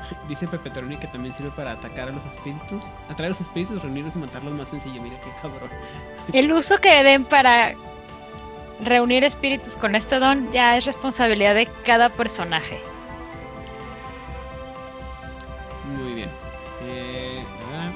Dice 0.28 0.46
Pepe 0.46 0.70
Toroni 0.70 0.96
que 0.96 1.06
también 1.08 1.34
sirve 1.34 1.50
para 1.50 1.72
atacar 1.72 2.08
a 2.08 2.12
los 2.12 2.24
espíritus, 2.26 2.84
atraer 3.10 3.26
a 3.26 3.28
los 3.30 3.40
espíritus, 3.40 3.82
reunirlos 3.82 4.14
y 4.16 4.18
matarlos 4.18 4.52
más 4.54 4.68
sencillo. 4.68 5.02
Mira 5.02 5.16
qué 5.20 5.30
cabrón. 5.42 5.70
El 6.32 6.52
uso 6.52 6.78
que 6.78 7.02
den 7.02 7.24
para 7.24 7.74
reunir 8.80 9.24
espíritus 9.24 9.76
con 9.76 9.94
este 9.94 10.18
don 10.18 10.50
ya 10.52 10.76
es 10.76 10.84
responsabilidad 10.84 11.54
de 11.54 11.66
cada 11.84 12.08
personaje. 12.10 12.80
Muy 15.84 16.14
bien. 16.14 16.30
Eh, 16.82 17.44
ah, 17.72 17.92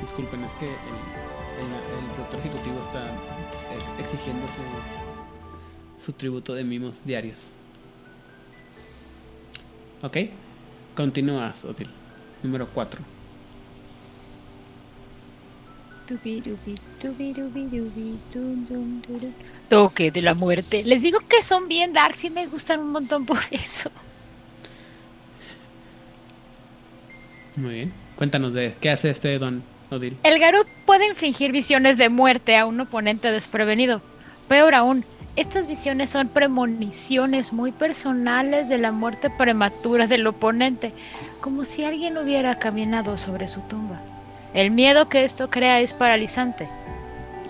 disculpen, 0.00 0.44
es 0.44 0.54
que 0.54 0.66
el, 0.66 0.74
el, 0.74 1.72
el 1.72 2.10
productor 2.12 2.40
ejecutivo 2.40 2.82
está 2.82 3.06
eh, 3.08 4.00
exigiendo 4.00 4.46
su, 4.48 6.04
su 6.04 6.12
tributo 6.12 6.54
de 6.54 6.64
mimos 6.64 7.04
diarios. 7.04 7.48
Ok, 10.02 10.18
continúas, 10.94 11.64
Otil. 11.64 11.88
Número 12.42 12.68
4. 12.68 13.00
Toque 19.68 20.10
de 20.10 20.20
la 20.20 20.34
muerte. 20.34 20.84
Les 20.84 21.00
digo 21.00 21.20
que 21.20 21.40
son 21.42 21.68
bien 21.68 21.94
dark, 21.94 22.14
sí 22.14 22.28
me 22.28 22.46
gustan 22.46 22.80
un 22.80 22.92
montón 22.92 23.24
por 23.24 23.38
eso. 23.50 23.90
Muy 27.56 27.74
bien. 27.74 27.92
Cuéntanos 28.16 28.54
de 28.54 28.74
qué 28.80 28.90
hace 28.90 29.10
este 29.10 29.38
Don 29.38 29.62
Odil. 29.90 30.16
El 30.22 30.38
Garú 30.38 30.64
puede 30.86 31.06
infligir 31.06 31.52
visiones 31.52 31.96
de 31.98 32.08
muerte 32.08 32.56
a 32.56 32.66
un 32.66 32.80
oponente 32.80 33.30
desprevenido. 33.30 34.02
Peor 34.48 34.74
aún, 34.74 35.04
estas 35.36 35.66
visiones 35.66 36.10
son 36.10 36.28
premoniciones 36.28 37.52
muy 37.52 37.72
personales 37.72 38.68
de 38.68 38.78
la 38.78 38.92
muerte 38.92 39.30
prematura 39.30 40.06
del 40.06 40.26
oponente, 40.26 40.92
como 41.40 41.64
si 41.64 41.84
alguien 41.84 42.18
hubiera 42.18 42.58
caminado 42.58 43.18
sobre 43.18 43.48
su 43.48 43.60
tumba. 43.62 44.00
El 44.52 44.70
miedo 44.70 45.08
que 45.08 45.24
esto 45.24 45.50
crea 45.50 45.80
es 45.80 45.92
paralizante. 45.94 46.68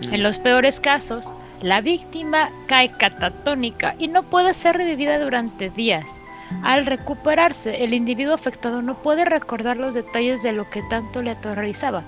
En 0.00 0.22
los 0.22 0.38
peores 0.38 0.80
casos, 0.80 1.30
la 1.60 1.80
víctima 1.82 2.50
cae 2.66 2.90
catatónica 2.96 3.94
y 3.98 4.08
no 4.08 4.22
puede 4.22 4.54
ser 4.54 4.76
revivida 4.76 5.18
durante 5.18 5.70
días. 5.70 6.20
Al 6.62 6.86
recuperarse, 6.86 7.84
el 7.84 7.94
individuo 7.94 8.34
afectado 8.34 8.82
no 8.82 9.02
puede 9.02 9.24
recordar 9.24 9.76
los 9.76 9.94
detalles 9.94 10.42
de 10.42 10.52
lo 10.52 10.68
que 10.70 10.82
tanto 10.84 11.22
le 11.22 11.32
aterrorizaba. 11.32 12.04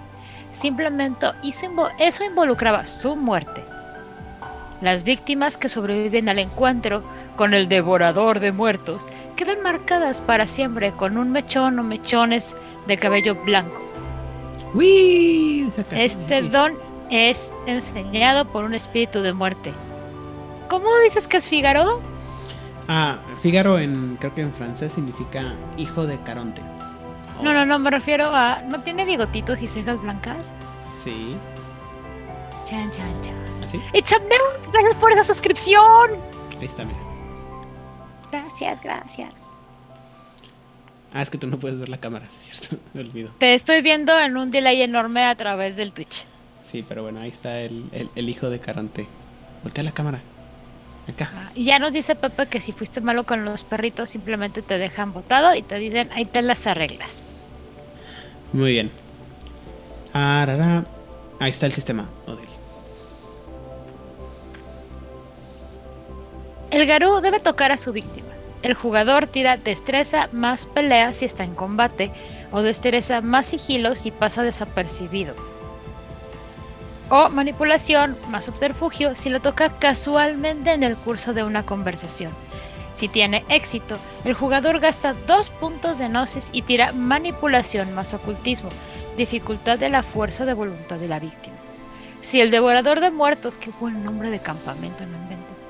Simplemente 0.51 1.27
eso 1.99 2.25
involucraba 2.25 2.87
su 2.87 3.17
muerte. 3.17 3.65
Las 4.81 5.03
víctimas 5.03 5.57
que 5.57 5.69
sobreviven 5.69 6.29
al 6.29 6.39
encuentro 6.39 7.03
con 7.37 7.55
el 7.55 7.69
devorador 7.69 8.41
de 8.41 8.53
muertos 8.53 9.09
quedan 9.35 9.63
marcadas 9.63 10.21
para 10.21 10.47
siempre 10.47 10.93
con 10.93 11.17
un 11.17 11.31
mechón 11.33 11.79
o 11.79 11.83
mechones 11.83 12.55
de 12.87 12.97
cabello 12.97 13.35
blanco. 13.45 13.81
Este 15.93 16.43
don 16.43 16.75
es 17.11 17.53
enseñado 17.67 18.45
por 18.47 18.65
un 18.65 18.75
espíritu 18.75 19.21
de 19.23 19.33
muerte. 19.33 19.73
¿Cómo 20.69 20.89
dices 21.05 21.29
que 21.29 21.39
es 21.39 21.49
Figaro? 21.49 22.01
Ah, 22.89 23.19
Fígaro 23.43 23.79
en, 23.79 24.17
creo 24.21 24.35
que 24.35 24.43
en 24.43 24.53
francés 24.53 24.93
significa 24.93 25.55
hijo 25.77 26.07
de 26.07 26.21
Caronte. 26.21 26.63
No, 27.43 27.53
no, 27.53 27.67
no, 27.67 27.79
me 27.79 27.91
refiero 27.91 28.27
a. 28.35 28.63
¿No 28.63 28.81
tiene 28.81 29.05
bigotitos 29.05 29.63
y 29.63 29.69
cejas 29.69 30.01
blancas? 30.01 30.57
Sí. 31.03 31.37
Chan, 32.65 32.91
chan, 32.91 33.23
chan. 33.23 33.35
¿Así? 33.65 33.81
It's 33.93 34.13
a 34.13 34.19
Gracias 34.73 34.95
por 35.01 35.13
esa 35.13 35.23
suscripción. 35.23 36.13
Ahí 36.59 36.67
está, 36.67 36.85
mira. 36.85 36.99
Gracias, 38.31 38.81
gracias. 38.83 39.47
Ah, 41.13 41.23
es 41.23 41.31
que 41.31 41.39
tú 41.39 41.47
no 41.47 41.59
puedes 41.59 41.79
ver 41.79 41.89
la 41.89 41.99
cámara, 41.99 42.27
sí 42.29 42.51
es 42.51 42.61
cierto. 42.61 42.85
Me 42.95 43.01
olvido. 43.01 43.31
Te 43.39 43.55
estoy 43.55 43.83
viendo 43.83 44.19
en 44.19 44.37
un 44.37 44.51
delay 44.51 44.83
enorme 44.83 45.25
a 45.25 45.35
través 45.35 45.77
del 45.77 45.93
Twitch. 45.93 46.25
Sí, 46.71 46.85
pero 46.87 47.03
bueno, 47.03 47.21
ahí 47.21 47.29
está 47.29 47.61
el, 47.61 47.89
el, 47.93 48.11
el 48.15 48.29
hijo 48.29 48.51
de 48.51 48.59
Caronte. 48.59 49.07
Voltea 49.63 49.85
la 49.85 49.93
cámara. 49.93 50.21
Acá. 51.09 51.31
Ah, 51.35 51.51
Y 51.55 51.65
ya 51.65 51.79
nos 51.79 51.93
dice 51.93 52.15
Pepe 52.17 52.47
que 52.47 52.61
si 52.61 52.73
fuiste 52.73 53.01
malo 53.01 53.25
con 53.25 53.45
los 53.45 53.65
perritos, 53.65 54.11
simplemente 54.11 54.63
te 54.63 54.79
dejan 54.79 55.13
botado 55.13 55.55
y 55.55 55.63
te 55.63 55.77
dicen, 55.77 56.11
ahí 56.13 56.25
te 56.25 56.43
las 56.43 56.67
arreglas. 56.67 57.23
Muy 58.53 58.73
bien. 58.73 58.91
Arara. 60.13 60.85
Ahí 61.39 61.51
está 61.51 61.67
el 61.67 61.73
sistema, 61.73 62.09
Odil. 62.27 62.49
El 66.71 66.87
Garú 66.87 67.21
debe 67.21 67.41
tocar 67.41 67.73
a 67.73 67.77
su 67.77 67.93
víctima. 67.93 68.27
El 68.63 68.75
jugador 68.75 69.27
tira 69.27 69.57
destreza 69.57 70.29
más 70.33 70.67
pelea 70.67 71.13
si 71.13 71.25
está 71.25 71.45
en 71.45 71.55
combate 71.55 72.11
o 72.51 72.63
destreza 72.63 73.21
más 73.21 73.47
sigilo 73.47 73.95
si 73.95 74.11
pasa 74.11 74.43
desapercibido. 74.43 75.35
O 77.09 77.29
manipulación 77.29 78.17
más 78.29 78.47
subterfugio 78.47 79.15
si 79.15 79.31
lo 79.31 79.41
toca 79.41 79.79
casualmente 79.79 80.73
en 80.73 80.83
el 80.83 80.97
curso 80.97 81.33
de 81.33 81.45
una 81.45 81.65
conversación. 81.65 82.33
Si 82.93 83.09
tiene 83.09 83.45
éxito, 83.49 83.99
el 84.25 84.35
jugador 84.35 84.81
gasta 84.81 85.13
dos 85.27 85.51
puntos 85.51 85.99
de 85.99 86.09
gnosis 86.09 86.49
y 86.53 86.63
tira 86.63 86.93
manipulación 86.93 87.95
más 87.95 88.15
ocultismo, 88.15 88.71
dificultad 89.17 89.79
de 89.79 89.91
la 89.91 90.03
fuerza 90.03 90.45
de 90.47 90.55
voluntad 90.55 90.97
de 90.99 91.07
la 91.07 91.21
víctima. 91.21 91.57
Si 92.23 92.41
el 92.41 92.51
devorador 92.51 93.01
de 93.01 93.11
muertos, 93.11 93.57
qué 93.59 93.71
buen 93.79 94.03
nombre 94.03 94.31
de 94.31 94.41
campamento, 94.41 95.07
no 95.07 95.17
inventes. 95.17 95.65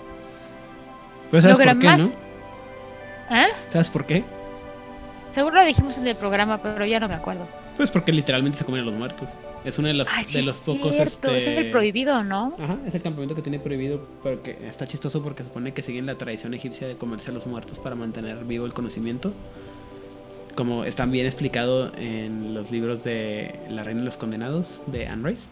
Pero 1.31 1.43
¿sabes 1.43 1.59
logra 1.59 1.73
por 1.73 1.81
qué, 1.81 1.87
más. 1.87 2.01
no? 2.01 3.37
¿Eh? 3.37 3.49
¿Sabes 3.69 3.91
por 3.91 4.07
qué? 4.07 4.25
Seguro 5.29 5.57
lo 5.57 5.65
dijimos 5.65 5.99
en 5.99 6.07
el 6.07 6.17
programa, 6.17 6.63
pero 6.63 6.87
ya 6.87 7.01
no 7.01 7.09
me 7.09 7.15
acuerdo. 7.15 7.47
Pues 7.77 7.91
porque 7.91 8.11
literalmente 8.13 8.57
se 8.59 8.65
comen 8.65 8.81
a 8.81 8.85
los 8.85 8.95
muertos. 8.95 9.31
Es 9.65 9.79
uno 9.79 9.89
de 9.89 9.95
los, 9.95 10.09
Ay, 10.11 10.25
sí, 10.25 10.39
de 10.39 10.45
los 10.45 10.57
es 10.57 10.63
pocos. 10.63 10.95
cierto, 10.95 11.31
este... 11.31 11.39
es 11.39 11.47
el 11.47 11.71
prohibido, 11.71 12.25
¿no? 12.25 12.55
Ajá, 12.59 12.79
es 12.87 12.95
el 12.95 13.03
campamento 13.03 13.35
que 13.35 13.43
tiene 13.43 13.59
prohibido, 13.59 14.07
porque 14.23 14.57
está 14.67 14.87
chistoso 14.87 15.23
porque 15.23 15.45
supone 15.45 15.75
que 15.75 15.83
siguen 15.83 16.07
la 16.07 16.15
tradición 16.17 16.55
egipcia 16.55 16.89
de 16.89 16.97
comerse 16.97 17.31
a 17.31 17.35
los 17.35 17.47
muertos 17.47 17.79
para 17.79 17.95
mantener 17.95 18.45
vivo 18.45 18.65
el 18.65 18.73
conocimiento. 18.73 19.35
Como 20.55 20.85
está 20.85 21.05
bien 21.05 21.27
explicado 21.27 21.93
en 21.99 22.55
los 22.55 22.71
libros 22.71 23.05
de 23.05 23.61
La 23.69 23.83
Reina 23.83 24.01
de 24.01 24.07
los 24.07 24.17
Condenados 24.17 24.81
de 24.87 25.07
Anne 25.07 25.29
Rice. 25.29 25.49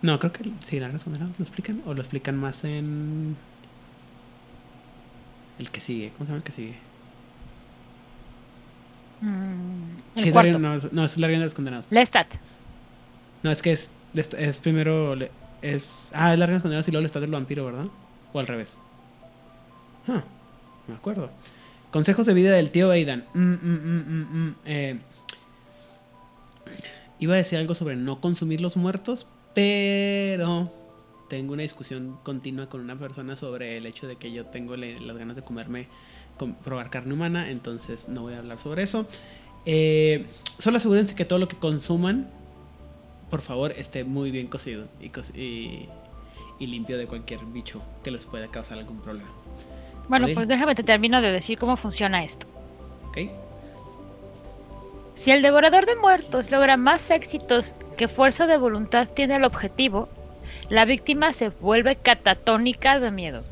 No, 0.00 0.18
creo 0.18 0.32
que 0.32 0.44
sí, 0.64 0.78
La 0.80 0.86
Reina 0.86 0.88
de 0.88 0.92
los 0.92 1.04
Condenados 1.04 1.38
lo 1.38 1.44
explican, 1.44 1.82
o 1.84 1.92
lo 1.92 2.00
explican 2.00 2.36
más 2.36 2.64
en. 2.64 3.36
El 5.58 5.70
que 5.70 5.80
sigue, 5.80 6.12
¿cómo 6.16 6.24
se 6.24 6.28
llama 6.28 6.36
el 6.38 6.44
que 6.44 6.52
sigue? 6.52 6.74
Mm, 9.20 9.98
el 10.16 10.22
Sí, 10.24 10.30
cuarto. 10.32 10.58
No, 10.58 10.74
es- 10.76 10.92
no, 10.92 11.04
es 11.04 11.16
La 11.18 11.26
Reina 11.26 11.40
de 11.40 11.46
los 11.46 11.54
Condenados. 11.54 11.86
Lestat. 11.90 12.26
No, 13.42 13.50
es 13.50 13.62
que 13.62 13.72
es, 13.72 13.90
es, 14.14 14.32
es 14.34 14.60
primero. 14.60 15.14
Es, 15.62 16.10
ah, 16.14 16.32
es 16.32 16.38
la 16.38 16.46
reina 16.46 16.58
escondida 16.58 16.80
y 16.86 16.90
luego 16.90 17.00
el 17.00 17.06
estado 17.06 17.22
del 17.22 17.30
vampiro, 17.32 17.64
¿verdad? 17.64 17.86
O 18.32 18.38
al 18.38 18.46
revés. 18.46 18.78
Ah, 20.06 20.22
no 20.86 20.88
me 20.88 20.94
acuerdo. 20.94 21.30
Consejos 21.90 22.26
de 22.26 22.34
vida 22.34 22.52
del 22.52 22.70
tío 22.70 22.90
Aidan. 22.90 23.24
Mm, 23.34 23.52
mm, 23.54 24.54
eh, 24.66 24.98
iba 27.18 27.34
a 27.34 27.36
decir 27.38 27.58
algo 27.58 27.74
sobre 27.74 27.96
no 27.96 28.20
consumir 28.20 28.60
los 28.60 28.76
muertos, 28.76 29.26
pero 29.54 30.72
tengo 31.28 31.52
una 31.54 31.62
discusión 31.62 32.18
continua 32.22 32.68
con 32.68 32.80
una 32.80 32.96
persona 32.98 33.36
sobre 33.36 33.76
el 33.76 33.86
hecho 33.86 34.06
de 34.06 34.16
que 34.16 34.32
yo 34.32 34.46
tengo 34.46 34.76
le- 34.76 35.00
las 35.00 35.16
ganas 35.18 35.34
de 35.36 35.42
comerme, 35.42 35.86
com- 35.86 35.92
probar 36.64 36.90
carne 36.90 37.14
humana, 37.14 37.50
entonces 37.50 38.08
no 38.08 38.22
voy 38.22 38.34
a 38.34 38.38
hablar 38.38 38.58
sobre 38.60 38.82
eso. 38.82 39.06
Eh, 39.66 40.26
solo 40.58 40.78
asegúrense 40.78 41.14
que 41.14 41.24
todo 41.24 41.38
lo 41.38 41.48
que 41.48 41.56
consuman 41.56 42.30
por 43.30 43.42
favor, 43.42 43.72
esté 43.72 44.04
muy 44.04 44.30
bien 44.30 44.46
cocido 44.46 44.86
y, 45.02 45.10
co- 45.10 45.20
y, 45.34 45.86
y 46.58 46.66
limpio 46.66 46.96
de 46.96 47.06
cualquier 47.06 47.40
bicho 47.44 47.82
que 48.02 48.10
les 48.10 48.24
pueda 48.24 48.46
causar 48.48 48.78
algún 48.78 49.00
problema. 49.00 49.28
Bueno, 50.08 50.26
pues 50.32 50.48
déjame 50.48 50.74
te 50.74 50.82
termino 50.82 51.20
de 51.20 51.30
decir 51.30 51.58
cómo 51.58 51.76
funciona 51.76 52.24
esto. 52.24 52.46
¿Ok? 53.08 53.18
Si 55.14 55.30
el 55.30 55.42
devorador 55.42 55.84
de 55.84 55.96
muertos 55.96 56.50
logra 56.50 56.78
más 56.78 57.10
éxitos 57.10 57.76
que 57.98 58.08
fuerza 58.08 58.46
de 58.46 58.56
voluntad 58.56 59.08
tiene 59.08 59.36
el 59.36 59.44
objetivo, 59.44 60.08
la 60.70 60.86
víctima 60.86 61.34
se 61.34 61.50
vuelve 61.50 61.96
catatónica 61.96 62.98
de 63.00 63.10
miedo. 63.10 63.44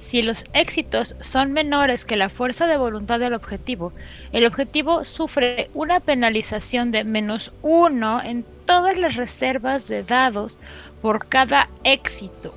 Si 0.00 0.22
los 0.22 0.44
éxitos 0.54 1.14
son 1.20 1.52
menores 1.52 2.06
que 2.06 2.16
la 2.16 2.30
fuerza 2.30 2.66
de 2.66 2.78
voluntad 2.78 3.20
del 3.20 3.34
objetivo, 3.34 3.92
el 4.32 4.46
objetivo 4.46 5.04
sufre 5.04 5.70
una 5.74 6.00
penalización 6.00 6.90
de 6.90 7.04
menos 7.04 7.52
uno 7.60 8.20
en 8.22 8.46
todas 8.64 8.96
las 8.96 9.16
reservas 9.16 9.88
de 9.88 10.02
dados 10.02 10.58
por 11.02 11.28
cada 11.28 11.68
éxito, 11.84 12.54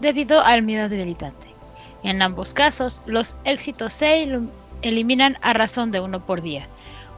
debido 0.00 0.40
al 0.40 0.62
miedo 0.62 0.88
debilitante. 0.88 1.46
En 2.02 2.22
ambos 2.22 2.54
casos, 2.54 3.02
los 3.04 3.36
éxitos 3.44 3.92
se 3.92 4.26
eliminan 4.80 5.36
a 5.42 5.52
razón 5.52 5.90
de 5.90 6.00
uno 6.00 6.24
por 6.24 6.40
día. 6.40 6.66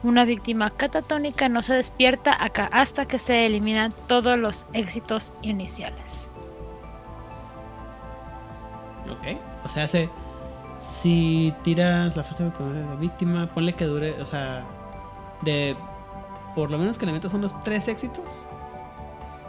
Una 0.03 0.25
víctima 0.25 0.69
catatónica 0.69 1.47
no 1.47 1.63
se 1.63 1.75
despierta 1.75 2.35
acá 2.43 2.69
hasta 2.73 3.07
que 3.07 3.19
se 3.19 3.45
eliminan 3.45 3.95
todos 4.07 4.37
los 4.37 4.67
éxitos 4.73 5.31
iniciales. 5.43 6.29
Ok. 9.13 9.37
O 9.65 9.69
sea, 9.69 9.83
hace. 9.85 10.09
Si 11.01 11.53
tiras 11.63 12.15
la 12.15 12.23
fuerza 12.23 12.43
de 12.45 12.85
la 12.85 12.95
víctima, 12.95 13.47
ponle 13.53 13.73
que 13.73 13.85
dure, 13.85 14.21
o 14.21 14.25
sea, 14.25 14.63
de. 15.41 15.75
Por 16.55 16.71
lo 16.71 16.77
menos 16.77 16.97
que 16.97 17.05
le 17.05 17.11
metas 17.11 17.33
unos 17.33 17.53
tres 17.63 17.87
éxitos, 17.87 18.25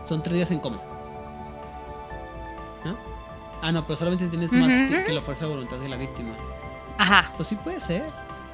son 0.05 0.23
tres 0.23 0.35
días 0.37 0.51
en 0.51 0.59
coma. 0.59 0.79
¿No? 2.85 2.97
Ah, 3.63 3.73
no, 3.73 3.85
pero 3.87 3.97
solamente 3.97 4.27
tienes 4.29 4.53
más 4.53 4.69
que 4.69 5.13
la 5.13 5.21
fuerza 5.21 5.45
de 5.47 5.51
voluntad 5.51 5.77
de 5.79 5.89
la 5.89 5.97
víctima. 5.97 6.31
Ajá, 6.99 7.33
Pues 7.37 7.49
sí 7.49 7.55
puede 7.57 7.81
ser. 7.81 8.05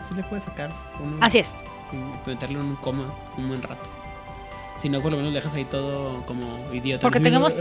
Sí 0.08 0.14
le 0.14 0.22
puedes 0.24 0.44
sacar. 0.44 0.70
uno- 1.02 1.16
así 1.20 1.38
es. 1.38 1.54
y 1.92 2.28
meterlo 2.28 2.60
en 2.60 2.66
un 2.66 2.76
coma 2.76 3.04
un 3.38 3.48
buen 3.48 3.62
rato. 3.62 3.84
Si 4.82 4.88
no, 4.88 5.00
por 5.00 5.10
lo 5.12 5.16
menos 5.16 5.32
lo 5.32 5.36
dejas 5.36 5.54
ahí 5.54 5.64
todo 5.64 6.24
como 6.26 6.72
idiota. 6.72 7.02
Porque 7.02 7.20
tengamos- 7.20 7.56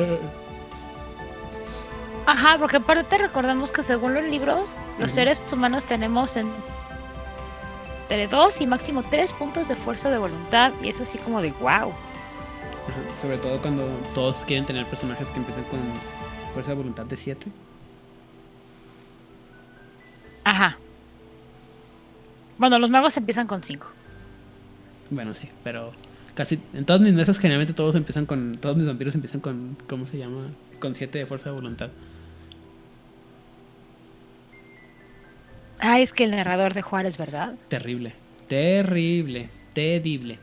Ajá, 2.25 2.57
porque 2.57 2.77
aparte 2.77 3.17
recordamos 3.17 3.71
que 3.71 3.83
según 3.83 4.13
los 4.13 4.23
libros, 4.23 4.79
los 4.97 5.11
seres 5.11 5.43
humanos 5.51 5.85
tenemos 5.85 6.37
en- 6.37 6.51
entre 8.03 8.27
2 8.27 8.61
y 8.61 8.67
máximo 8.67 9.03
3 9.09 9.33
puntos 9.33 9.67
de 9.67 9.75
fuerza 9.75 10.09
de 10.09 10.17
voluntad 10.17 10.71
y 10.81 10.89
es 10.89 11.01
así 11.01 11.17
como 11.17 11.41
de 11.41 11.51
wow. 11.53 11.69
Ajá, 11.91 11.91
Sobre 13.21 13.37
todo 13.37 13.61
cuando 13.61 13.85
todos 14.13 14.43
quieren 14.45 14.65
tener 14.65 14.85
personajes 14.85 15.27
que 15.29 15.37
empiezan 15.37 15.63
con 15.65 15.79
fuerza 16.53 16.71
de 16.71 16.77
voluntad 16.77 17.05
de 17.05 17.15
7. 17.17 17.51
Ajá. 20.43 20.77
Bueno, 22.57 22.77
los 22.79 22.89
magos 22.89 23.15
empiezan 23.17 23.47
con 23.47 23.63
5. 23.63 23.87
Bueno, 25.09 25.33
sí, 25.33 25.49
pero 25.63 25.91
casi 26.35 26.59
en 26.73 26.85
todas 26.85 27.01
mis 27.01 27.13
mesas 27.13 27.37
generalmente 27.37 27.73
todos 27.73 27.95
empiezan 27.95 28.25
con 28.25 28.55
todos 28.59 28.75
mis 28.77 28.85
vampiros 28.87 29.13
empiezan 29.15 29.41
con 29.41 29.77
¿cómo 29.87 30.05
se 30.05 30.17
llama? 30.17 30.47
Con 30.79 30.95
7 30.95 31.17
de 31.19 31.25
fuerza 31.25 31.49
de 31.49 31.55
voluntad. 31.55 31.89
Ay, 35.93 36.01
es 36.01 36.11
que 36.11 36.23
el 36.23 36.31
narrador 36.31 36.73
de 36.73 36.81
Juárez, 36.81 37.17
¿verdad? 37.19 37.53
Terrible, 37.67 38.13
terrible, 38.47 39.47
terrible. 39.73 40.39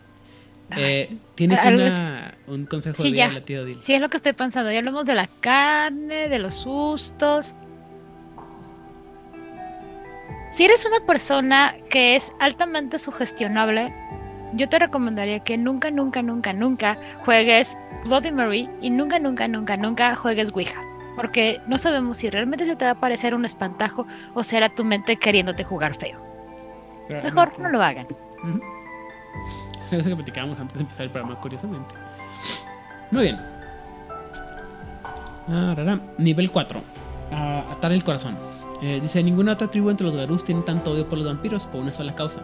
Eh, 0.76 1.16
¿Tienes 1.34 1.59
una, 1.64 2.34
un 2.46 2.66
consejo 2.66 3.03
Sí, 3.03 3.11
de 3.11 3.16
ya. 3.16 3.40
tía 3.44 3.62
Odil? 3.62 3.82
Sí, 3.82 3.92
es 3.94 4.01
lo 4.01 4.09
que 4.09 4.16
estoy 4.16 4.32
pensando. 4.32 4.70
Ya 4.70 4.78
hablamos 4.78 5.09
de 5.09 5.14
la 5.16 5.28
carne, 5.40 6.28
de 6.28 6.38
los 6.38 6.55
sustos. 6.55 7.57
Si 10.53 10.64
eres 10.66 10.86
una 10.86 11.05
persona 11.05 11.74
que 11.90 12.14
es 12.14 12.32
altamente 12.38 13.01
sugestionable, 13.01 13.92
yo 14.55 14.68
te 14.68 14.78
recomendaría 14.78 15.40
que 15.40 15.59
nunca, 15.59 15.90
nunca, 15.90 16.22
nunca, 16.22 16.53
nunca 16.53 16.96
juegues 17.24 17.76
Bloody 18.05 18.30
Mary 18.30 18.68
y 18.80 18.90
nunca, 18.90 19.18
nunca, 19.18 19.48
nunca, 19.48 19.76
nunca 19.76 20.14
juegues 20.14 20.53
Ouija. 20.55 20.80
Porque 21.21 21.61
no 21.66 21.77
sabemos 21.77 22.16
si 22.16 22.31
realmente 22.31 22.64
se 22.64 22.77
te 22.77 22.87
va 22.87 22.93
a 22.93 23.01
parecer 23.01 23.35
un 23.35 23.45
espantajo 23.45 24.07
o 24.33 24.43
será 24.43 24.71
tu 24.71 24.85
mente 24.85 25.16
queriéndote 25.16 25.64
jugar 25.64 25.95
feo. 25.95 26.16
Mejor 27.11 27.59
no 27.59 27.68
lo 27.68 27.83
hagan. 27.83 28.07
Ujú. 28.43 28.61
Es 29.91 30.05
lo 30.05 30.11
que 30.11 30.16
platicábamos 30.16 30.59
antes 30.61 30.77
de 30.77 30.83
empezar 30.83 31.03
el 31.03 31.11
programa, 31.11 31.39
curiosamente. 31.41 31.95
Muy 33.11 33.23
bien. 33.25 33.41
Arara. 35.49 35.99
Nivel 36.16 36.51
4. 36.51 36.81
Ah, 37.33 37.64
atar 37.73 37.91
el 37.91 38.05
corazón. 38.05 38.39
Eh, 38.83 39.01
dice, 39.03 39.21
ninguna 39.23 39.53
otra 39.53 39.66
tribu 39.66 39.91
entre 39.91 40.07
los 40.07 40.16
Garus 40.16 40.45
tiene 40.45 40.62
tanto 40.62 40.93
odio 40.93 41.09
por 41.09 41.18
los 41.18 41.27
vampiros 41.27 41.66
por 41.66 41.81
una 41.81 41.93
sola 41.93 42.14
causa 42.14 42.41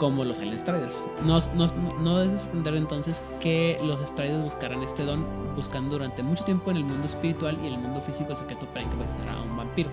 como 0.00 0.24
los 0.24 0.38
Silent 0.38 0.60
Striders. 0.60 1.04
No, 1.24 2.18
debes 2.18 2.40
sorprender 2.40 2.74
entonces 2.74 3.22
que 3.38 3.78
los 3.84 4.00
Striders 4.08 4.42
buscaran 4.42 4.82
este 4.82 5.04
don 5.04 5.24
buscando 5.54 5.90
durante 5.90 6.22
mucho 6.22 6.42
tiempo 6.42 6.70
en 6.70 6.78
el 6.78 6.84
mundo 6.84 7.06
espiritual 7.06 7.58
y 7.62 7.66
el 7.66 7.78
mundo 7.78 8.00
físico 8.00 8.32
el 8.32 8.38
secreto 8.38 8.64
para 8.66 8.82
incapacitar 8.82 9.28
a 9.28 9.42
un 9.42 9.54
vampiro. 9.56 9.90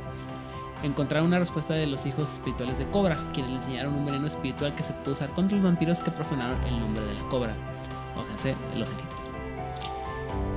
Encontraron 0.81 1.27
una 1.27 1.39
respuesta 1.39 1.73
de 1.73 1.87
los 1.87 2.05
hijos 2.05 2.31
espirituales 2.31 2.79
de 2.79 2.85
Cobra, 2.87 3.19
quienes 3.33 3.51
le 3.51 3.57
enseñaron 3.57 3.95
un 3.95 4.05
veneno 4.05 4.27
espiritual 4.27 4.73
que 4.75 4.83
se 4.83 4.93
puede 4.93 5.11
usar 5.11 5.29
contra 5.31 5.57
los 5.57 5.65
vampiros 5.65 5.99
que 5.99 6.11
profanaron 6.11 6.55
el 6.63 6.79
nombre 6.79 7.03
de 7.03 7.13
la 7.13 7.21
cobra, 7.29 7.53
o 8.15 8.41
sea, 8.41 8.55
los. 8.77 8.87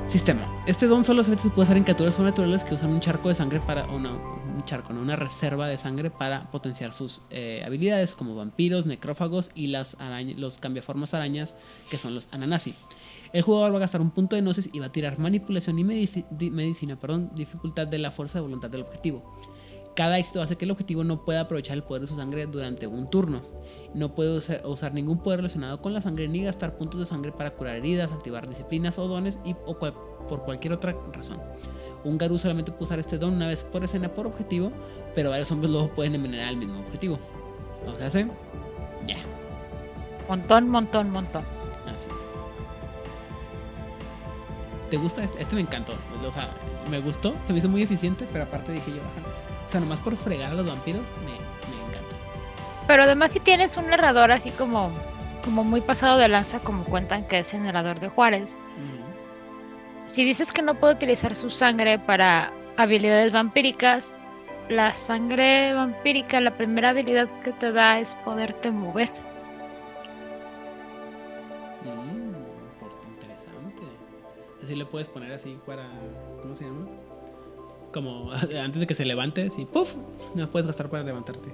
Sistema. 0.08 0.42
Este 0.66 0.86
don 0.86 1.04
solo 1.04 1.22
se 1.22 1.36
puede 1.36 1.62
usar 1.62 1.76
en 1.76 1.84
criaturas 1.84 2.14
sobrenaturales 2.14 2.64
que 2.64 2.74
usan 2.74 2.90
un 2.90 3.00
charco 3.00 3.28
de 3.28 3.36
sangre 3.36 3.60
para 3.60 3.86
una, 3.86 4.10
un 4.12 4.64
charco, 4.64 4.92
¿no? 4.92 5.00
una 5.00 5.14
reserva 5.14 5.68
de 5.68 5.78
sangre 5.78 6.10
para 6.10 6.50
potenciar 6.50 6.92
sus 6.92 7.22
eh, 7.30 7.62
habilidades 7.64 8.14
como 8.14 8.34
vampiros, 8.34 8.86
necrófagos 8.86 9.50
y 9.54 9.68
las 9.68 9.96
los 10.36 10.58
cambiaformas 10.58 11.14
arañas 11.14 11.54
que 11.90 11.98
son 11.98 12.14
los 12.14 12.28
ananasi. 12.32 12.74
El 13.32 13.42
jugador 13.42 13.72
va 13.72 13.76
a 13.76 13.80
gastar 13.80 14.00
un 14.00 14.10
punto 14.10 14.34
de 14.34 14.42
gnosis 14.42 14.68
y 14.72 14.80
va 14.80 14.86
a 14.86 14.92
tirar 14.92 15.18
manipulación 15.20 15.78
y 15.78 15.84
medicina, 15.84 16.96
perdón, 16.96 17.30
dificultad 17.36 17.86
de 17.86 17.98
la 17.98 18.10
fuerza 18.10 18.38
de 18.38 18.42
voluntad 18.42 18.68
del 18.68 18.82
objetivo. 18.82 19.22
Cada 19.97 20.18
éxito 20.18 20.41
hace 20.41 20.57
que 20.57 20.64
el 20.64 20.70
objetivo 20.70 21.05
no 21.05 21.24
pueda 21.24 21.43
aprovechar 21.43 21.76
el 21.76 21.82
poder 21.82 22.03
de 22.03 22.07
su 22.07 22.16
sangre 22.16 22.47
durante 22.47 22.86
un 22.86 23.11
turno. 23.11 23.43
No 23.93 24.14
puede 24.14 24.36
usar, 24.64 24.95
ningún 24.95 25.18
poder 25.18 25.41
relacionado 25.41 25.82
con 25.82 25.93
la 25.93 26.01
sangre 26.01 26.28
ni 26.28 26.43
gastar 26.43 26.76
puntos 26.76 27.01
de 27.01 27.07
sangre 27.07 27.32
para 27.32 27.51
curar 27.51 27.76
heridas, 27.76 28.12
activar 28.12 28.49
disciplinas 28.49 28.99
o 28.99 29.09
dones 29.09 29.38
y, 29.45 29.57
o 29.66 29.78
por 29.78 30.43
cualquier 30.45 30.72
otra 30.72 30.95
razón. 31.12 31.38
Un 32.05 32.16
Garú 32.16 32.38
solamente 32.38 32.72
puede 32.72 32.84
usar 32.84 32.99
este 32.99 33.18
don 33.18 33.34
una 33.34 33.49
vez 33.49 33.64
por 33.64 33.84
escena 33.84 34.09
por 34.09 34.26
objetivo, 34.26 34.72
pero 35.14 35.30
varios 35.30 35.51
hombres 35.51 35.70
luego 35.70 35.91
pueden 35.91 36.14
envenenar 36.14 36.49
el 36.49 36.57
mismo 36.57 36.78
objetivo. 36.80 37.18
O 37.86 37.97
sea, 37.99 38.07
hace 38.07 38.26
ya. 39.07 39.16
Montón, 40.28 40.68
montón, 40.68 41.11
montón. 41.11 41.43
Así 41.86 42.07
es. 42.09 42.30
¿Te 44.91 44.97
gusta 44.97 45.24
este? 45.24 45.43
Este 45.43 45.55
me 45.55 45.61
encantó. 45.61 45.93
O 46.26 46.32
sea, 46.32 46.51
me 46.91 47.01
gustó, 47.01 47.34
se 47.47 47.53
me 47.53 47.59
hizo 47.59 47.68
muy 47.68 47.82
eficiente, 47.82 48.26
pero 48.32 48.45
aparte 48.45 48.72
dije 48.72 48.91
yo, 48.93 49.03
o 49.70 49.72
sea, 49.72 49.80
nomás 49.80 50.00
por 50.00 50.16
fregar 50.16 50.50
a 50.50 50.54
los 50.54 50.66
vampiros 50.66 51.02
me, 51.24 51.32
encanta. 51.32 52.16
Pero 52.88 53.04
además 53.04 53.32
si 53.32 53.38
tienes 53.38 53.76
un 53.76 53.86
narrador 53.86 54.32
así 54.32 54.50
como, 54.50 54.90
como 55.44 55.62
muy 55.62 55.80
pasado 55.80 56.18
de 56.18 56.26
lanza, 56.26 56.58
como 56.58 56.84
cuentan 56.84 57.24
que 57.28 57.38
es 57.38 57.54
el 57.54 57.62
narrador 57.62 58.00
de 58.00 58.08
Juárez, 58.08 58.58
si 60.06 60.24
dices 60.24 60.52
que 60.52 60.60
no 60.60 60.74
puede 60.74 60.94
utilizar 60.94 61.36
su 61.36 61.50
sangre 61.50 62.00
para 62.00 62.52
habilidades 62.76 63.30
vampíricas, 63.30 64.12
la 64.68 64.92
sangre 64.92 65.72
vampírica, 65.72 66.40
la 66.40 66.56
primera 66.56 66.88
habilidad 66.88 67.28
que 67.44 67.52
te 67.52 67.70
da 67.70 68.00
es 68.00 68.16
poderte 68.24 68.72
mover. 68.72 69.08
Mm, 71.84 73.12
interesante. 73.12 73.82
Así 74.64 74.74
le 74.74 74.84
puedes 74.84 75.06
poner 75.06 75.32
así 75.32 75.56
para. 75.64 75.88
¿Cómo 76.42 76.56
se 76.56 76.64
llama? 76.64 76.88
Como 77.93 78.32
antes 78.62 78.80
de 78.80 78.86
que 78.86 78.95
se 78.95 79.05
levante, 79.05 79.51
y 79.57 79.64
¡puf! 79.64 79.95
No 80.34 80.49
puedes 80.51 80.66
gastar 80.66 80.88
para 80.88 81.03
levantarte. 81.03 81.51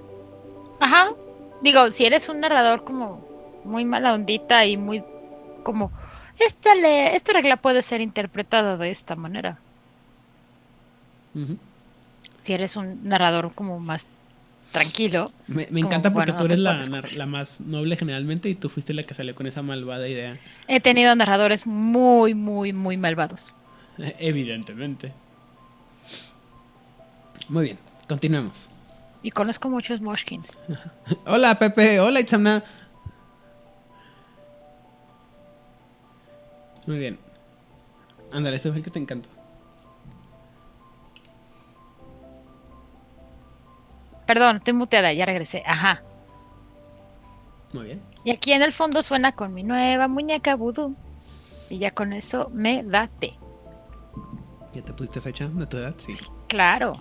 Ajá. 0.81 1.09
Digo, 1.63 1.91
si 1.91 2.05
eres 2.05 2.29
un 2.29 2.41
narrador 2.41 2.85
como 2.85 3.27
muy 3.65 3.85
mala 3.85 4.13
ondita 4.13 4.65
y 4.67 4.77
muy 4.77 5.03
como 5.63 5.91
esta, 6.39 6.75
le, 6.75 7.15
esta 7.17 7.33
regla 7.33 7.57
puede 7.57 7.83
ser 7.83 8.01
interpretada 8.01 8.77
de 8.77 8.91
esta 8.91 9.17
manera. 9.17 9.59
Si 12.43 12.53
eres 12.53 12.77
un 12.77 13.07
narrador 13.09 13.53
como 13.55 13.79
más 13.81 14.07
tranquilo. 14.73 15.33
Me, 15.47 15.67
encanta 15.75 16.13
porque 16.13 16.33
tú 16.33 16.45
eres 16.45 16.59
la, 16.59 16.83
la, 17.15 17.27
más 17.27 17.61
noble 17.61 17.97
generalmente 17.97 18.49
y 18.49 18.55
tú 18.55 18.69
fuiste 18.69 18.93
la 18.93 19.03
que 19.03 19.15
salió 19.15 19.35
con 19.35 19.47
esa 19.47 19.63
malvada 19.63 20.09
idea. 20.09 20.37
He 20.69 20.81
tenido 20.81 21.15
narradores 21.15 21.67
muy, 21.67 22.35
muy, 22.35 22.73
muy 22.73 22.97
malvados. 22.97 23.53
Evidentemente. 24.19 25.13
Muy 27.49 27.65
bien, 27.65 27.79
continuemos. 28.09 28.69
Y 29.23 29.31
conozco 29.31 29.69
muchos 29.69 30.01
Moshkins. 30.01 30.57
hola, 31.27 31.59
Pepe. 31.59 32.01
Hola, 32.01 32.21
Itzamna. 32.21 32.63
Muy 36.87 36.99
bien. 36.99 37.19
Ándale, 38.33 38.57
este 38.57 38.69
fue 38.69 38.79
el 38.79 38.85
que 38.85 38.91
te 38.91 38.99
encantó. 38.99 39.29
Perdón, 44.27 44.57
estoy 44.57 44.75
muteada, 44.75 45.13
ya 45.13 45.25
regresé. 45.25 45.63
Ajá. 45.67 46.03
Muy 47.73 47.87
bien. 47.87 48.03
Y 48.25 48.31
aquí 48.31 48.53
en 48.53 48.63
el 48.63 48.73
fondo 48.73 49.03
suena 49.03 49.33
con 49.33 49.55
mi 49.55 49.63
nueva 49.63 50.09
muñeca 50.09 50.57
voodoo. 50.57 50.95
Y 51.71 51.79
ya 51.79 51.93
con 51.93 52.13
eso 52.13 52.51
me 52.53 52.83
date. 52.83 53.33
¿Ya 54.73 54.83
te 54.83 54.93
pusiste 54.93 55.21
fecha 55.21 55.49
de 55.49 55.67
tu 55.67 55.77
edad? 55.79 55.95
sí 55.99 56.13
claro. 56.49 56.93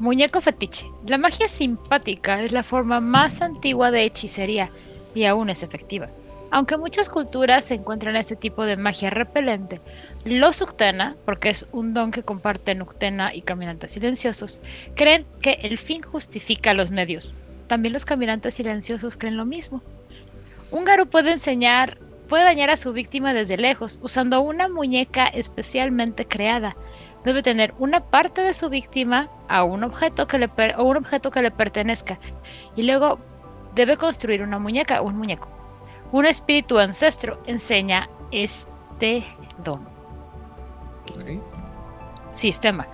Muñeco 0.00 0.40
fetiche. 0.40 0.86
La 1.06 1.18
magia 1.18 1.48
simpática 1.48 2.40
es 2.40 2.52
la 2.52 2.62
forma 2.62 3.00
más 3.00 3.42
antigua 3.42 3.90
de 3.90 4.04
hechicería 4.04 4.70
y 5.12 5.24
aún 5.24 5.50
es 5.50 5.64
efectiva. 5.64 6.06
Aunque 6.52 6.76
muchas 6.76 7.08
culturas 7.08 7.64
se 7.64 7.74
encuentran 7.74 8.14
este 8.14 8.36
tipo 8.36 8.64
de 8.64 8.76
magia 8.76 9.10
repelente, 9.10 9.80
los 10.24 10.62
Uctena, 10.62 11.16
porque 11.24 11.50
es 11.50 11.66
un 11.72 11.94
don 11.94 12.12
que 12.12 12.22
comparten 12.22 12.80
Uctena 12.80 13.34
y 13.34 13.42
caminantes 13.42 13.90
silenciosos, 13.90 14.60
creen 14.94 15.26
que 15.42 15.54
el 15.62 15.78
fin 15.78 16.02
justifica 16.02 16.74
los 16.74 16.92
medios. 16.92 17.34
También 17.66 17.92
los 17.92 18.04
caminantes 18.04 18.54
silenciosos 18.54 19.16
creen 19.16 19.36
lo 19.36 19.46
mismo. 19.46 19.82
Un 20.70 20.84
Garu 20.84 21.06
puede 21.06 21.32
enseñar, 21.32 21.98
puede 22.28 22.44
dañar 22.44 22.70
a 22.70 22.76
su 22.76 22.92
víctima 22.92 23.34
desde 23.34 23.56
lejos 23.56 23.98
usando 24.00 24.40
una 24.42 24.68
muñeca 24.68 25.26
especialmente 25.26 26.24
creada, 26.24 26.76
debe 27.28 27.42
tener 27.42 27.74
una 27.78 28.00
parte 28.00 28.42
de 28.42 28.54
su 28.54 28.70
víctima 28.70 29.28
a 29.48 29.62
un 29.62 29.84
objeto 29.84 30.26
que 30.26 30.38
le 30.38 30.50
o 30.78 30.84
un 30.84 30.96
objeto 30.96 31.30
que 31.30 31.42
le 31.42 31.50
pertenezca 31.50 32.18
y 32.74 32.84
luego 32.84 33.18
debe 33.74 33.98
construir 33.98 34.42
una 34.42 34.58
muñeca 34.58 35.02
o 35.02 35.04
un 35.04 35.18
muñeco. 35.18 35.46
Un 36.10 36.24
espíritu 36.24 36.78
ancestro 36.78 37.38
enseña 37.44 38.08
este 38.30 39.24
don. 39.62 39.86
Sistema. 42.32 42.86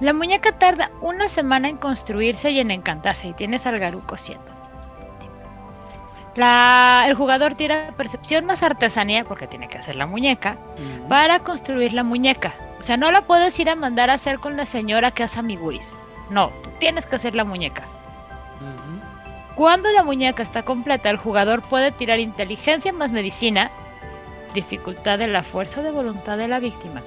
La 0.00 0.12
muñeca 0.12 0.56
tarda 0.56 0.92
una 1.00 1.26
semana 1.26 1.68
en 1.68 1.78
construirse 1.78 2.52
y 2.52 2.60
en 2.60 2.70
encantarse 2.70 3.26
y 3.26 3.32
tienes 3.32 3.66
al 3.66 3.80
Garú 3.80 4.02
cosiendo 6.38 7.08
el 7.08 7.14
jugador 7.14 7.54
tira 7.54 7.92
percepción 7.96 8.44
más 8.44 8.62
artesanía, 8.62 9.24
porque 9.24 9.46
tiene 9.46 9.68
que 9.68 9.78
hacer 9.78 9.96
la 9.96 10.06
muñeca, 10.06 10.58
para 11.08 11.40
construir 11.40 11.92
la 11.92 12.04
muñeca. 12.04 12.54
O 12.78 12.82
sea, 12.82 12.96
no 12.96 13.10
la 13.10 13.22
puedes 13.22 13.58
ir 13.58 13.70
a 13.70 13.76
mandar 13.76 14.10
a 14.10 14.14
hacer 14.14 14.38
con 14.38 14.56
la 14.56 14.66
señora 14.66 15.10
que 15.10 15.24
hace 15.24 15.40
amiguris. 15.40 15.94
No, 16.30 16.50
tú 16.62 16.70
tienes 16.78 17.06
que 17.06 17.16
hacer 17.16 17.34
la 17.34 17.44
muñeca. 17.44 17.84
Cuando 19.56 19.90
la 19.90 20.04
muñeca 20.04 20.42
está 20.42 20.64
completa, 20.64 21.10
el 21.10 21.16
jugador 21.16 21.62
puede 21.62 21.90
tirar 21.90 22.20
inteligencia 22.20 22.92
más 22.92 23.10
medicina, 23.10 23.72
dificultad 24.54 25.18
de 25.18 25.26
la 25.26 25.42
fuerza 25.42 25.82
de 25.82 25.90
voluntad 25.90 26.38
de 26.38 26.46
la 26.46 26.60
víctima. 26.60 27.02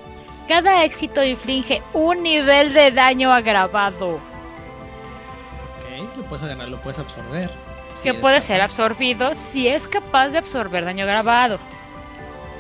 Cada 0.50 0.84
éxito 0.84 1.24
inflige 1.24 1.82
un 1.94 2.24
nivel 2.24 2.74
de 2.74 2.92
daño 2.92 3.32
agravado. 3.32 4.16
Ok, 4.16 6.18
lo 6.18 6.24
puedes 6.24 6.44
agarrar, 6.44 6.68
lo 6.68 6.82
puedes 6.82 7.00
absorber 7.00 7.71
que 8.02 8.14
puede 8.14 8.42
ser 8.42 8.62
absorbido 8.62 9.34
si 9.36 9.68
es 9.68 9.88
capaz 9.88 10.30
de 10.30 10.40
absorber 10.40 10.86
daño 10.86 11.06
grabado. 11.06 11.60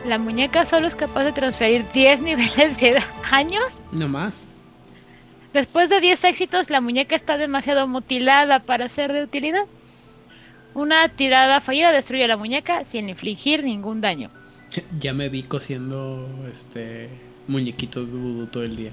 La 0.05 0.17
muñeca 0.17 0.65
solo 0.65 0.87
es 0.87 0.95
capaz 0.95 1.23
de 1.23 1.31
transferir 1.31 1.85
10 1.91 2.21
niveles 2.21 2.79
de 2.79 3.01
daños. 3.29 3.81
No 3.91 4.07
más. 4.07 4.45
Después 5.53 5.89
de 5.89 5.99
10 5.99 6.23
éxitos, 6.25 6.69
la 6.69 6.79
muñeca 6.79 7.15
está 7.15 7.37
demasiado 7.37 7.87
mutilada 7.87 8.59
para 8.59 8.87
ser 8.87 9.11
de 9.11 9.23
utilidad. 9.23 9.65
Una 10.73 11.09
tirada 11.09 11.59
fallida 11.59 11.91
destruye 11.91 12.25
la 12.27 12.37
muñeca 12.37 12.85
sin 12.85 13.09
infligir 13.09 13.63
ningún 13.63 14.01
daño. 14.01 14.29
Ya 14.99 15.13
me 15.13 15.27
vi 15.27 15.43
cosiendo 15.43 16.29
este 16.49 17.09
muñequitos 17.47 18.13
de 18.13 18.17
vudú 18.17 18.47
todo 18.47 18.63
el 18.63 18.77
día. 18.77 18.91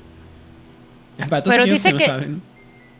Pero 1.44 1.64
dice 1.66 1.94
que, 1.94 2.36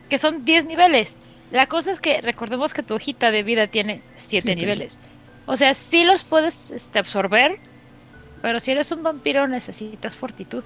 que 0.08 0.18
son 0.18 0.44
10 0.44 0.66
niveles. 0.66 1.18
La 1.50 1.66
cosa 1.66 1.90
es 1.90 2.00
que 2.00 2.20
recordemos 2.20 2.74
que 2.74 2.82
tu 2.82 2.94
hojita 2.94 3.30
de 3.30 3.42
vida 3.42 3.66
tiene 3.68 4.02
siete 4.16 4.54
niveles. 4.54 4.98
O 5.46 5.56
sea, 5.56 5.72
sí 5.72 6.04
los 6.04 6.24
puedes 6.24 6.70
este, 6.70 6.98
absorber, 6.98 7.58
pero 8.42 8.60
si 8.60 8.70
eres 8.70 8.92
un 8.92 9.02
vampiro 9.02 9.48
necesitas 9.48 10.14
fortitud. 10.14 10.62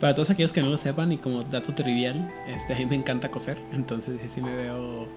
Para 0.00 0.14
todos 0.14 0.30
aquellos 0.30 0.52
que 0.52 0.60
no 0.60 0.68
lo 0.68 0.76
sepan 0.76 1.12
y 1.12 1.18
como 1.18 1.42
dato 1.42 1.72
trivial, 1.72 2.28
este, 2.48 2.74
a 2.74 2.76
mí 2.78 2.86
me 2.86 2.96
encanta 2.96 3.30
coser, 3.30 3.58
entonces 3.72 4.20
sí, 4.20 4.28
sí 4.34 4.40
me 4.42 4.54
veo 4.54 5.08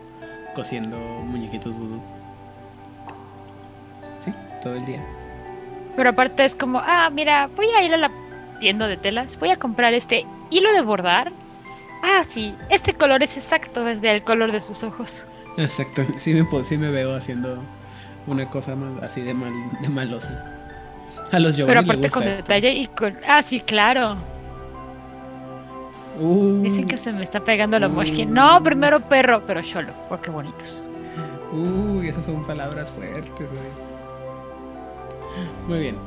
cosiendo 0.53 0.97
muñequitos 0.97 1.73
vudú. 1.75 1.99
Sí, 4.23 4.31
todo 4.61 4.75
el 4.75 4.85
día. 4.85 5.03
Pero 5.95 6.11
aparte 6.11 6.45
es 6.45 6.55
como, 6.55 6.79
ah, 6.79 7.09
mira, 7.09 7.47
voy 7.55 7.67
a 7.71 7.83
ir 7.83 7.93
a 7.93 7.97
la 7.97 8.11
tienda 8.59 8.87
de 8.87 8.97
telas, 8.97 9.37
voy 9.39 9.49
a 9.49 9.57
comprar 9.57 9.93
este 9.93 10.25
hilo 10.51 10.71
de 10.73 10.81
bordar 10.81 11.33
Ah, 12.01 12.23
sí, 12.23 12.55
este 12.69 12.93
color 12.93 13.23
es 13.23 13.35
exacto, 13.35 13.87
es 13.87 14.01
del 14.01 14.23
color 14.23 14.51
de 14.51 14.59
sus 14.59 14.83
ojos. 14.83 15.23
Exacto, 15.57 16.03
sí 16.17 16.33
me, 16.33 16.63
sí 16.63 16.77
me 16.77 16.89
veo 16.91 17.15
haciendo 17.15 17.61
una 18.27 18.49
cosa 18.49 18.75
más 18.75 19.01
así 19.03 19.21
de, 19.21 19.33
mal, 19.33 19.51
de 19.81 19.89
malosa. 19.89 20.55
A 21.31 21.39
los 21.39 21.55
Giovanni 21.55 21.67
Pero 21.67 21.79
aparte 21.81 22.01
gusta 22.07 22.19
con 22.19 22.23
esto. 22.27 22.37
detalle 22.43 22.71
y 22.73 22.87
con... 22.87 23.17
Ah, 23.27 23.41
sí, 23.41 23.59
claro. 23.59 24.17
Uh, 26.19 26.61
Dicen 26.63 26.87
que 26.87 26.97
se 26.97 27.11
me 27.13 27.23
está 27.23 27.39
pegando 27.43 27.79
la 27.79 27.87
Uh. 27.87 27.91
Moshkin. 27.91 28.33
No, 28.33 28.61
primero 28.63 28.99
perro, 29.01 29.43
pero 29.45 29.61
cholo, 29.61 29.93
porque 30.09 30.29
bonitos. 30.31 30.83
Uy, 31.51 32.09
esas 32.09 32.25
son 32.25 32.45
palabras 32.45 32.91
fuertes. 32.91 33.35
güey. 33.37 33.89
Muy 35.67 35.79
bien. 35.79 35.97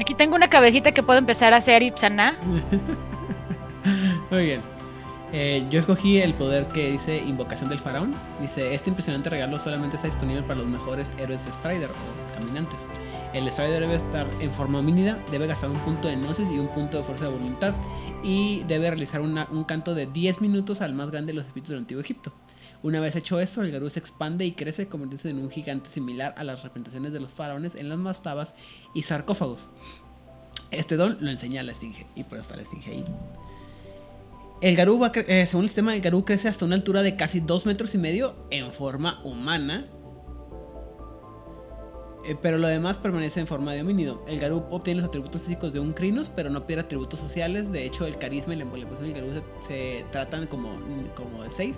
Aquí 0.00 0.14
tengo 0.14 0.34
una 0.36 0.48
cabecita 0.48 0.92
que 0.92 1.02
puedo 1.02 1.18
empezar 1.18 1.52
a 1.54 1.58
hacer 1.58 1.82
Ipsana. 1.82 2.34
Muy 4.30 4.44
bien. 4.44 4.60
Eh, 5.36 5.66
yo 5.68 5.80
escogí 5.80 6.18
el 6.20 6.32
poder 6.34 6.68
que 6.68 6.92
dice 6.92 7.18
Invocación 7.18 7.68
del 7.68 7.80
Faraón. 7.80 8.12
Dice, 8.40 8.72
este 8.72 8.90
impresionante 8.90 9.30
regalo 9.30 9.58
solamente 9.58 9.96
está 9.96 10.06
disponible 10.06 10.44
para 10.44 10.60
los 10.60 10.68
mejores 10.68 11.10
héroes 11.18 11.44
de 11.44 11.52
Strider 11.52 11.90
o 11.90 12.38
caminantes. 12.38 12.78
El 13.32 13.50
Strider 13.50 13.80
debe 13.80 13.96
estar 13.96 14.28
en 14.38 14.52
forma 14.52 14.78
homínida, 14.78 15.18
debe 15.32 15.48
gastar 15.48 15.70
un 15.70 15.78
punto 15.78 16.06
de 16.06 16.14
gnosis 16.14 16.48
y 16.48 16.60
un 16.60 16.68
punto 16.68 16.98
de 16.98 17.02
fuerza 17.02 17.24
de 17.24 17.32
voluntad 17.32 17.74
y 18.22 18.62
debe 18.68 18.88
realizar 18.88 19.20
un 19.20 19.64
canto 19.64 19.96
de 19.96 20.06
10 20.06 20.40
minutos 20.40 20.80
al 20.80 20.94
más 20.94 21.10
grande 21.10 21.32
de 21.32 21.38
los 21.38 21.46
espíritus 21.46 21.70
del 21.70 21.80
Antiguo 21.80 22.00
Egipto. 22.00 22.32
Una 22.84 23.00
vez 23.00 23.16
hecho 23.16 23.40
esto, 23.40 23.62
el 23.62 23.72
Garú 23.72 23.90
se 23.90 23.98
expande 23.98 24.44
y 24.44 24.52
crece 24.52 24.86
convirtiéndose 24.86 25.30
en 25.30 25.40
un 25.40 25.50
gigante 25.50 25.90
similar 25.90 26.36
a 26.38 26.44
las 26.44 26.62
representaciones 26.62 27.12
de 27.12 27.18
los 27.18 27.32
faraones 27.32 27.74
en 27.74 27.88
las 27.88 27.98
mastabas 27.98 28.54
y 28.94 29.02
sarcófagos. 29.02 29.66
Este 30.70 30.96
don 30.96 31.18
lo 31.20 31.28
enseña 31.28 31.64
la 31.64 31.72
Esfinge 31.72 32.06
y 32.14 32.22
por 32.22 32.38
eso 32.38 32.42
está 32.42 32.56
la 32.56 32.62
Esfinge 32.62 32.90
ahí. 32.92 33.04
El 34.64 34.76
Garú, 34.76 34.98
va 34.98 35.12
eh, 35.14 35.46
según 35.46 35.64
el 35.64 35.68
sistema, 35.68 35.94
el 35.94 36.00
Garú 36.00 36.24
crece 36.24 36.48
hasta 36.48 36.64
una 36.64 36.74
altura 36.74 37.02
de 37.02 37.16
casi 37.16 37.40
2 37.40 37.66
metros 37.66 37.94
y 37.94 37.98
medio 37.98 38.34
en 38.50 38.72
forma 38.72 39.20
humana. 39.22 39.90
Eh, 42.26 42.36
pero 42.40 42.56
lo 42.56 42.68
demás 42.68 42.98
permanece 42.98 43.40
en 43.40 43.46
forma 43.46 43.72
de 43.72 43.82
homínido. 43.82 44.22
El 44.26 44.40
Garú 44.40 44.64
obtiene 44.70 45.00
los 45.00 45.08
atributos 45.08 45.42
físicos 45.42 45.72
de 45.74 45.80
un 45.80 45.92
Crinos, 45.92 46.30
pero 46.34 46.48
no 46.48 46.66
pierde 46.66 46.84
atributos 46.84 47.20
sociales. 47.20 47.70
De 47.70 47.84
hecho, 47.84 48.06
el 48.06 48.16
carisma 48.16 48.54
y 48.54 48.56
la 48.56 48.62
envolvemos 48.62 48.98
del 49.00 49.12
Garú 49.12 49.28
se, 49.66 50.06
tratan 50.10 50.46
como, 50.46 50.70
como 51.14 51.42
de 51.42 51.50
6 51.50 51.76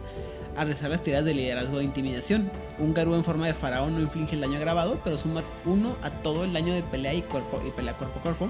a 0.57 0.65
realizar 0.65 0.89
las 0.89 1.03
tiradas 1.03 1.27
de 1.27 1.35
liderazgo 1.35 1.81
e 1.81 1.85
intimidación. 1.85 2.51
Un 2.79 2.95
Garú 2.95 3.15
en 3.15 3.25
forma 3.25 3.47
de 3.47 3.55
faraón 3.55 3.95
no 3.95 4.01
inflige 4.01 4.37
el 4.37 4.41
daño 4.41 4.57
agravado, 4.57 5.01
pero 5.03 5.19
suma 5.19 5.43
1 5.65 5.97
a 6.03 6.11
todo 6.11 6.45
el 6.45 6.53
daño 6.53 6.73
de 6.73 6.83
pelea 6.83 7.13
y, 7.13 7.23
cuerpo, 7.23 7.61
y 7.67 7.71
pelea 7.71 7.97
cuerpo 7.97 8.21
a 8.21 8.23
cuerpo 8.23 8.49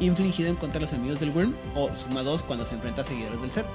infligido 0.00 0.48
en 0.48 0.56
contra 0.56 0.74
de 0.74 0.80
los 0.80 0.92
enemigos 0.92 1.20
del 1.20 1.30
Wyrm, 1.30 1.54
o 1.74 1.94
suma 1.96 2.22
2 2.22 2.42
cuando 2.42 2.66
se 2.66 2.74
enfrenta 2.74 3.02
a 3.02 3.04
seguidores 3.04 3.40
del 3.40 3.52
set. 3.52 3.66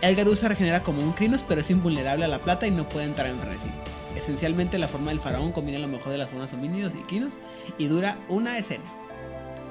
El 0.00 0.16
Garú 0.16 0.36
se 0.36 0.48
regenera 0.48 0.82
como 0.82 1.02
un 1.02 1.12
Crinos, 1.12 1.44
pero 1.46 1.60
es 1.60 1.70
invulnerable 1.70 2.24
a 2.24 2.28
la 2.28 2.38
plata 2.38 2.66
y 2.66 2.70
no 2.70 2.88
puede 2.88 3.06
entrar 3.06 3.28
en 3.28 3.38
frenesí. 3.38 3.68
Esencialmente, 4.16 4.78
la 4.78 4.88
forma 4.88 5.10
del 5.10 5.20
faraón 5.20 5.52
combina 5.52 5.78
lo 5.78 5.88
mejor 5.88 6.12
de 6.12 6.18
las 6.18 6.30
formas 6.30 6.52
homínidos 6.52 6.92
y 6.94 7.02
quinos 7.04 7.34
y 7.78 7.86
dura 7.86 8.18
una 8.28 8.58
escena. 8.58 8.84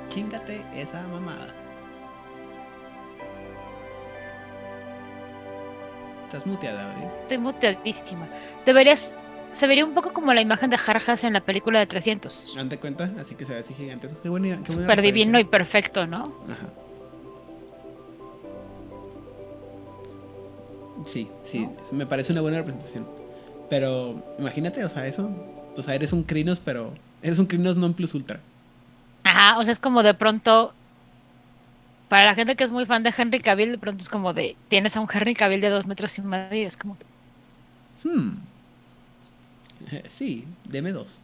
Chingate 0.10 0.62
esa 0.76 1.08
mamada. 1.08 1.54
Estás 6.26 6.46
muteada, 6.46 6.88
¿verdad? 6.88 7.12
Estoy 7.22 7.38
muteadísima. 7.38 8.28
Deberías. 8.66 9.14
Se 9.54 9.68
vería 9.68 9.86
un 9.86 9.94
poco 9.94 10.14
como 10.14 10.34
la 10.34 10.42
imagen 10.42 10.72
de 10.72 10.80
Harjas 10.84 11.24
en 11.24 11.34
la 11.34 11.42
película 11.42 11.78
de 11.78 11.86
300. 11.86 12.56
Date 12.56 12.80
cuenta, 12.80 13.12
así 13.20 13.36
que 13.36 13.46
se 13.46 13.54
ve 13.54 13.60
así 13.60 13.76
gigantesco. 13.76 14.20
Qué 14.22 14.30
buena, 14.30 14.58
qué 14.64 14.72
Súper 14.72 15.00
divino 15.00 15.40
y 15.40 15.44
perfecto, 15.44 16.08
¿no? 16.08 16.34
Ajá. 16.50 16.70
Sí, 21.06 21.30
sí, 21.44 21.70
me 21.92 22.08
parece 22.08 22.32
una 22.32 22.42
buena 22.42 22.58
representación. 22.58 23.23
Pero 23.74 24.24
imagínate, 24.38 24.86
o 24.86 24.90
sea, 24.90 25.08
eso. 25.08 25.32
O 25.76 25.82
sea, 25.82 25.96
eres 25.96 26.14
un 26.14 26.22
Crinos, 26.22 26.62
pero. 26.64 26.94
Eres 27.24 27.40
un 27.40 27.48
Crinos 27.48 27.74
non 27.76 27.98
plus 27.98 28.14
ultra. 28.14 28.38
Ajá, 29.26 29.58
o 29.58 29.64
sea, 29.66 29.74
es 29.74 29.82
como 29.82 30.04
de 30.06 30.14
pronto. 30.14 30.76
Para 32.08 32.26
la 32.26 32.36
gente 32.36 32.56
que 32.56 32.64
es 32.64 32.70
muy 32.70 32.86
fan 32.86 33.02
de 33.02 33.12
Henry 33.18 33.40
Cavill, 33.40 33.72
de 33.72 33.80
pronto 33.80 34.04
es 34.04 34.10
como 34.10 34.32
de. 34.32 34.56
Tienes 34.70 34.96
a 34.96 35.02
un 35.02 35.10
Henry 35.12 35.34
Cavill 35.34 35.60
de 35.60 35.70
dos 35.74 35.88
metros 35.88 36.16
y 36.20 36.22
medio. 36.22 36.62
y 36.62 36.66
Es 36.70 36.78
como. 36.78 36.98
Hmm. 38.04 38.38
Eh, 39.90 40.04
Sí, 40.08 40.46
deme 40.66 40.92
dos. 40.92 41.24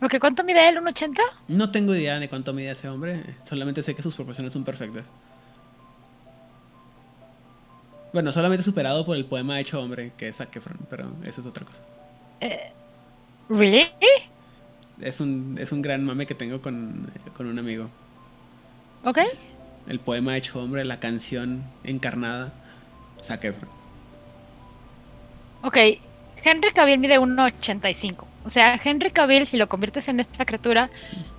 Porque 0.00 0.20
¿cuánto 0.20 0.44
mide 0.44 0.68
él? 0.68 0.76
¿1,80? 0.76 1.16
No 1.48 1.70
tengo 1.70 1.94
idea 1.94 2.20
de 2.20 2.28
cuánto 2.28 2.52
mide 2.52 2.72
ese 2.72 2.90
hombre. 2.90 3.24
Solamente 3.48 3.82
sé 3.82 3.94
que 3.94 4.02
sus 4.02 4.16
proporciones 4.16 4.52
son 4.52 4.64
perfectas. 4.64 5.06
Bueno, 8.14 8.30
solamente 8.30 8.62
superado 8.62 9.04
por 9.04 9.16
el 9.16 9.24
poema 9.24 9.58
Hecho 9.58 9.82
Hombre, 9.82 10.12
que 10.16 10.28
es 10.28 10.36
Zac 10.36 10.54
Efron, 10.54 10.78
pero 10.88 11.10
eso 11.24 11.40
es 11.40 11.46
otra 11.48 11.64
cosa. 11.64 11.80
Eh, 12.40 12.70
¿Really? 13.48 13.88
Es 15.00 15.20
un, 15.20 15.58
es 15.60 15.72
un 15.72 15.82
gran 15.82 16.04
mame 16.04 16.24
que 16.24 16.36
tengo 16.36 16.62
con, 16.62 17.10
con 17.36 17.48
un 17.48 17.58
amigo. 17.58 17.90
Ok. 19.04 19.18
El 19.88 19.98
poema 19.98 20.36
Hecho 20.36 20.62
Hombre, 20.62 20.84
la 20.84 21.00
canción 21.00 21.64
encarnada, 21.82 22.52
Zac 23.20 23.46
Efron. 23.46 23.68
Ok. 25.62 25.76
Henry 26.44 26.70
Cavill 26.70 27.00
mide 27.00 27.18
1,85. 27.18 28.26
O 28.44 28.50
sea, 28.50 28.80
Henry 28.82 29.10
Cavill, 29.10 29.48
si 29.48 29.56
lo 29.56 29.68
conviertes 29.68 30.06
en 30.06 30.20
esta 30.20 30.44
criatura, 30.44 30.88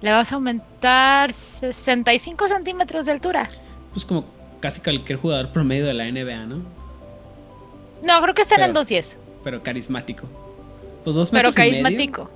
le 0.02 0.12
vas 0.12 0.34
a 0.34 0.36
aumentar 0.36 1.32
65 1.32 2.50
centímetros 2.50 3.06
de 3.06 3.14
altura. 3.14 3.50
Pues 3.94 4.04
como 4.04 4.35
casi 4.66 4.82
cualquier 4.82 5.20
jugador 5.20 5.50
promedio 5.50 5.86
de 5.86 5.94
la 5.94 6.06
NBA, 6.12 6.48
¿no? 6.48 6.56
No, 8.04 8.22
creo 8.24 8.34
que 8.34 8.42
en 8.42 8.48
Pero- 8.50 8.74
2.10. 8.74 9.18
Pero 9.44 9.62
carismático. 9.62 10.28
Pues 11.04 11.16
dos 11.16 11.30
Pero 11.30 11.50
metros 11.50 11.56
y 11.56 11.60
medio. 11.70 11.84
carismático. 11.84 12.32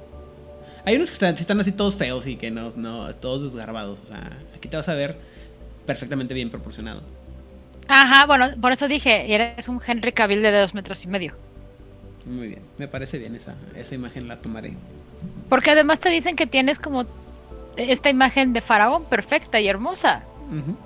Hay 0.86 0.96
unos 0.96 1.08
que 1.08 1.14
están, 1.16 1.36
sí 1.36 1.42
están 1.42 1.60
así 1.60 1.72
todos 1.72 1.96
feos 1.98 2.28
y 2.28 2.36
que 2.36 2.52
no, 2.52 2.70
no, 2.76 3.12
todos 3.16 3.52
desgarbados. 3.52 4.00
O 4.02 4.06
sea, 4.06 4.30
aquí 4.56 4.68
te 4.68 4.78
vas 4.78 4.88
a 4.90 4.94
ver 4.94 5.18
perfectamente 5.88 6.36
bien 6.36 6.52
proporcionado. 6.52 7.02
Ajá, 7.88 8.28
bueno, 8.28 8.46
por 8.62 8.74
eso 8.74 8.88
dije, 8.88 9.34
eres 9.34 9.68
un 9.68 9.82
Henry 9.86 10.12
Cavill 10.12 10.44
de 10.44 10.52
dos 10.52 10.76
metros 10.76 11.04
y 11.06 11.08
medio. 11.08 11.34
Muy 12.28 12.48
bien, 12.50 12.62
me 12.78 12.88
parece 12.88 13.18
bien 13.18 13.34
esa, 13.36 13.56
esa 13.76 13.96
imagen, 13.96 14.28
la 14.28 14.36
tomaré. 14.38 14.74
Porque 15.50 15.72
además 15.72 16.00
te 16.00 16.10
dicen 16.10 16.36
que 16.36 16.46
tienes 16.46 16.78
como 16.78 17.08
esta 17.76 18.12
imagen 18.12 18.54
de 18.54 18.62
faraón 18.62 19.06
perfecta 19.06 19.60
y 19.60 19.68
hermosa. 19.68 20.22
Ujú. 20.52 20.78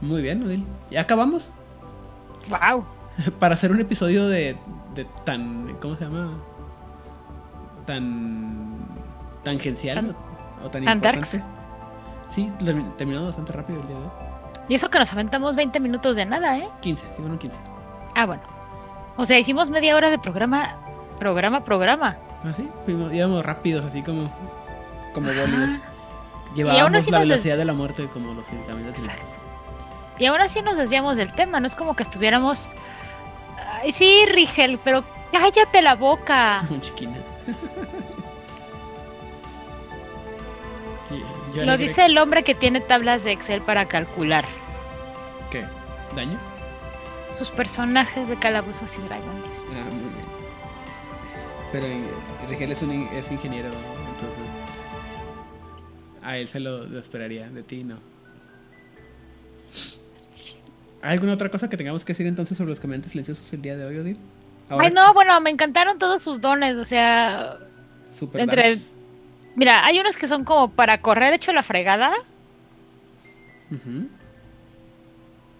Muy 0.00 0.22
bien, 0.22 0.42
Odil. 0.44 0.64
¿Ya 0.90 1.00
acabamos? 1.02 1.52
Wow. 2.48 2.84
Para 3.38 3.54
hacer 3.54 3.72
un 3.72 3.80
episodio 3.80 4.28
de, 4.28 4.56
de 4.94 5.04
tan. 5.24 5.76
¿Cómo 5.80 5.96
se 5.96 6.04
llama? 6.04 6.38
Tan. 7.86 8.76
tangencial 9.42 9.96
Tan- 9.96 10.16
o, 10.64 10.70
tan 10.70 10.84
tan 10.84 10.94
importante. 10.96 11.38
darks. 11.38 11.40
Sí, 12.34 12.50
termi- 12.60 12.94
terminamos 12.96 13.28
bastante 13.28 13.52
rápido 13.52 13.80
el 13.80 13.86
día 13.88 13.96
de 13.96 14.02
hoy. 14.04 14.10
Y 14.68 14.74
eso 14.74 14.90
que 14.90 14.98
nos 14.98 15.10
aventamos 15.12 15.56
20 15.56 15.80
minutos 15.80 16.16
de 16.16 16.26
nada, 16.26 16.58
¿eh? 16.58 16.68
15, 16.82 17.02
sí, 17.02 17.08
fueron 17.16 17.38
15. 17.38 17.56
Ah, 18.14 18.26
bueno. 18.26 18.42
O 19.16 19.24
sea, 19.24 19.38
hicimos 19.38 19.70
media 19.70 19.96
hora 19.96 20.10
de 20.10 20.18
programa, 20.18 20.76
programa, 21.18 21.64
programa. 21.64 22.16
Ah, 22.44 22.52
sí, 22.56 22.68
fuimos, 22.84 23.12
íbamos 23.12 23.44
rápidos, 23.44 23.84
así 23.84 24.02
como. 24.02 24.30
como 25.14 25.30
aún 25.30 25.80
Llevábamos 26.54 27.10
la 27.10 27.18
velocidad 27.18 27.56
de 27.58 27.64
la 27.64 27.72
muerte 27.74 28.06
como 28.12 28.32
los 28.34 28.46
también 28.46 28.88
Exacto. 28.88 29.22
Y 30.18 30.26
aún 30.26 30.40
así 30.40 30.62
nos 30.62 30.76
desviamos 30.76 31.16
del 31.16 31.32
tema, 31.32 31.60
no 31.60 31.66
es 31.66 31.74
como 31.74 31.94
que 31.94 32.02
estuviéramos... 32.02 32.72
Ay, 33.82 33.92
sí, 33.92 34.24
Rigel, 34.26 34.80
pero 34.82 35.04
cállate 35.32 35.82
la 35.82 35.94
boca. 35.94 36.64
Muy 36.68 36.80
chiquina. 36.82 37.16
Yo 41.54 41.64
Lo 41.64 41.76
dice 41.78 42.04
el 42.04 42.18
hombre 42.18 42.42
que 42.42 42.54
tiene 42.54 42.80
tablas 42.80 43.24
de 43.24 43.32
Excel 43.32 43.62
para 43.62 43.88
calcular 43.88 44.44
¿Qué? 45.50 45.64
¿Daño? 46.14 46.38
sus 47.38 47.50
personajes 47.50 48.28
de 48.28 48.36
calabozos 48.36 48.98
y 48.98 49.00
dragones. 49.02 49.66
Ah, 49.70 49.84
muy 49.92 50.12
bien. 50.12 50.26
Pero 51.70 51.86
eh, 51.86 52.02
Rigel 52.48 52.72
es, 52.72 52.82
un, 52.82 53.08
es 53.12 53.30
ingeniero, 53.30 53.68
entonces. 53.68 54.42
A 56.20 56.36
él 56.36 56.48
se 56.48 56.58
lo, 56.58 56.84
lo 56.84 56.98
esperaría, 56.98 57.48
de 57.48 57.62
ti 57.62 57.84
no. 57.84 58.00
¿Hay 61.02 61.12
alguna 61.12 61.34
otra 61.34 61.48
cosa 61.48 61.68
que 61.68 61.76
tengamos 61.76 62.04
que 62.04 62.12
decir 62.12 62.26
entonces 62.26 62.56
sobre 62.58 62.70
los 62.70 62.80
caminantes 62.80 63.12
silenciosos 63.12 63.52
el 63.52 63.62
día 63.62 63.76
de 63.76 63.84
hoy, 63.84 63.98
Odil? 63.98 64.18
Ay, 64.70 64.90
no, 64.90 65.14
bueno, 65.14 65.40
me 65.40 65.50
encantaron 65.50 65.98
todos 65.98 66.20
sus 66.22 66.40
dones, 66.40 66.76
o 66.76 66.84
sea, 66.84 67.56
Super 68.10 68.42
entre- 68.42 68.62
darks. 68.70 68.82
mira, 69.54 69.84
hay 69.84 69.98
unos 70.00 70.16
que 70.16 70.26
son 70.28 70.44
como 70.44 70.70
para 70.70 71.00
correr 71.00 71.32
hecho 71.34 71.52
la 71.52 71.62
fregada. 71.62 72.12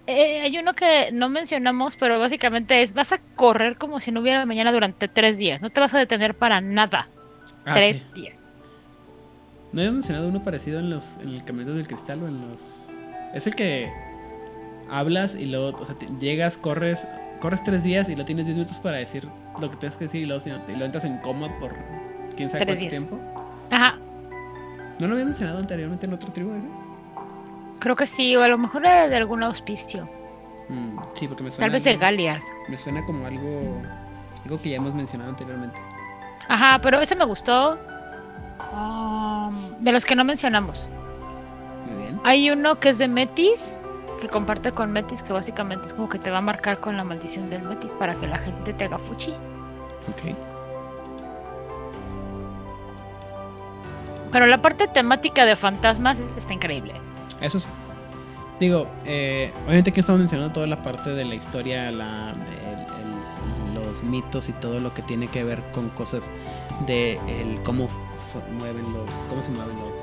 Eh, 0.06 0.40
hay 0.40 0.58
uno 0.58 0.74
que 0.74 1.10
no 1.12 1.28
mencionamos, 1.28 1.96
pero 1.96 2.18
básicamente 2.18 2.80
es, 2.82 2.94
vas 2.94 3.12
a 3.12 3.18
correr 3.36 3.76
como 3.76 4.00
si 4.00 4.10
no 4.10 4.20
hubiera 4.20 4.44
mañana 4.46 4.72
durante 4.72 5.06
tres 5.06 5.36
días, 5.36 5.60
no 5.60 5.68
te 5.70 5.80
vas 5.80 5.92
a 5.94 5.98
detener 5.98 6.34
para 6.34 6.60
nada, 6.62 7.08
Ah, 7.66 7.74
tres 7.74 8.06
sí. 8.14 8.20
días. 8.22 8.38
¿No 9.72 9.80
habías 9.82 9.92
mencionado 9.92 10.28
uno 10.28 10.42
parecido 10.42 10.78
en 10.78 10.88
los 10.88 11.12
en 11.22 11.28
el 11.28 11.44
Caminantes 11.44 11.76
del 11.76 11.86
Cristal 11.86 12.22
o 12.22 12.28
en 12.28 12.40
los. 12.50 12.86
Es 13.34 13.46
el 13.46 13.54
que 13.54 13.92
hablas 14.90 15.34
y 15.34 15.46
luego, 15.46 15.76
o 15.78 15.84
sea, 15.84 15.94
te- 15.94 16.06
llegas, 16.18 16.56
corres, 16.56 17.06
corres 17.40 17.62
tres 17.64 17.82
días 17.82 18.08
y 18.08 18.16
lo 18.16 18.24
tienes 18.24 18.46
10 18.46 18.56
minutos 18.56 18.78
para 18.80 18.96
decir 18.98 19.28
lo 19.60 19.70
que 19.70 19.76
tienes 19.76 19.96
que 19.98 20.04
decir 20.04 20.22
y 20.22 20.26
luego 20.26 20.40
si 20.42 20.50
no, 20.50 20.60
y 20.68 20.76
lo 20.76 20.84
entras 20.84 21.04
en 21.04 21.18
coma 21.18 21.48
por 21.58 21.74
quién 22.36 22.48
sabe 22.50 22.64
cuánto 22.66 22.88
tiempo. 22.88 23.18
Ajá, 23.70 23.96
¿No 24.98 25.06
lo 25.06 25.12
había 25.14 25.26
mencionado 25.26 25.58
anteriormente 25.58 26.06
en 26.06 26.12
otro 26.14 26.32
tribu 26.32 26.54
ese? 26.54 26.66
creo 27.78 27.94
que 27.94 28.06
sí, 28.06 28.34
o 28.34 28.42
a 28.42 28.48
lo 28.48 28.58
mejor 28.58 28.84
era 28.84 29.06
de 29.08 29.16
algún 29.16 29.42
auspicio. 29.44 30.08
Mm, 30.68 30.98
sí, 31.14 31.28
porque 31.28 31.44
me 31.44 31.50
suena. 31.50 31.62
Tal 31.64 31.70
vez 31.70 31.84
de 31.84 31.96
Galliard. 31.96 32.40
Me 32.68 32.76
suena 32.76 33.04
como 33.06 33.24
algo, 33.26 33.80
algo 34.44 34.60
que 34.60 34.70
ya 34.70 34.76
hemos 34.78 34.94
mencionado 34.94 35.30
anteriormente. 35.30 35.78
Ajá, 36.48 36.80
pero 36.82 37.00
ese 37.00 37.14
me 37.14 37.24
gustó. 37.24 37.78
Um, 38.72 39.76
de 39.78 39.92
los 39.92 40.04
que 40.04 40.16
no 40.16 40.24
mencionamos. 40.24 40.88
Muy 41.86 42.02
bien. 42.02 42.20
Hay 42.24 42.50
uno 42.50 42.80
que 42.80 42.88
es 42.90 42.98
de 42.98 43.06
Metis, 43.08 43.78
que 44.18 44.28
comparte 44.28 44.72
con 44.72 44.92
Metis, 44.92 45.22
que 45.22 45.32
básicamente 45.32 45.86
es 45.86 45.94
como 45.94 46.08
que 46.08 46.18
te 46.18 46.30
va 46.30 46.38
a 46.38 46.42
marcar 46.42 46.80
con 46.80 46.96
la 46.96 47.04
maldición 47.04 47.48
del 47.50 47.62
Metis 47.62 47.92
para 47.92 48.14
que 48.16 48.26
la 48.26 48.38
gente 48.38 48.72
te 48.74 48.84
haga 48.84 48.98
fuchi. 48.98 49.30
Ok. 49.30 50.34
Pero 54.32 54.46
la 54.46 54.60
parte 54.60 54.86
temática 54.88 55.44
de 55.46 55.56
fantasmas 55.56 56.20
está 56.36 56.52
increíble. 56.52 56.94
Eso 57.40 57.60
sí. 57.60 57.68
Digo, 58.60 58.88
eh, 59.06 59.52
obviamente 59.64 59.90
aquí 59.90 60.00
estamos 60.00 60.18
mencionando 60.18 60.52
toda 60.52 60.66
la 60.66 60.82
parte 60.82 61.10
de 61.10 61.24
la 61.24 61.34
historia, 61.36 61.90
la, 61.92 62.32
el- 62.32 62.80
el- 63.68 63.74
los 63.86 64.02
mitos 64.02 64.48
y 64.48 64.52
todo 64.52 64.80
lo 64.80 64.92
que 64.92 65.02
tiene 65.02 65.28
que 65.28 65.44
ver 65.44 65.62
con 65.72 65.88
cosas 65.90 66.30
de 66.86 67.14
el 67.40 67.62
cómo 67.62 67.88
mueven 68.58 68.92
los, 68.92 69.08
cómo 69.30 69.42
se 69.42 69.50
mueven 69.50 69.76
los, 69.78 69.98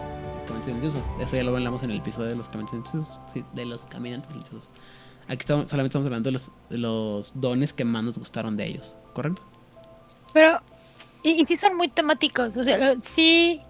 silenciosos. 0.65 1.01
Eso 1.19 1.35
ya 1.35 1.43
lo 1.43 1.55
hablamos 1.55 1.83
en 1.83 1.91
el 1.91 1.97
episodio 1.97 2.29
de 2.29 2.35
los 2.35 2.49
caminantes 2.49 2.91
silenciosos. 2.91 3.19
sí, 3.33 3.45
de 3.53 3.65
los 3.65 3.85
caminantes 3.85 4.27
silenciosos. 4.29 4.69
Aquí 5.27 5.39
estamos, 5.39 5.69
solamente 5.69 5.97
estamos 5.97 6.05
hablando 6.05 6.31
de 6.69 6.77
los, 6.77 7.31
dones 7.33 7.73
que 7.73 7.85
más 7.85 8.03
nos 8.03 8.17
gustaron 8.17 8.57
de 8.57 8.67
ellos, 8.67 8.95
¿correcto? 9.13 9.41
Pero, 10.33 10.59
y, 11.23 11.41
y 11.41 11.45
sí 11.45 11.57
son 11.57 11.75
muy 11.75 11.87
temáticos. 11.87 12.55
O 12.55 12.63
sea, 12.63 12.95
sí. 13.01 13.61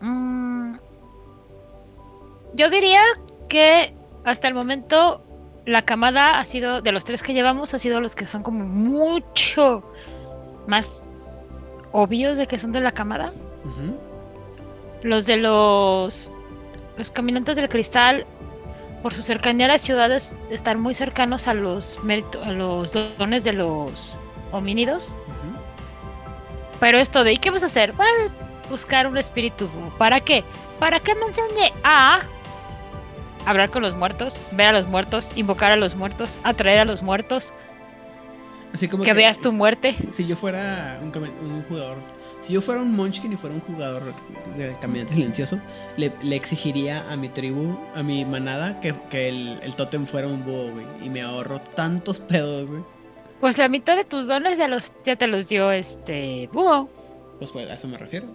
Mm, 0.00 0.74
yo 2.54 2.70
diría 2.70 3.02
que 3.48 3.94
hasta 4.24 4.48
el 4.48 4.54
momento 4.54 5.22
la 5.66 5.82
camada 5.82 6.38
ha 6.38 6.44
sido, 6.44 6.82
de 6.82 6.90
los 6.90 7.04
tres 7.04 7.22
que 7.22 7.32
llevamos, 7.34 7.74
ha 7.74 7.78
sido 7.78 8.00
los 8.00 8.16
que 8.16 8.26
son 8.26 8.42
como 8.42 8.64
mucho 8.64 9.84
más 10.66 11.04
obvios 11.92 12.38
de 12.38 12.46
que 12.46 12.58
son 12.58 12.72
de 12.72 12.80
la 12.80 12.92
camada. 12.92 13.32
Los 15.02 15.26
de 15.26 15.36
los, 15.36 16.32
los 16.96 17.10
caminantes 17.10 17.56
del 17.56 17.68
cristal, 17.68 18.26
por 19.02 19.14
su 19.14 19.22
cercanía 19.22 19.66
a 19.66 19.70
las 19.70 19.80
ciudades, 19.80 20.34
están 20.50 20.80
muy 20.80 20.94
cercanos 20.94 21.48
a 21.48 21.54
los, 21.54 21.98
a 22.44 22.52
los 22.52 22.92
dones 22.92 23.44
de 23.44 23.52
los 23.52 24.14
homínidos. 24.52 25.14
Pero 26.80 26.98
esto 26.98 27.24
de, 27.24 27.34
¿y 27.34 27.36
qué 27.36 27.50
vas 27.50 27.62
a 27.62 27.66
hacer? 27.66 27.92
Voy 27.92 28.06
a 28.06 28.68
buscar 28.70 29.06
un 29.06 29.16
espíritu. 29.16 29.68
¿Para 29.98 30.20
qué? 30.20 30.44
Para 30.78 31.00
que 31.00 31.14
me 31.14 31.26
enseñe 31.26 31.72
a 31.84 32.20
hablar 33.46 33.70
con 33.70 33.82
los 33.82 33.96
muertos, 33.96 34.40
ver 34.52 34.68
a 34.68 34.72
los 34.72 34.86
muertos, 34.86 35.32
invocar 35.36 35.72
a 35.72 35.76
los 35.76 35.94
muertos, 35.94 36.38
atraer 36.42 36.80
a 36.80 36.84
los 36.84 37.02
muertos, 37.02 37.52
Así 38.72 38.88
como 38.88 39.02
que 39.02 39.12
veas 39.12 39.38
tu 39.40 39.52
muerte. 39.52 39.96
Si 40.10 40.26
yo 40.26 40.36
fuera 40.36 41.00
un, 41.02 41.12
jugador, 41.68 41.96
si 42.42 42.52
yo 42.52 42.60
fuera 42.60 42.80
un 42.80 42.94
Munchkin 42.94 43.32
y 43.32 43.36
fuera 43.36 43.54
un 43.54 43.60
jugador 43.62 44.14
de 44.56 44.76
caminante 44.80 45.14
silencioso, 45.14 45.58
le, 45.96 46.12
le 46.22 46.36
exigiría 46.36 47.10
a 47.10 47.16
mi 47.16 47.28
tribu, 47.28 47.76
a 47.94 48.02
mi 48.02 48.24
manada, 48.24 48.80
que, 48.80 48.94
que 49.10 49.28
el, 49.28 49.58
el 49.62 49.74
tótem 49.74 50.06
fuera 50.06 50.28
un 50.28 50.44
búho, 50.44 50.70
güey. 50.72 50.86
Y 51.02 51.10
me 51.10 51.22
ahorro 51.22 51.60
tantos 51.60 52.18
pedos, 52.20 52.68
güey. 52.70 52.82
Pues 53.40 53.58
la 53.58 53.68
mitad 53.68 53.96
de 53.96 54.04
tus 54.04 54.26
dones 54.28 54.58
ya, 54.58 54.68
los, 54.68 54.92
ya 55.04 55.16
te 55.16 55.26
los 55.26 55.48
dio 55.48 55.72
este 55.72 56.48
búho. 56.52 56.88
Pues, 57.38 57.50
pues 57.50 57.68
a 57.68 57.74
eso 57.74 57.88
me 57.88 57.96
refiero. 57.98 58.26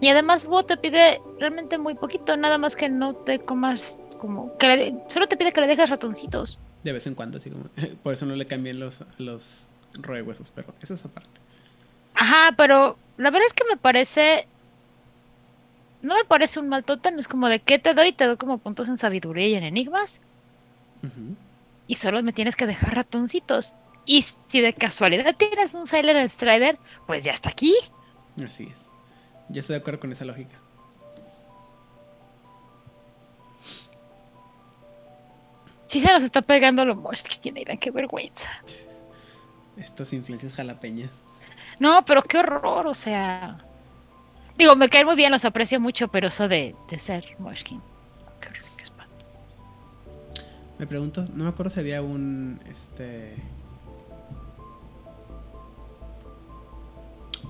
Y 0.00 0.08
además 0.08 0.44
Búho 0.44 0.64
te 0.64 0.76
pide 0.76 1.20
realmente 1.38 1.78
muy 1.78 1.94
poquito, 1.94 2.36
nada 2.36 2.58
más 2.58 2.76
que 2.76 2.88
no 2.88 3.14
te 3.14 3.38
comas 3.38 4.00
como... 4.18 4.54
Que 4.58 4.66
le 4.68 4.76
de- 4.76 4.98
solo 5.08 5.26
te 5.26 5.36
pide 5.36 5.52
que 5.52 5.60
le 5.62 5.66
dejes 5.66 5.88
ratoncitos. 5.88 6.58
De 6.84 6.92
vez 6.92 7.06
en 7.06 7.14
cuando, 7.14 7.38
así 7.38 7.50
como. 7.50 7.64
Por 8.02 8.14
eso 8.14 8.26
no 8.26 8.36
le 8.36 8.46
cambié 8.46 8.74
los, 8.74 8.98
los 9.18 9.66
roehuesos, 9.94 10.52
pero 10.54 10.72
eso 10.80 10.94
es 10.94 11.04
aparte. 11.04 11.40
Ajá, 12.14 12.54
pero 12.56 12.96
la 13.16 13.30
verdad 13.30 13.46
es 13.46 13.54
que 13.54 13.64
me 13.68 13.76
parece... 13.76 14.46
No 16.02 16.14
me 16.14 16.24
parece 16.24 16.60
un 16.60 16.68
mal 16.68 16.84
tótem, 16.84 17.18
es 17.18 17.26
como 17.26 17.48
de 17.48 17.60
¿qué 17.60 17.78
te 17.78 17.94
doy? 17.94 18.12
Te 18.12 18.26
doy 18.26 18.36
como 18.36 18.58
puntos 18.58 18.88
en 18.88 18.98
sabiduría 18.98 19.48
y 19.48 19.54
en 19.54 19.64
enigmas. 19.64 20.20
Ujú. 21.02 21.34
Y 21.86 21.94
solo 21.94 22.22
me 22.22 22.34
tienes 22.34 22.56
que 22.56 22.66
dejar 22.66 22.94
ratoncitos. 22.94 23.74
Y 24.04 24.22
si 24.48 24.60
de 24.60 24.74
casualidad 24.74 25.34
tienes 25.36 25.72
un 25.74 25.86
Silent 25.86 26.30
Strider, 26.30 26.78
pues 27.06 27.24
ya 27.24 27.32
está 27.32 27.48
aquí. 27.48 27.74
Así 28.44 28.64
es. 28.70 28.78
Yo 29.48 29.60
estoy 29.60 29.74
de 29.74 29.80
acuerdo 29.80 30.00
con 30.00 30.12
esa 30.12 30.26
lógica. 30.26 30.58
Si 35.86 36.00
se 36.00 36.10
nos 36.12 36.22
está 36.22 36.42
pegando 36.42 36.84
lo 36.84 36.96
Moshkin, 36.96 37.56
Aidan, 37.56 37.78
qué 37.78 37.90
vergüenza. 37.90 38.48
Estas 39.76 40.12
influencias 40.12 40.52
jalapeñas. 40.52 41.10
No, 41.78 42.04
pero 42.04 42.22
qué 42.22 42.38
horror, 42.38 42.86
o 42.86 42.94
sea. 42.94 43.58
Digo, 44.56 44.76
me 44.76 44.88
caen 44.88 45.06
muy 45.06 45.16
bien, 45.16 45.32
los 45.32 45.44
aprecio 45.44 45.80
mucho, 45.80 46.08
pero 46.08 46.28
eso 46.28 46.46
de, 46.48 46.74
de 46.88 46.98
ser 46.98 47.24
Moshkin. 47.40 47.80
Qué 48.40 48.48
horror, 48.48 48.62
qué 48.76 48.82
espanto. 48.84 49.26
Me 50.78 50.86
pregunto, 50.86 51.26
no 51.34 51.44
me 51.44 51.50
acuerdo 51.50 51.70
si 51.70 51.80
había 51.80 52.00
un. 52.02 52.60
Este. 52.70 53.34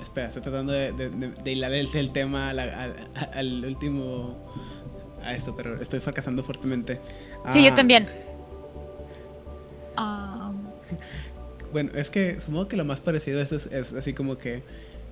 Espera, 0.03 0.27
estoy 0.27 0.43
tratando 0.43 0.73
de, 0.73 0.93
de- 0.93 1.11
de- 1.11 1.29
de 1.29 1.53
hilar 1.53 1.73
el, 1.73 1.95
el 1.95 2.11
tema 2.13 2.51
al, 2.51 2.59
al- 2.59 3.11
al 3.35 3.65
último. 3.65 4.37
A 5.25 5.35
esto, 5.35 5.55
pero 5.57 5.81
estoy 5.81 6.01
fracasando 6.01 6.43
fuertemente. 6.43 7.01
Sí, 7.53 7.65
yo 7.65 7.71
Ah, 7.73 7.75
también. 7.75 8.07
Bueno, 11.73 11.91
es 11.95 12.09
que 12.11 12.41
supongo 12.41 12.69
que 12.69 12.77
lo 12.77 12.85
más 12.85 13.01
parecido 13.01 13.41
es, 13.41 13.51
es, 13.53 13.67
es 13.67 13.93
así 13.95 14.13
como 14.13 14.39
que. 14.39 14.63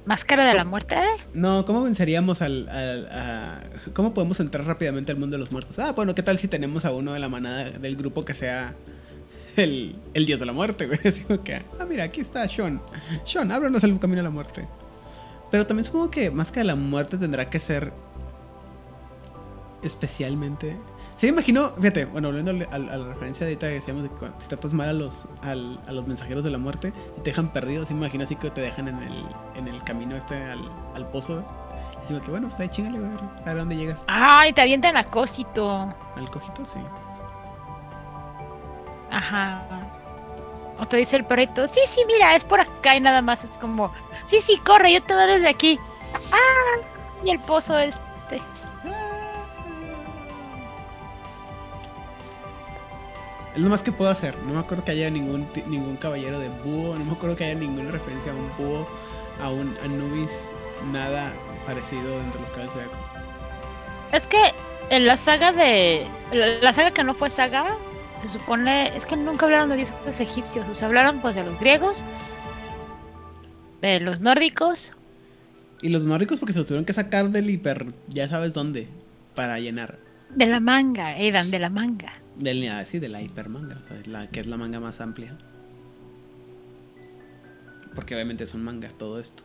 Máscara 0.05 0.45
de 0.47 0.55
la 0.55 0.65
muerte. 0.65 0.97
No, 1.35 1.65
¿cómo 1.65 1.83
venceríamos 1.83 2.41
al. 2.43 2.69
al- 2.69 3.09
a- 3.11 3.63
¿Cómo 3.95 4.15
podemos 4.15 4.39
entrar 4.41 4.65
rápidamente 4.65 5.11
al 5.13 5.19
mundo 5.19 5.35
de 5.37 5.41
los 5.41 5.51
muertos? 5.51 5.79
Ah, 5.81 5.93
bueno, 5.93 6.15
¿qué 6.15 6.23
tal 6.23 6.39
si 6.39 6.47
tenemos 6.49 6.85
a 6.85 6.93
uno 6.93 7.15
de 7.15 7.19
la 7.21 7.29
manada 7.29 7.71
del 7.71 7.97
grupo 7.97 8.25
que 8.25 8.35
sea 8.35 8.75
el, 9.57 9.97
el 10.15 10.27
dios 10.27 10.39
de 10.39 10.47
la 10.47 10.53
muerte, 10.53 10.87
güey? 10.87 11.01
Así 11.05 11.23
como 11.23 11.43
que, 11.43 11.57
ah, 11.57 11.85
mira, 11.89 12.05
aquí 12.05 12.21
está 12.21 12.49
Sean. 12.49 12.81
Sean, 13.25 13.51
ábranos 13.51 13.83
el 13.83 13.99
camino 13.99 14.21
a 14.21 14.25
la 14.25 14.31
muerte. 14.31 14.67
Pero 15.51 15.67
también 15.67 15.85
supongo 15.85 16.11
que 16.13 16.31
más 16.31 16.53
que 16.53 16.61
de 16.61 16.65
la 16.65 16.77
muerte 16.77 17.19
tendrá 17.19 17.51
que 17.51 17.59
ser 17.61 17.93
especialmente. 19.83 20.79
Sí, 21.17 21.27
me 21.27 21.33
imagino, 21.35 21.71
fíjate, 21.71 22.07
bueno, 22.07 22.29
volviendo 22.29 22.51
al- 22.51 22.69
al- 22.73 22.89
a 22.91 22.97
la 22.97 23.09
referencia 23.09 23.47
de 23.47 23.53
ahorita 23.53 23.69
que 23.69 23.75
decíamos 23.75 24.03
de 24.05 24.09
que 24.11 24.27
si 24.39 24.49
tratas 24.49 24.73
mal 24.73 24.89
a 24.89 24.93
los, 24.93 25.27
al- 25.43 25.81
a 25.87 25.93
los 25.93 26.07
mensajeros 26.07 26.43
de 26.45 26.51
la 26.51 26.59
muerte 26.59 26.93
y 27.17 27.21
te 27.21 27.31
dejan 27.31 27.53
perdidos, 27.53 27.89
sí 27.89 27.95
me 27.95 28.01
imagino 28.01 28.25
así 28.25 28.37
que 28.37 28.51
te 28.51 28.61
dejan 28.61 28.89
en 28.89 29.03
el, 29.03 29.25
en 29.55 29.69
el 29.69 29.83
camino 29.85 30.17
este 30.17 30.35
al, 30.43 30.69
al 30.95 31.07
pozo. 31.11 31.45
Y 32.05 32.09
digo 32.15 32.25
que 32.25 32.31
bueno, 32.33 32.49
pues 32.49 32.59
ahí 32.61 32.69
chingale, 32.69 32.99
güey, 32.99 33.11
a 33.13 33.41
a 33.43 33.45
ver 33.45 33.57
dónde 33.59 33.77
llegas. 33.77 34.05
Ay, 34.09 34.53
te 34.53 34.61
avientan 34.63 34.97
a 34.97 35.05
cosito. 35.05 35.95
Al 36.17 36.31
cojito, 36.31 36.65
sí. 36.65 36.81
Ajá. 39.11 39.63
O 40.79 40.87
te 40.87 40.97
dice 40.97 41.17
el 41.17 41.25
perrito, 41.25 41.69
sí, 41.69 41.81
sí, 41.87 42.01
mira, 42.07 42.35
es 42.35 42.45
por 42.45 42.61
acá 42.61 42.97
y 42.97 43.01
nada 43.01 43.23
más. 43.23 43.45
Es 43.45 43.59
como, 43.59 43.93
sí, 44.25 44.39
sí, 44.41 44.57
corre, 44.59 44.93
yo 44.93 45.03
te 45.03 45.15
veo 45.15 45.27
desde 45.27 45.49
aquí. 45.49 45.79
Ah, 46.33 46.81
y 47.25 47.31
el 47.31 47.39
pozo 47.41 47.79
es 47.79 48.01
Es 53.55 53.61
lo 53.61 53.69
más 53.69 53.83
que 53.83 53.93
puedo 53.93 54.11
hacer. 54.11 54.37
No 54.47 54.55
me 54.55 54.61
acuerdo 54.61 54.85
que 54.85 54.93
haya 54.93 55.11
ningún, 55.11 55.47
ningún 55.67 55.97
caballero 55.97 56.39
de 56.39 56.49
búho. 56.49 56.97
No 56.97 57.05
me 57.05 57.13
acuerdo 57.13 57.37
que 57.37 57.45
haya 57.45 57.55
ninguna 57.55 57.91
referencia 57.91 58.33
a 58.33 58.35
un 58.35 58.51
búho, 58.57 58.89
a 59.41 59.51
un 59.51 59.77
Anubis, 59.83 60.31
nada 60.91 61.33
parecido 61.67 62.21
entre 62.21 62.41
los 62.41 62.51
caballos 62.51 62.73
zodiaco. 62.73 62.97
Es 64.13 64.27
que 64.27 64.53
en 64.91 65.07
la 65.07 65.17
saga 65.17 65.53
de. 65.53 66.07
La, 66.33 66.73
saga 66.73 66.93
que 66.93 67.05
no 67.05 67.13
fue 67.13 67.29
saga, 67.29 67.77
se 68.15 68.29
supone. 68.29 68.95
Es 68.97 69.05
que 69.05 69.17
nunca 69.17 69.47
hablaron 69.47 69.69
de 69.69 69.77
dioses 69.77 70.21
egipcios. 70.21 70.67
O 70.69 70.75
sea, 70.75 70.89
hablaron 70.89 71.21
pues 71.21 71.37
de 71.37 71.45
los 71.45 71.59
griegos, 71.61 72.05
de 73.83 74.01
los 74.01 74.23
nórdicos. 74.23 74.93
Y 75.83 75.91
los 75.91 76.05
nórdicos 76.05 76.39
porque 76.39 76.53
se 76.53 76.61
los 76.61 76.67
tuvieron 76.67 76.85
que 76.85 76.93
sacar 76.93 77.31
del 77.31 77.51
hiper, 77.51 77.87
ya 78.09 78.29
sabes 78.29 78.55
dónde, 78.55 78.89
para 79.35 79.59
llenar. 79.59 79.99
De 80.31 80.47
la 80.47 80.61
manga, 80.61 81.09
Aidan, 81.09 81.51
de 81.51 81.59
la 81.59 81.71
manga. 81.71 82.22
Del, 82.37 82.69
ah, 82.71 82.85
sí, 82.85 82.99
de 82.99 83.09
la 83.09 83.21
hipermanga, 83.23 83.79
o 83.85 83.89
sea, 83.89 84.01
la, 84.07 84.29
que 84.29 84.41
es 84.41 84.47
la 84.47 84.57
manga 84.57 84.81
más 84.81 85.01
amplia. 85.01 85.37
Porque 87.95 88.15
obviamente 88.15 88.45
es 88.45 88.55
un 88.55 88.65
manga 88.65 88.89
todo 88.91 89.21
esto. 89.21 89.43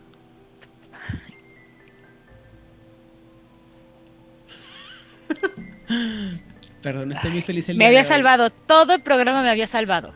Perdón, 6.81 7.11
estoy 7.11 7.31
muy 7.31 7.41
feliz 7.41 7.67
el 7.69 7.75
Me 7.77 7.83
día 7.83 7.87
había 7.87 7.99
de 7.99 8.05
hoy. 8.05 8.09
salvado, 8.09 8.49
todo 8.49 8.93
el 8.93 9.01
programa 9.01 9.41
me 9.41 9.49
había 9.49 9.67
salvado. 9.67 10.13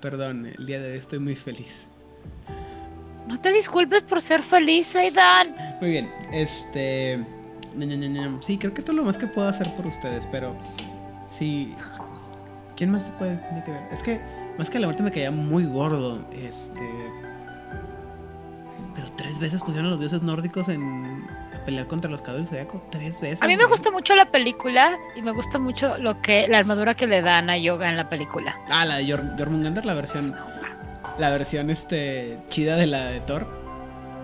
Perdón, 0.00 0.52
el 0.58 0.66
día 0.66 0.80
de 0.80 0.92
hoy 0.92 0.98
estoy 0.98 1.18
muy 1.18 1.34
feliz. 1.34 1.86
No 3.26 3.40
te 3.40 3.52
disculpes 3.52 4.02
por 4.02 4.20
ser 4.20 4.42
feliz, 4.42 4.94
Aidan. 4.94 5.54
Muy 5.80 5.90
bien, 5.90 6.10
este. 6.30 7.24
Sí, 8.42 8.58
creo 8.58 8.72
que 8.74 8.80
esto 8.80 8.92
es 8.92 8.96
lo 8.96 9.02
más 9.04 9.16
que 9.16 9.26
puedo 9.26 9.48
hacer 9.48 9.74
por 9.74 9.86
ustedes, 9.86 10.26
pero. 10.30 10.54
Sí. 11.38 11.74
¿Quién 12.76 12.90
más 12.90 13.04
te 13.04 13.10
puede 13.12 13.36
tiene 13.36 13.64
que 13.64 13.70
ver? 13.70 13.82
Es 13.92 14.02
que, 14.02 14.20
más 14.58 14.68
que 14.70 14.78
la 14.78 14.86
muerte 14.86 15.02
me 15.02 15.10
caía 15.12 15.30
muy 15.30 15.64
gordo. 15.66 16.24
Este. 16.32 17.10
Pero 18.94 19.08
tres 19.16 19.38
veces 19.38 19.60
pusieron 19.62 19.86
a 19.86 19.90
los 19.90 20.00
dioses 20.00 20.22
nórdicos 20.22 20.68
en. 20.68 21.26
a 21.54 21.64
pelear 21.64 21.86
contra 21.86 22.10
los 22.10 22.20
caballos 22.22 22.50
del 22.50 22.58
zodiaco. 22.66 22.82
Tres 22.90 23.20
veces. 23.20 23.42
A 23.42 23.46
mí 23.46 23.56
me 23.56 23.64
güey. 23.64 23.70
gusta 23.70 23.90
mucho 23.90 24.14
la 24.14 24.26
película 24.30 24.96
y 25.16 25.22
me 25.22 25.32
gusta 25.32 25.58
mucho 25.58 25.98
lo 25.98 26.20
que 26.20 26.46
la 26.48 26.58
armadura 26.58 26.94
que 26.94 27.06
le 27.06 27.22
dan 27.22 27.50
a 27.50 27.56
Yoga 27.58 27.88
en 27.88 27.96
la 27.96 28.08
película. 28.08 28.56
Ah, 28.70 28.84
la 28.84 28.96
de 28.96 29.04
Jor- 29.06 29.36
Jormungandr, 29.38 29.84
la 29.84 29.94
versión. 29.94 30.36
La 31.18 31.30
versión 31.30 31.70
este. 31.70 32.38
chida 32.48 32.76
de 32.76 32.86
la 32.86 33.06
de 33.06 33.20
Thor. 33.20 33.46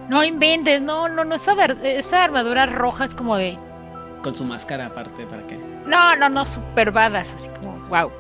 No 0.09 0.25
inventes, 0.25 0.83
no, 0.83 1.09
no, 1.09 1.23
no, 1.25 1.37
esa, 1.37 1.53
esa 1.85 2.25
armadura 2.25 2.67
roja 2.67 3.05
es 3.05 3.15
como 3.15 3.37
de... 3.37 3.57
Con 4.25 4.35
su 4.35 4.43
máscara 4.43 4.87
aparte, 4.87 5.25
¿para 5.25 5.47
qué? 5.47 5.57
No, 5.91 6.15
no, 6.15 6.29
no, 6.29 6.45
super 6.45 6.93
badass, 6.93 7.35
así 7.35 7.49
como, 7.49 7.73
wow. 7.89 8.13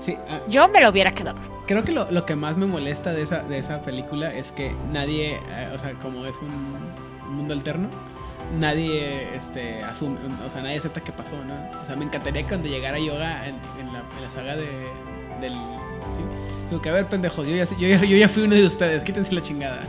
Sí, 0.00 0.16
ah, 0.28 0.40
Yo 0.48 0.68
me 0.68 0.80
lo 0.80 0.90
hubiera 0.90 1.12
quedado. 1.12 1.36
Creo 1.66 1.82
que 1.82 1.90
lo, 1.90 2.08
lo 2.10 2.24
que 2.24 2.36
más 2.36 2.56
me 2.56 2.66
molesta 2.66 3.12
de 3.12 3.22
esa, 3.22 3.42
de 3.42 3.58
esa 3.58 3.80
película 3.80 4.32
es 4.32 4.52
que 4.52 4.72
nadie, 4.92 5.40
eh, 5.50 5.70
o 5.74 5.78
sea, 5.80 5.94
como 5.94 6.24
es 6.26 6.36
un 6.38 7.34
mundo 7.34 7.54
alterno, 7.54 7.88
nadie 8.60 9.34
este, 9.34 9.82
asume, 9.82 10.18
o 10.46 10.50
sea, 10.50 10.62
nadie 10.62 10.78
acepta 10.78 11.00
que 11.00 11.10
pasó, 11.10 11.36
¿no? 11.44 11.54
O 11.82 11.86
sea, 11.86 11.96
me 11.96 12.04
encantaría 12.04 12.42
que 12.42 12.48
cuando 12.48 12.68
llegara 12.68 13.00
Yoga 13.00 13.48
en, 13.48 13.56
en 13.80 13.92
la, 13.92 14.00
en 14.16 14.22
la 14.22 14.30
saga 14.30 14.54
de, 14.54 14.68
del... 15.40 15.54
¿sí? 15.54 16.22
Digo 16.70 16.80
que, 16.80 16.88
a 16.90 16.92
ver, 16.92 17.06
pendejos, 17.06 17.46
yo 17.46 17.56
ya, 17.56 17.64
yo, 17.64 17.88
ya, 17.88 18.04
yo 18.04 18.16
ya 18.16 18.28
fui 18.28 18.44
uno 18.44 18.54
de 18.54 18.64
ustedes, 18.66 19.02
quítense 19.02 19.32
la 19.32 19.42
chingada. 19.42 19.80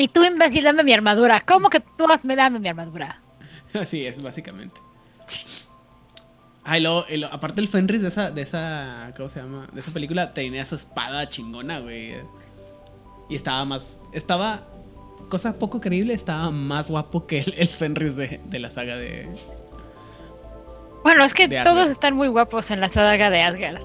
Y 0.00 0.08
tú, 0.08 0.24
imbécil, 0.24 0.64
dame 0.64 0.82
mi 0.82 0.94
armadura. 0.94 1.40
¿Cómo 1.40 1.68
que 1.68 1.80
tú 1.80 2.06
me 2.22 2.34
dame 2.34 2.58
mi 2.58 2.68
armadura? 2.68 3.20
Así 3.74 4.06
es, 4.06 4.20
básicamente. 4.22 4.80
Ah, 6.64 6.78
y 6.78 6.80
luego, 6.80 7.04
y 7.08 7.18
luego, 7.18 7.34
aparte 7.34 7.60
el 7.60 7.68
Fenris 7.68 8.00
de 8.00 8.08
esa, 8.08 8.30
de 8.30 8.40
esa, 8.40 9.10
¿cómo 9.14 9.28
se 9.28 9.40
llama? 9.40 9.68
De 9.72 9.80
esa 9.80 9.92
película 9.92 10.32
tenía 10.32 10.64
su 10.64 10.76
espada 10.76 11.28
chingona, 11.28 11.80
güey. 11.80 12.14
Y 13.28 13.36
estaba 13.36 13.62
más, 13.66 14.00
estaba, 14.12 14.62
cosa 15.28 15.58
poco 15.58 15.80
creíble, 15.82 16.14
estaba 16.14 16.50
más 16.50 16.88
guapo 16.88 17.26
que 17.26 17.40
el, 17.40 17.54
el 17.58 17.68
Fenris 17.68 18.16
de, 18.16 18.40
de 18.42 18.58
la 18.58 18.70
saga 18.70 18.96
de... 18.96 19.28
Bueno, 21.02 21.24
es 21.24 21.34
que 21.34 21.46
todos 21.62 21.90
están 21.90 22.16
muy 22.16 22.28
guapos 22.28 22.70
en 22.70 22.80
la 22.80 22.88
saga 22.88 23.28
de 23.28 23.42
Asgard. 23.42 23.80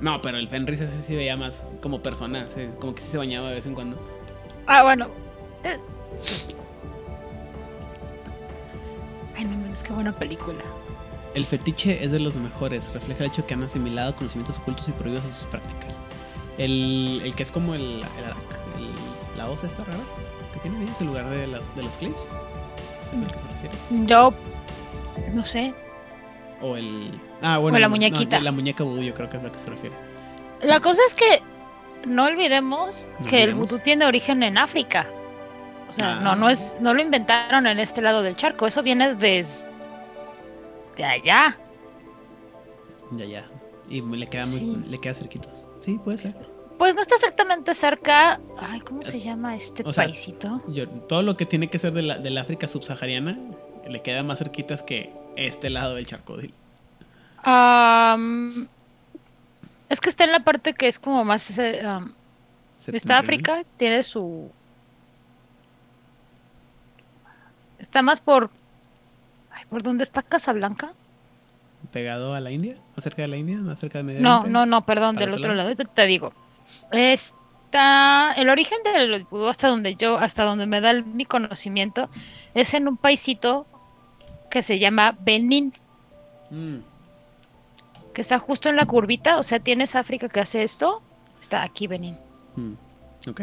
No, 0.00 0.22
pero 0.22 0.38
el 0.38 0.48
Fenris 0.48 0.80
ese 0.80 1.02
sí 1.02 1.14
veía 1.14 1.36
más 1.36 1.64
como 1.82 2.02
persona, 2.02 2.46
como 2.80 2.94
que 2.94 3.02
sí 3.02 3.10
se 3.10 3.18
bañaba 3.18 3.50
de 3.50 3.56
vez 3.56 3.66
en 3.66 3.74
cuando. 3.74 3.98
Ah, 4.66 4.82
bueno. 4.82 5.23
Ay, 9.36 9.44
no 9.44 9.56
mames, 9.56 9.82
qué 9.82 9.92
buena 9.92 10.12
película. 10.12 10.60
El 11.34 11.44
fetiche 11.46 12.04
es 12.04 12.12
de 12.12 12.20
los 12.20 12.36
mejores, 12.36 12.92
refleja 12.92 13.24
el 13.24 13.30
hecho 13.30 13.44
que 13.46 13.54
han 13.54 13.62
asimilado 13.64 14.14
conocimientos 14.14 14.56
ocultos 14.58 14.88
y 14.88 14.92
prohibidos 14.92 15.24
a 15.24 15.34
sus 15.34 15.46
prácticas. 15.48 15.98
El, 16.58 17.20
el 17.24 17.34
que 17.34 17.42
es 17.42 17.50
como 17.50 17.74
el, 17.74 17.82
el, 17.82 17.98
el- 18.78 19.36
la 19.36 19.46
voz 19.46 19.64
esta 19.64 19.82
rara 19.84 19.98
que 20.52 20.60
tienen 20.60 20.82
ellos 20.82 21.00
en 21.00 21.08
lugar 21.08 21.28
de 21.28 21.48
las 21.48 21.74
de 21.74 21.82
los 21.82 21.96
clips. 21.96 22.20
¿Es 22.22 23.18
al 23.18 23.26
que 23.32 23.38
se 23.40 23.48
refiere? 23.48 24.06
Yo, 24.06 24.32
no 25.32 25.44
sé. 25.44 25.74
O 26.62 26.76
el. 26.76 27.20
Ah, 27.42 27.58
bueno. 27.58 27.76
O 27.76 27.80
la 27.80 27.88
no, 27.88 27.90
muñequita. 27.96 28.40
la 28.40 28.52
muñeca 28.52 28.84
vudú, 28.84 29.02
yo 29.02 29.12
creo 29.14 29.28
que 29.28 29.36
es 29.38 29.42
a 29.42 29.46
la 29.46 29.52
que 29.52 29.58
se 29.58 29.70
refiere. 29.70 29.96
La 30.62 30.78
cosa 30.78 31.02
es 31.08 31.16
que 31.16 31.42
no 32.06 32.26
olvidemos 32.26 33.08
No 33.18 33.26
que 33.26 33.42
el 33.42 33.54
vudú 33.56 33.80
tiene 33.80 34.06
origen 34.06 34.44
en 34.44 34.56
África. 34.56 35.08
O 35.88 35.92
sea, 35.92 36.18
Ah. 36.18 36.20
no, 36.20 36.34
no 36.36 36.48
es, 36.48 36.76
no 36.80 36.94
lo 36.94 37.02
inventaron 37.02 37.66
en 37.66 37.78
este 37.78 38.00
lado 38.02 38.22
del 38.22 38.36
charco. 38.36 38.66
Eso 38.66 38.82
viene 38.82 39.14
desde 39.14 39.68
de 40.96 41.04
allá. 41.04 41.58
Ya, 43.12 43.24
ya. 43.26 43.44
Y 43.88 44.00
le 44.00 44.26
queda 44.26 44.46
muy, 44.46 44.58
Sí. 44.58 44.82
le 44.88 44.98
queda 45.00 45.14
cerquitos. 45.14 45.66
Sí, 45.82 46.00
puede 46.02 46.18
ser. 46.18 46.34
Pues 46.78 46.94
no 46.94 47.02
está 47.02 47.14
exactamente 47.16 47.74
cerca. 47.74 48.40
Ay, 48.58 48.80
¿cómo 48.80 49.02
Es- 49.02 49.08
se 49.10 49.20
llama 49.20 49.54
este 49.54 49.82
o 49.86 49.92
sea, 49.92 50.04
paisito? 50.04 50.62
Yo, 50.68 50.88
todo 50.88 51.22
lo 51.22 51.36
que 51.36 51.46
tiene 51.46 51.68
que 51.68 51.78
ser 51.78 51.92
de 51.92 52.02
la, 52.02 52.18
del 52.18 52.36
África 52.38 52.66
subsahariana 52.66 53.38
le 53.88 54.00
queda 54.02 54.22
más 54.22 54.38
cerquitas 54.38 54.82
que 54.82 55.12
este 55.36 55.70
lado 55.70 55.94
del 55.96 56.06
charco. 56.06 56.36
Am, 57.42 58.68
es 59.88 60.00
que 60.00 60.08
está 60.08 60.24
en 60.24 60.32
la 60.32 60.40
parte 60.40 60.72
que 60.74 60.88
es 60.88 60.98
como 60.98 61.24
más. 61.24 61.58
am, 61.58 62.14
está. 62.86 63.18
África, 63.18 63.62
tiene 63.76 64.02
su. 64.02 64.50
Está 67.84 68.00
más 68.00 68.22
por. 68.22 68.48
Ay, 69.52 69.64
¿Por 69.68 69.82
dónde 69.82 70.04
está 70.04 70.22
Casablanca? 70.22 70.94
Pegado 71.92 72.32
a 72.34 72.40
la 72.40 72.50
India, 72.50 72.76
más 72.96 73.04
cerca 73.04 73.20
de 73.20 73.28
la 73.28 73.36
India, 73.36 73.58
más 73.58 73.78
cerca 73.78 73.98
de 73.98 74.04
Medio 74.04 74.22
No, 74.22 74.36
Oriente. 74.38 74.50
no, 74.50 74.64
no, 74.64 74.86
perdón, 74.86 75.16
¿Para 75.16 75.26
del 75.26 75.34
otro 75.34 75.52
otro 75.52 75.54
lado? 75.54 75.74
te 75.76 76.06
digo. 76.06 76.32
Está. 76.90 78.32
El 78.36 78.48
origen 78.48 78.78
del 78.84 79.24
vudú, 79.24 79.48
hasta 79.48 79.68
donde 79.68 79.96
yo, 79.96 80.16
hasta 80.16 80.44
donde 80.44 80.64
me 80.66 80.80
da 80.80 80.92
el- 80.92 81.04
mi 81.04 81.26
conocimiento, 81.26 82.08
es 82.54 82.72
en 82.72 82.88
un 82.88 82.96
paisito 82.96 83.66
que 84.50 84.62
se 84.62 84.78
llama 84.78 85.14
Benín, 85.20 85.74
Mm, 86.50 86.78
que 88.14 88.20
está 88.22 88.38
justo 88.38 88.70
en 88.70 88.76
la 88.76 88.86
curvita. 88.86 89.36
O 89.38 89.42
sea, 89.42 89.58
tienes 89.60 89.94
África 89.94 90.28
que 90.30 90.40
hace 90.40 90.62
esto. 90.62 91.02
Está 91.40 91.62
aquí 91.62 91.86
Benín. 91.86 92.16
mm, 92.56 92.72
Ok. 93.28 93.42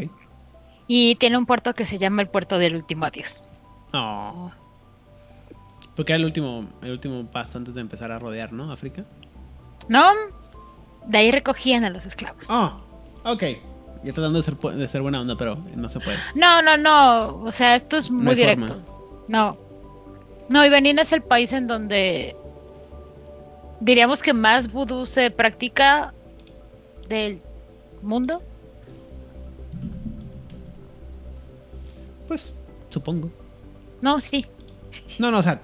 Y 0.88 1.16
tiene 1.16 1.38
un 1.38 1.46
puerto 1.46 1.74
que 1.76 1.86
se 1.86 1.98
llama 2.00 2.22
el 2.24 2.28
puerto 2.28 2.58
del 2.58 2.76
último 2.76 3.06
adiós. 3.06 3.42
Oh. 3.94 4.52
Porque 5.96 6.14
era 6.14 6.18
el 6.20 6.26
último, 6.26 6.66
el 6.82 6.92
último 6.92 7.26
paso 7.26 7.58
antes 7.58 7.76
de 7.76 7.82
empezar 7.82 8.12
a 8.12 8.20
rodear, 8.20 8.54
¿no? 8.54 8.72
África. 8.72 9.04
¿No? 9.90 10.04
De 11.06 11.18
ahí 11.18 11.32
recogían 11.32 11.84
a 11.84 11.90
los 11.90 12.06
esclavos. 12.06 12.48
Ah, 12.50 12.78
ok. 13.26 13.44
Yo 14.04 14.14
tratando 14.14 14.40
de 14.40 14.44
ser, 14.44 14.56
pu- 14.56 14.72
de 14.74 14.88
ser 14.88 15.02
buena 15.02 15.20
onda, 15.22 15.36
pero 15.36 15.58
no 15.76 15.90
se 15.90 16.00
puede. 16.00 16.18
No, 16.36 16.62
no, 16.62 16.78
no. 16.78 17.42
O 17.44 17.52
sea, 17.52 17.76
esto 17.76 17.98
es 17.98 18.10
No 18.10 18.24
muy 18.24 18.36
directo. 18.36 18.82
No. 19.28 19.58
No, 20.50 20.66
y 20.66 20.70
Benín 20.70 20.98
es 21.00 21.12
el 21.12 21.22
país 21.22 21.54
en 21.54 21.68
donde 21.68 22.36
diríamos 23.80 24.22
que 24.24 24.34
más 24.34 24.72
vudú 24.72 25.06
se 25.06 25.30
practica 25.32 26.14
del 27.08 27.42
mundo. 28.02 28.42
Pues, 32.28 32.56
supongo. 32.90 33.30
No, 34.02 34.20
sí. 34.20 34.46
No, 35.20 35.32
no, 35.32 35.40
o 35.40 35.44
sea, 35.44 35.62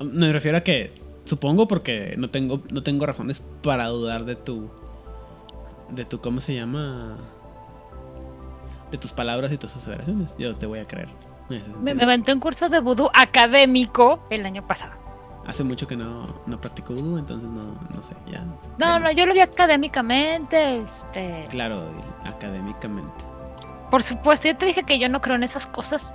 me 0.00 0.32
refiero 0.32 0.58
a 0.58 0.62
que 0.62 0.92
supongo 1.24 1.68
porque 1.68 2.14
no 2.18 2.30
tengo, 2.30 2.62
no 2.70 2.82
tengo 2.82 3.06
razones 3.06 3.42
para 3.62 3.86
dudar 3.88 4.24
de 4.24 4.36
tu, 4.36 4.70
de 5.90 6.04
tu, 6.04 6.20
¿cómo 6.20 6.40
se 6.40 6.54
llama? 6.54 7.16
De 8.90 8.98
tus 8.98 9.12
palabras 9.12 9.52
y 9.52 9.58
tus 9.58 9.74
aseveraciones. 9.76 10.34
Yo 10.38 10.54
te 10.56 10.66
voy 10.66 10.80
a 10.80 10.84
creer. 10.84 11.08
Me, 11.82 11.94
me 11.94 12.02
aventé 12.04 12.32
un 12.32 12.40
curso 12.40 12.68
de 12.68 12.80
vudú 12.80 13.10
académico 13.12 14.20
el 14.30 14.46
año 14.46 14.66
pasado. 14.66 14.92
Hace 15.46 15.64
mucho 15.64 15.86
que 15.88 15.96
no, 15.96 16.40
no 16.46 16.60
practico 16.60 16.94
vudú, 16.94 17.18
entonces 17.18 17.48
no, 17.48 17.74
no 17.94 18.02
sé, 18.02 18.14
ya. 18.30 18.42
No, 18.78 18.86
ya 18.86 18.98
no, 19.00 19.10
yo 19.12 19.26
lo 19.26 19.34
vi 19.34 19.40
académicamente. 19.40 20.78
Este, 20.78 21.46
Claro, 21.50 21.90
académicamente. 22.24 23.12
por 23.90 24.02
supuesto, 24.02 24.46
yo 24.48 24.56
te 24.56 24.66
dije 24.66 24.84
que 24.84 24.98
yo 24.98 25.08
no 25.08 25.20
creo 25.20 25.34
en 25.36 25.42
esas 25.42 25.66
cosas. 25.66 26.14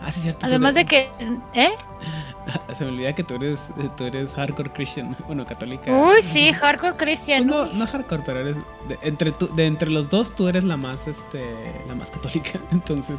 Ah, 0.00 0.12
sí, 0.12 0.20
cierto. 0.20 0.46
Además 0.46 0.74
de 0.76 0.84
que, 0.86 1.10
¿eh? 1.54 1.70
Se 2.78 2.84
me 2.84 2.92
olvida 2.92 3.12
que 3.14 3.24
tú 3.24 3.34
eres, 3.34 3.58
tú 3.96 4.04
eres 4.04 4.32
hardcore 4.32 4.70
Christian, 4.70 5.16
bueno, 5.26 5.44
católica. 5.44 5.92
Uy, 5.92 6.22
sí, 6.22 6.52
hardcore 6.52 6.92
Pues 6.92 7.02
Christian. 7.02 7.46
no, 7.46 7.62
uy. 7.64 7.70
no 7.74 7.86
hardcore, 7.86 8.22
pero 8.24 8.40
eres 8.40 8.56
de, 8.88 8.98
entre 9.02 9.32
tú- 9.32 9.52
de 9.54 9.66
entre 9.66 9.90
los 9.90 10.08
dos 10.08 10.34
tú 10.34 10.46
eres 10.48 10.62
la 10.64 10.76
más 10.76 11.06
este 11.08 11.44
la 11.88 11.94
más 11.94 12.10
católica, 12.10 12.58
entonces, 12.70 13.18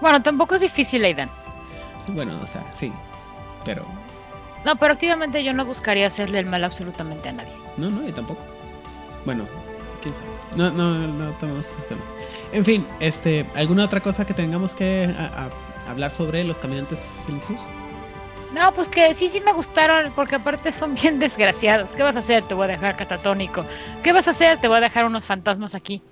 Bueno, 0.00 0.22
tampoco 0.22 0.54
es 0.54 0.60
difícil, 0.60 1.04
Aidan. 1.04 1.28
bueno, 2.08 2.38
o 2.42 2.46
sea, 2.46 2.62
sí. 2.74 2.92
Pero 3.64 3.84
No, 4.64 4.76
pero 4.76 4.92
activamente 4.92 5.42
yo 5.44 5.52
no 5.52 5.64
buscaría 5.64 6.06
hacerle 6.06 6.38
el 6.38 6.46
mal 6.46 6.62
absolutamente 6.64 7.28
a 7.28 7.32
nadie. 7.32 7.52
no, 7.76 7.90
no, 7.90 8.08
y 8.08 8.12
tampoco. 8.12 8.42
Bueno, 9.24 9.44
quién 10.02 10.14
sabe. 10.14 10.26
No 10.56 10.70
no 10.70 10.94
no 11.08 11.30
tomemos 11.32 11.66
esos 11.66 11.86
temas. 11.88 12.04
En 12.52 12.64
fin, 12.64 12.86
este, 13.00 13.44
¿alguna 13.56 13.84
otra 13.84 14.00
cosa 14.00 14.24
que 14.24 14.34
tengamos 14.34 14.72
que 14.72 15.12
a- 15.18 15.44
a- 15.46 15.50
hablar 15.92 16.10
sobre 16.10 16.44
los 16.44 16.58
caminantes 16.58 16.98
silenciosos? 17.26 17.64
No, 18.54 18.74
pues 18.74 18.88
que 18.88 19.14
sí, 19.14 19.28
sí 19.28 19.40
me 19.40 19.52
gustaron, 19.54 20.12
porque 20.14 20.34
aparte 20.34 20.72
son 20.72 20.94
bien 21.00 21.18
desgraciados. 21.18 21.92
¿Qué 21.92 22.02
vas 22.02 22.16
a 22.16 22.18
hacer? 22.18 22.42
Te 22.42 22.54
voy 22.54 22.64
a 22.64 22.68
dejar 22.68 22.96
catatónico. 22.96 23.64
¿Qué 24.02 24.12
vas 24.12 24.28
a 24.28 24.32
hacer? 24.32 24.60
Te 24.60 24.68
voy 24.68 24.78
a 24.78 24.80
dejar 24.80 25.04
unos 25.06 25.24
fantasmas 25.24 25.74
aquí. 25.74 26.02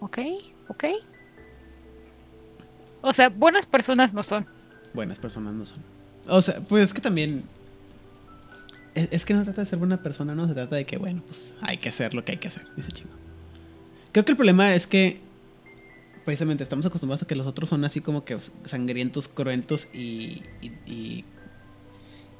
¿Ok? 0.00 0.18
¿Ok? 0.68 0.84
O 3.02 3.12
sea, 3.12 3.28
buenas 3.28 3.66
personas 3.66 4.14
no 4.14 4.22
son. 4.22 4.46
buenas 4.94 5.18
personas 5.18 5.54
no 5.54 5.66
son. 5.66 5.82
O 6.28 6.40
sea, 6.40 6.60
pues 6.60 6.84
es 6.84 6.94
que 6.94 7.00
también. 7.00 7.44
Es, 8.94 9.08
es 9.10 9.24
que 9.24 9.34
no 9.34 9.42
trata 9.42 9.62
de 9.62 9.66
ser 9.66 9.78
buena 9.78 10.02
persona, 10.02 10.34
no 10.34 10.46
se 10.46 10.54
trata 10.54 10.76
de 10.76 10.84
que, 10.86 10.98
bueno, 10.98 11.22
pues 11.26 11.52
hay 11.62 11.78
que 11.78 11.88
hacer 11.88 12.14
lo 12.14 12.24
que 12.24 12.32
hay 12.32 12.38
que 12.38 12.48
hacer, 12.48 12.66
dice 12.76 12.92
chingo. 12.92 13.10
Creo 14.12 14.24
que 14.24 14.32
el 14.32 14.36
problema 14.36 14.74
es 14.74 14.86
que. 14.86 15.20
Precisamente 16.24 16.62
estamos 16.62 16.86
acostumbrados 16.86 17.22
a 17.22 17.26
que 17.26 17.34
los 17.34 17.46
otros 17.46 17.68
son 17.68 17.84
así 17.84 18.00
como 18.00 18.24
que 18.24 18.38
sangrientos, 18.64 19.28
cruentos 19.28 19.88
y. 19.92 21.24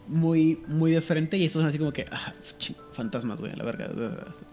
muy, 0.07 0.63
muy 0.69 0.93
de 0.93 1.01
frente. 1.01 1.37
Y 1.37 1.47
estos 1.47 1.61
son 1.61 1.69
así 1.69 1.79
como 1.79 1.93
que. 1.93 2.07
Ah, 2.11 2.33
fantasmas, 2.93 3.41
güey, 3.41 3.55
la 3.55 3.65
verga. 3.65 3.91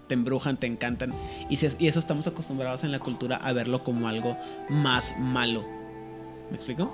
Te 0.07 0.15
embrujan, 0.15 0.57
te 0.57 0.67
encantan. 0.67 1.13
Y, 1.49 1.63
eso 1.63 1.99
estamos 1.99 2.25
acostumbrados 2.27 2.83
en 2.83 2.91
la 2.91 2.99
cultura 2.99 3.37
a 3.37 3.53
verlo 3.53 3.83
como 3.83 4.07
algo 4.07 4.37
más 4.69 5.13
malo. 5.19 5.65
¿Me 6.49 6.55
explico? 6.55 6.91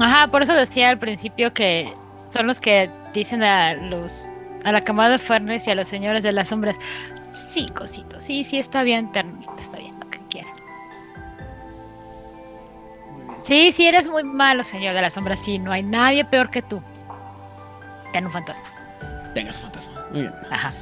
Ajá, 0.00 0.30
por 0.30 0.42
eso 0.42 0.52
decía 0.54 0.90
al 0.90 0.98
principio 0.98 1.52
que 1.54 1.92
son 2.28 2.46
los 2.46 2.60
que 2.60 2.90
dicen 3.14 3.42
a 3.42 3.74
los 3.74 4.32
a 4.64 4.72
la 4.72 4.84
camada 4.84 5.10
de 5.10 5.18
Furnace 5.18 5.70
y 5.70 5.72
a 5.72 5.74
los 5.74 5.88
señores 5.88 6.22
de 6.22 6.32
las 6.32 6.48
sombras, 6.48 6.76
sí, 7.30 7.66
cosito, 7.74 8.20
sí, 8.20 8.44
sí, 8.44 8.58
está 8.58 8.82
bien, 8.82 9.10
ternita, 9.12 9.52
está 9.60 9.78
bien, 9.78 9.91
Sí, 13.42 13.72
sí, 13.72 13.86
eres 13.86 14.08
muy 14.08 14.22
malo, 14.24 14.62
señor 14.64 14.94
de 14.94 15.02
las 15.02 15.14
sombras, 15.14 15.40
sí, 15.40 15.58
no 15.58 15.72
hay 15.72 15.82
nadie 15.82 16.24
peor 16.24 16.50
que 16.50 16.62
tú. 16.62 16.82
En 18.12 18.26
un 18.26 18.32
fantasma. 18.32 18.62
Tenga 19.34 19.52
su 19.52 19.60
fantasma. 19.60 20.06
Muy 20.12 20.22
bien. 20.22 20.34
Ajá. 20.50 20.72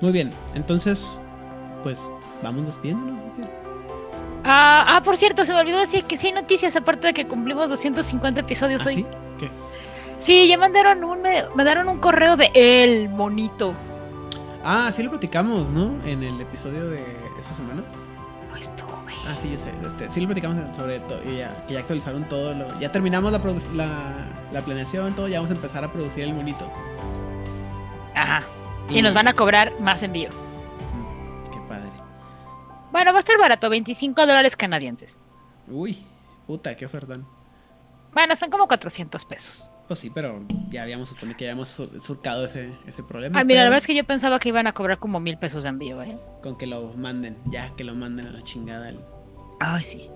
Muy 0.00 0.12
bien. 0.12 0.32
Entonces, 0.54 1.20
pues 1.82 2.10
vamos 2.42 2.66
despidiéndonos. 2.66 3.20
Ah, 4.44 4.96
ah, 4.96 5.02
por 5.02 5.16
cierto, 5.16 5.44
se 5.44 5.52
me 5.52 5.60
olvidó 5.60 5.78
decir 5.78 6.04
que 6.04 6.16
sí 6.16 6.26
hay 6.26 6.32
noticias, 6.32 6.74
aparte 6.74 7.06
de 7.06 7.14
que 7.14 7.26
cumplimos 7.28 7.70
250 7.70 8.40
episodios 8.40 8.82
¿Ah, 8.84 8.88
hoy. 8.88 8.94
sí? 8.96 9.06
¿Qué? 9.38 9.50
Sí, 10.18 10.48
ya 10.48 10.58
mandaron 10.58 11.04
un, 11.04 11.22
me, 11.22 11.44
mandaron 11.54 11.88
un 11.88 11.98
correo 11.98 12.36
de 12.36 12.50
el 12.54 13.08
monito. 13.08 13.72
Ah, 14.64 14.90
sí 14.92 15.02
lo 15.02 15.10
platicamos, 15.10 15.70
¿no? 15.70 15.92
En 16.04 16.22
el 16.22 16.40
episodio 16.40 16.88
de 16.90 17.02
esta 17.02 17.54
semana. 17.56 17.82
No 18.52 18.58
estuve. 18.58 19.12
Ah, 19.26 19.34
sí, 19.40 19.50
yo 19.50 19.58
sé. 19.58 19.70
Este, 19.84 20.08
sí 20.10 20.20
lo 20.20 20.26
platicamos 20.26 20.76
sobre 20.76 21.00
todo. 21.00 21.20
Y 21.24 21.38
ya, 21.38 21.64
que 21.66 21.74
ya 21.74 21.80
actualizaron 21.80 22.24
todo. 22.28 22.54
Lo, 22.54 22.78
ya 22.78 22.92
terminamos 22.92 23.32
la, 23.32 23.40
la, 23.74 23.88
la 24.52 24.62
planeación, 24.64 25.14
todo. 25.14 25.26
Ya 25.28 25.38
vamos 25.38 25.50
a 25.50 25.54
empezar 25.54 25.82
a 25.84 25.90
producir 25.92 26.24
el 26.24 26.34
monito. 26.34 26.70
Ajá. 28.14 28.42
Y 28.90 29.00
nos 29.00 29.14
van 29.14 29.28
a 29.28 29.32
cobrar 29.32 29.72
más 29.80 30.02
envío. 30.02 30.28
Mm, 30.30 31.50
Qué 31.50 31.58
padre. 31.68 31.88
Bueno, 32.92 33.12
va 33.12 33.18
a 33.18 33.20
estar 33.20 33.38
barato, 33.38 33.70
25 33.70 34.20
dólares 34.26 34.54
canadienses. 34.54 35.18
Uy, 35.66 36.04
puta, 36.46 36.76
qué 36.76 36.84
ofertón. 36.84 37.26
Bueno, 38.12 38.36
son 38.36 38.50
como 38.50 38.66
400 38.68 39.24
pesos. 39.24 39.70
Pues 39.88 39.98
sí, 40.00 40.10
pero 40.10 40.44
ya 40.68 40.82
habíamos 40.82 41.08
supone 41.08 41.34
que 41.36 41.44
ya 41.44 41.50
habíamos 41.52 41.68
sur- 41.68 41.90
surcado 42.02 42.44
ese, 42.44 42.72
ese 42.86 43.02
problema. 43.02 43.40
Ah, 43.40 43.44
mira, 43.44 43.60
la 43.60 43.64
verdad 43.70 43.78
es 43.78 43.86
que 43.86 43.94
yo 43.94 44.04
pensaba 44.04 44.38
que 44.38 44.50
iban 44.50 44.66
a 44.66 44.72
cobrar 44.72 44.98
como 44.98 45.18
mil 45.20 45.38
pesos 45.38 45.64
de 45.64 45.70
envío, 45.70 46.02
¿eh? 46.02 46.18
Con 46.42 46.56
que 46.58 46.66
lo 46.66 46.92
manden, 46.94 47.38
ya 47.46 47.74
que 47.76 47.84
lo 47.84 47.94
manden 47.94 48.26
a 48.26 48.30
la 48.32 48.42
chingada. 48.42 48.90
el- 48.90 49.00
Ay, 49.60 49.82
sí. 49.82 50.10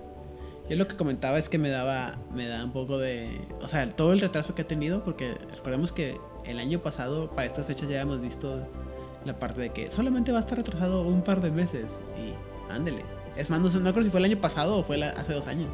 Yo 0.69 0.75
lo 0.75 0.87
que 0.87 0.95
comentaba 0.97 1.37
es 1.39 1.47
que 1.49 1.57
me 1.57 1.69
daba, 1.69 2.17
me 2.33 2.47
da 2.47 2.63
un 2.63 2.71
poco 2.73 2.97
de, 2.97 3.47
o 3.61 3.67
sea, 3.67 3.89
todo 3.95 4.13
el 4.13 4.19
retraso 4.19 4.53
que 4.53 4.63
ha 4.63 4.67
tenido, 4.67 5.03
porque 5.03 5.33
recordemos 5.55 5.91
que 5.91 6.19
el 6.45 6.59
año 6.59 6.79
pasado, 6.79 7.31
para 7.31 7.45
estas 7.47 7.65
fechas 7.65 7.87
ya 7.89 8.01
hemos 8.01 8.19
visto 8.21 8.67
la 9.25 9.39
parte 9.39 9.61
de 9.61 9.69
que 9.71 9.89
solamente 9.91 10.31
va 10.31 10.37
a 10.39 10.41
estar 10.41 10.57
retrasado 10.57 11.01
un 11.01 11.23
par 11.23 11.41
de 11.41 11.51
meses 11.51 11.85
y 12.17 12.33
ándele. 12.71 13.03
Es 13.37 13.49
más, 13.49 13.59
no, 13.61 13.69
sé- 13.69 13.79
no 13.79 13.91
creo 13.93 14.03
si 14.03 14.09
fue 14.11 14.19
el 14.19 14.25
año 14.25 14.37
pasado 14.41 14.77
o 14.79 14.83
fue 14.83 14.97
la- 14.97 15.09
hace 15.11 15.33
dos 15.33 15.47
años. 15.47 15.71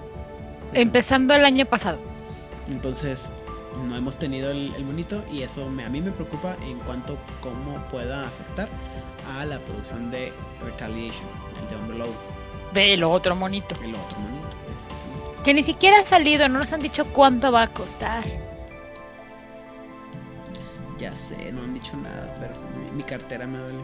Empezando 0.74 1.34
el 1.34 1.44
año 1.46 1.66
pasado. 1.66 1.98
Entonces, 2.70 3.30
no 3.84 3.96
hemos 3.96 4.18
tenido 4.18 4.52
el, 4.52 4.74
el 4.76 4.86
monito 4.86 5.24
y 5.32 5.42
eso 5.42 5.68
me- 5.70 5.84
a 5.86 5.90
mí 5.90 6.02
me 6.02 6.12
preocupa 6.12 6.56
en 6.64 6.80
cuanto 6.80 7.18
cómo 7.42 7.78
pueda 7.90 8.28
afectar 8.28 8.70
a 9.38 9.46
la 9.46 9.60
producción 9.60 10.12
de 10.12 10.32
Retaliation, 10.64 11.28
el 11.64 11.70
de 11.70 11.76
Umbrella, 11.76 12.06
Ve 12.74 12.94
el 12.94 13.04
otro 13.04 13.36
monito. 13.36 13.76
el 13.84 13.96
otro 13.96 14.18
monito. 14.20 14.48
exactamente. 14.74 15.44
Que 15.44 15.54
ni 15.54 15.64
siquiera 15.64 16.00
ha 16.00 16.06
salido, 16.06 16.48
no 16.50 16.60
nos 16.60 16.72
han 16.74 16.82
dicho 16.82 17.06
cuánto 17.14 17.52
va 17.52 17.64
a 17.64 17.68
costar. 17.68 18.24
Ya 20.98 21.14
sé, 21.16 21.52
no 21.52 21.62
han 21.64 21.74
dicho 21.74 21.96
nada, 21.98 22.36
pero 22.40 22.54
mi, 22.80 22.92
mi 22.98 23.04
cartera 23.04 23.46
me 23.48 23.58
duele. 23.58 23.80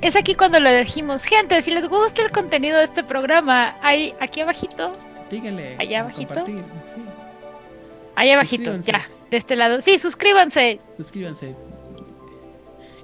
Es 0.00 0.16
aquí 0.16 0.34
cuando 0.34 0.58
le 0.58 0.76
dijimos, 0.80 1.22
gente, 1.22 1.62
si 1.62 1.70
les 1.72 1.88
gusta 1.88 2.22
el 2.22 2.30
contenido 2.32 2.78
de 2.78 2.84
este 2.84 3.04
programa, 3.04 3.76
hay 3.82 4.14
aquí 4.20 4.40
abajito, 4.40 4.92
Píguenle. 5.32 5.76
Allá 5.78 6.00
abajito. 6.00 6.34
compartir, 6.34 6.58
Sí, 6.94 7.02
ahí 8.16 8.30
abajito, 8.32 8.76
ya, 8.82 9.08
de 9.30 9.36
este 9.38 9.56
lado. 9.56 9.80
Sí, 9.80 9.96
suscríbanse. 9.96 10.78
suscríbanse. 10.98 11.56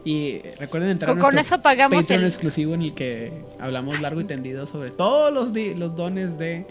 Y 0.04 0.40
recuerden 0.58 0.90
entrar 0.90 1.10
Con, 1.12 1.18
a 1.18 1.22
con 1.22 1.38
eso 1.38 1.62
pagamos 1.62 2.02
Patreon 2.02 2.20
el... 2.20 2.26
exclusivo 2.26 2.74
en 2.74 2.82
el 2.82 2.94
que 2.94 3.32
hablamos 3.58 3.98
largo 4.00 4.20
y 4.20 4.24
tendido 4.24 4.66
sobre 4.66 4.90
todos 4.90 5.32
los, 5.32 5.56
los 5.78 5.96
dones 5.96 6.36
de. 6.36 6.66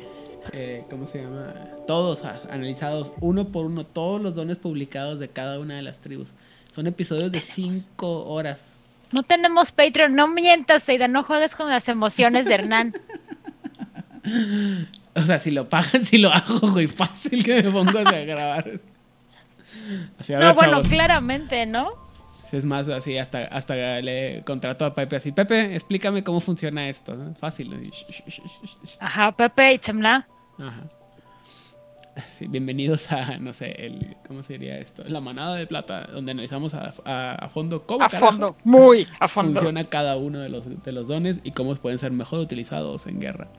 eh, 0.54 0.86
¿Cómo 0.92 1.08
se 1.08 1.24
llama? 1.24 1.56
Todos 1.88 2.24
analizados 2.52 3.12
uno 3.20 3.48
por 3.48 3.66
uno, 3.66 3.84
todos 3.84 4.22
los 4.22 4.36
dones 4.36 4.60
publicados 4.60 5.18
de 5.18 5.28
cada 5.30 5.60
una 5.60 5.76
de 5.76 5.82
las 5.82 6.02
tribus. 6.02 6.34
Son 6.76 6.86
episodios 6.86 7.32
de 7.32 7.42
5 7.42 8.26
horas. 8.26 8.60
No 9.12 9.24
tenemos 9.24 9.72
Patreon, 9.72 10.14
no 10.14 10.28
mientas, 10.28 10.84
Seida, 10.84 11.08
no 11.08 11.24
juegues 11.24 11.56
con 11.56 11.68
las 11.68 11.90
emociones 11.90 12.46
de 12.46 12.54
Hernán. 12.54 12.94
O 15.18 15.22
sea, 15.24 15.40
si 15.40 15.52
lo 15.52 15.68
pagan, 15.68 16.06
si 16.06 16.18
lo 16.18 16.32
hago, 16.32 16.60
güey, 16.72 16.88
fácil 16.88 17.44
que 17.44 17.64
me 17.64 17.72
pongo 17.72 17.98
a 18.00 18.04
grabar. 18.12 18.80
Así, 20.20 20.34
No, 20.34 20.40
ver, 20.40 20.54
bueno, 20.56 20.72
chavos. 20.74 20.88
claramente, 20.88 21.66
¿no? 21.66 21.90
Es 22.52 22.64
más, 22.64 22.88
así, 22.88 23.18
hasta, 23.18 23.44
hasta 23.46 23.76
le 24.02 24.42
contrato 24.46 24.86
a 24.86 24.94
Pepe 24.96 25.18
así, 25.18 25.32
Pepe, 25.34 25.76
explícame 25.76 26.24
cómo 26.24 26.40
funciona 26.40 26.88
esto. 26.88 27.14
¿no? 27.16 27.36
Fácil. 27.36 27.92
Ajá, 29.00 29.32
Pepe 29.34 29.74
y 29.74 29.80
Chamla. 29.80 30.28
Ajá. 30.58 30.84
Sí, 32.40 32.48
bienvenidos 32.48 33.12
a, 33.12 33.38
no 33.38 33.54
sé, 33.54 33.72
el, 33.86 34.16
¿cómo 34.28 34.42
sería 34.42 34.80
esto? 34.80 35.04
La 35.06 35.20
manada 35.22 35.56
de 35.56 35.68
plata, 35.68 36.08
donde 36.08 36.32
analizamos 36.32 36.74
a, 36.74 36.92
a- 37.06 37.36
a 37.36 37.50
fondo 37.50 37.86
cómo 37.86 38.04
A 38.06 38.10
fondo, 38.10 38.56
muy 38.64 39.08
a 39.20 39.28
fondo. 39.28 39.54
funciona 39.60 39.84
cada 39.84 40.16
uno 40.18 40.40
de 40.40 40.50
los, 40.50 40.84
de 40.84 40.92
los 40.92 41.08
dones 41.08 41.42
y 41.44 41.52
cómo 41.52 41.76
pueden 41.76 42.00
ser 42.00 42.12
mejor 42.12 42.40
utilizados 42.40 43.06
en 43.06 43.20
guerra. 43.20 43.50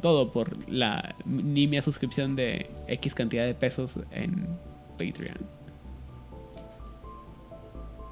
Todo 0.00 0.32
por 0.32 0.68
la 0.68 1.14
nimia 1.24 1.82
suscripción 1.82 2.34
de 2.36 2.70
X 2.88 3.14
cantidad 3.14 3.44
de 3.44 3.54
pesos 3.54 3.98
en 4.10 4.46
Patreon. 4.98 5.36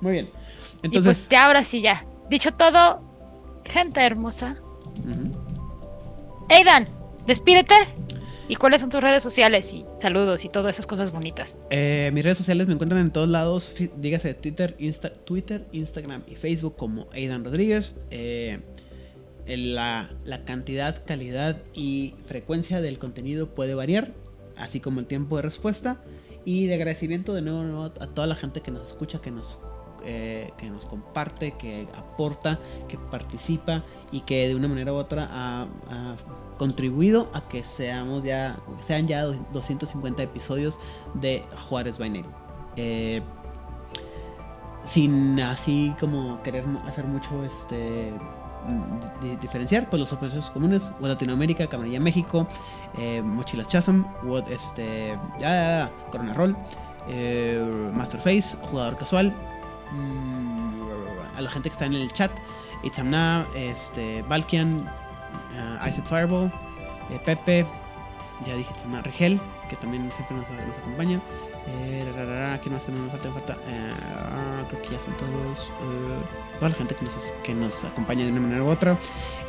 Muy 0.00 0.12
bien. 0.12 0.30
y 0.82 0.86
Entonces, 0.86 1.18
pues 1.22 1.28
ya, 1.28 1.46
ahora 1.46 1.62
sí, 1.62 1.80
ya. 1.80 2.04
Dicho 2.30 2.52
todo, 2.52 3.00
gente 3.64 4.00
hermosa. 4.00 4.56
Aidan, 6.48 6.88
despídete. 7.26 7.74
¿Y 8.48 8.56
cuáles 8.56 8.80
son 8.80 8.90
tus 8.90 9.00
redes 9.00 9.22
sociales? 9.22 9.72
Y 9.72 9.84
saludos 9.98 10.44
y 10.44 10.48
todas 10.48 10.74
esas 10.74 10.86
cosas 10.86 11.12
bonitas. 11.12 11.56
Eh, 11.70 12.10
mis 12.12 12.24
redes 12.24 12.38
sociales 12.38 12.66
me 12.66 12.74
encuentran 12.74 13.00
en 13.00 13.12
todos 13.12 13.28
lados, 13.28 13.72
dígase 13.96 14.34
Twitter, 14.34 14.76
Insta- 14.80 15.12
Twitter, 15.24 15.68
Instagram 15.70 16.22
y 16.26 16.34
Facebook 16.34 16.74
como 16.76 17.06
Aidan 17.12 17.44
Rodríguez. 17.44 17.94
Eh, 18.10 18.58
la, 19.46 20.10
cantidad, 20.44 21.04
calidad 21.04 21.62
y 21.74 22.14
frecuencia 22.24 22.80
del 22.80 22.98
contenido 22.98 23.48
puede 23.54 23.74
variar, 23.74 24.12
así 24.56 24.80
como 24.80 25.00
el 25.00 25.06
tiempo 25.06 25.36
de 25.36 25.42
respuesta. 25.42 26.02
Y 26.44 26.66
de 26.66 26.74
agradecimiento 26.74 27.34
de 27.34 27.42
nuevo, 27.42 27.84
a 27.84 28.06
toda 28.06 28.26
la 28.26 28.34
gente 28.34 28.62
que 28.62 28.70
nos 28.70 28.84
escucha, 28.84 29.20
que 29.20 29.30
nos, 29.30 29.58
eh, 30.04 30.52
que 30.56 30.70
nos 30.70 30.86
comparte, 30.86 31.52
que 31.58 31.86
aporta, 31.94 32.58
que 32.88 32.96
participa 32.96 33.84
y 34.10 34.20
que 34.20 34.48
de 34.48 34.56
una 34.56 34.66
manera 34.66 34.92
u 34.92 34.96
otra 34.96 35.28
ha, 35.30 35.66
contribuido 36.56 37.30
a 37.32 37.48
que 37.48 37.62
seamos 37.62 38.22
ya, 38.22 38.58
sean 38.86 39.06
ya 39.06 39.24
250 39.24 40.22
episodios 40.22 40.78
de 41.14 41.44
Juárez 41.68 41.98
by. 41.98 42.24
Eh, 42.76 43.22
sin 44.84 45.38
así 45.40 45.94
como 46.00 46.42
querer 46.42 46.64
hacer 46.86 47.04
mucho 47.04 47.44
este 47.44 48.12
diferenciar 49.40 49.88
pues 49.88 50.00
los 50.00 50.12
operaciones 50.12 50.50
comunes 50.50 50.90
World 51.00 51.14
Latinoamérica 51.14 51.66
Camarilla 51.66 52.00
México 52.00 52.46
eh, 52.98 53.22
Mochilas 53.22 53.68
Chasm 53.68 54.02
World 54.24 54.50
este 54.50 55.18
ya, 55.38 55.90
Corona 56.10 56.34
Roll 56.34 56.56
eh, 57.08 57.90
Masterface 57.92 58.56
jugador 58.62 58.96
casual 58.96 59.32
mm, 59.92 60.82
a 61.36 61.40
la 61.40 61.50
gente 61.50 61.68
que 61.68 61.72
está 61.72 61.86
en 61.86 61.94
el 61.94 62.12
chat 62.12 62.30
Itzamna 62.82 63.46
este 63.54 64.22
Valkian 64.22 64.80
uh, 64.80 65.88
Iced 65.88 66.04
Fireball 66.04 66.52
eh, 67.10 67.20
Pepe 67.24 67.66
ya 68.46 68.54
dije 68.54 68.72
Itzamna 68.76 69.02
Rigel 69.02 69.40
que 69.68 69.76
también 69.76 70.10
siempre 70.12 70.36
nos, 70.36 70.50
nos 70.50 70.78
acompaña 70.78 71.20
Eh, 71.66 72.58
¿Quién 72.62 72.74
más 72.74 72.88
me 72.88 73.10
falta? 73.10 73.30
Falta 73.32 73.56
eh, 73.66 74.64
creo 74.68 74.82
que 74.82 74.88
ya 74.90 75.00
son 75.00 75.14
todos. 75.16 75.70
Toda 76.60 76.70
la 76.70 76.76
gente 76.76 76.94
que 76.94 77.04
nos, 77.04 77.32
que 77.42 77.54
nos 77.54 77.84
acompaña 77.84 78.24
de 78.24 78.30
una 78.30 78.40
manera 78.40 78.62
u 78.62 78.68
otra. 78.68 78.96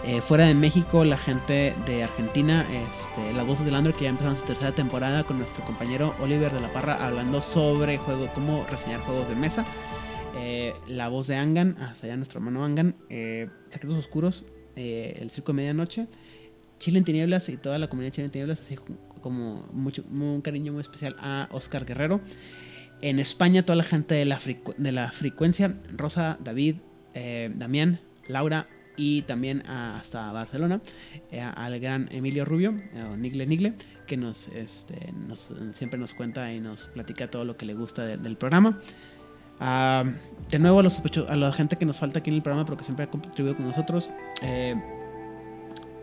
Eh, 0.03 0.19
fuera 0.21 0.45
de 0.45 0.55
México, 0.55 1.05
la 1.05 1.17
gente 1.17 1.75
de 1.85 2.03
Argentina, 2.03 2.63
este, 2.63 3.33
las 3.33 3.45
voces 3.45 3.65
del 3.65 3.75
Android 3.75 3.95
que 3.95 4.05
ya 4.05 4.09
empezaron 4.09 4.35
su 4.35 4.45
tercera 4.45 4.73
temporada 4.73 5.23
con 5.23 5.37
nuestro 5.37 5.63
compañero 5.63 6.15
Oliver 6.19 6.51
de 6.51 6.59
la 6.59 6.73
Parra 6.73 7.05
hablando 7.05 7.41
sobre 7.43 7.99
juego, 7.99 8.27
cómo 8.33 8.65
reseñar 8.71 9.01
juegos 9.01 9.29
de 9.29 9.35
mesa. 9.35 9.63
Eh, 10.37 10.73
la 10.87 11.09
voz 11.09 11.27
de 11.27 11.35
Angan, 11.35 11.77
hasta 11.79 12.07
allá 12.07 12.15
nuestro 12.15 12.39
hermano 12.39 12.65
Angan. 12.65 12.95
eh, 13.09 13.47
Secretos 13.69 13.97
Oscuros, 13.97 14.43
eh, 14.75 15.19
El 15.21 15.29
Circo 15.29 15.51
de 15.51 15.57
Medianoche. 15.57 16.07
Chile 16.79 16.97
en 16.97 17.03
Tinieblas 17.03 17.47
y 17.49 17.57
toda 17.57 17.77
la 17.77 17.87
comunidad 17.87 18.13
Chile 18.13 18.25
en 18.25 18.31
Tinieblas, 18.31 18.59
así 18.61 18.75
como 19.21 19.67
mucho, 19.71 20.03
un 20.11 20.41
cariño 20.41 20.73
muy 20.73 20.81
especial 20.81 21.15
a 21.19 21.47
Oscar 21.51 21.85
Guerrero. 21.85 22.21
En 23.01 23.19
España, 23.19 23.63
toda 23.63 23.75
la 23.75 23.83
gente 23.83 24.15
de 24.15 24.25
la, 24.25 24.39
de 24.77 24.91
la 24.91 25.11
frecuencia, 25.11 25.75
Rosa, 25.95 26.39
David, 26.43 26.77
eh, 27.13 27.51
Damián, 27.55 27.99
Laura 28.27 28.67
y 28.97 29.21
también 29.23 29.65
hasta 29.67 30.31
Barcelona, 30.31 30.81
eh, 31.31 31.41
al 31.41 31.79
gran 31.79 32.07
Emilio 32.11 32.45
Rubio, 32.45 32.75
eh, 32.93 33.15
Nigle 33.17 33.45
Nigle, 33.47 33.73
que 34.05 34.17
nos, 34.17 34.47
este, 34.49 35.11
nos- 35.27 35.49
siempre 35.75 35.97
nos 35.99 36.13
cuenta 36.13 36.51
y 36.53 36.59
nos 36.59 36.87
platica 36.93 37.29
todo 37.29 37.45
lo 37.45 37.55
que 37.57 37.65
le 37.65 37.73
gusta 37.73 38.05
de- 38.05 38.17
del 38.17 38.35
programa. 38.35 38.79
Ah, 39.59 40.03
de 40.49 40.59
nuevo 40.59 40.79
a, 40.79 40.83
los 40.83 41.01
a 41.29 41.35
la 41.35 41.53
gente 41.53 41.77
que 41.77 41.85
nos 41.85 41.99
falta 41.99 42.19
aquí 42.19 42.29
en 42.31 42.37
el 42.37 42.41
programa, 42.41 42.65
pero 42.65 42.77
que 42.77 42.83
siempre 42.83 43.05
ha 43.05 43.09
contribuido 43.09 43.55
con 43.55 43.67
nosotros. 43.67 44.09
eh, 44.41 44.75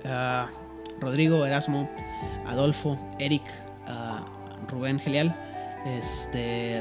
ah, 0.05 0.49
Rodrigo, 1.01 1.45
Erasmo, 1.47 1.89
Adolfo, 2.47 2.99
Eric, 3.19 3.43
ah, 3.87 4.25
Rubén 4.69 4.99
Gelial. 4.99 5.35
Este, 5.87 6.81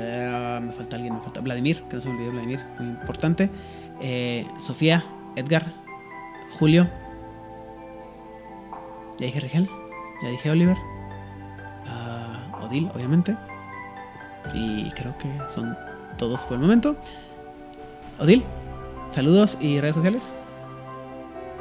me 0.62 0.72
falta 0.72 0.96
alguien, 0.96 1.14
me 1.16 1.22
falta 1.22 1.40
Vladimir, 1.42 1.84
que 1.90 1.96
no 1.98 2.02
se 2.02 2.10
me 2.10 2.30
Vladimir, 2.30 2.60
muy 2.80 2.90
importante. 2.90 3.50
Eh, 4.02 4.48
Sofía, 4.60 5.04
Edgar, 5.36 5.74
Julio. 6.60 6.90
Ya 9.20 9.26
dije 9.26 9.40
Rigel, 9.40 9.70
ya 10.22 10.30
dije 10.30 10.52
Oliver. 10.52 10.78
ah, 11.88 12.44
Odil, 12.64 12.90
obviamente. 12.94 13.36
Y 14.54 14.90
creo 14.92 15.18
que 15.18 15.28
son 15.50 15.78
todos 16.18 16.42
por 16.46 16.54
el 16.54 16.60
momento. 16.60 16.96
Odil, 18.20 18.44
saludos 19.10 19.58
y 19.60 19.80
redes 19.80 19.96
sociales. 19.96 20.34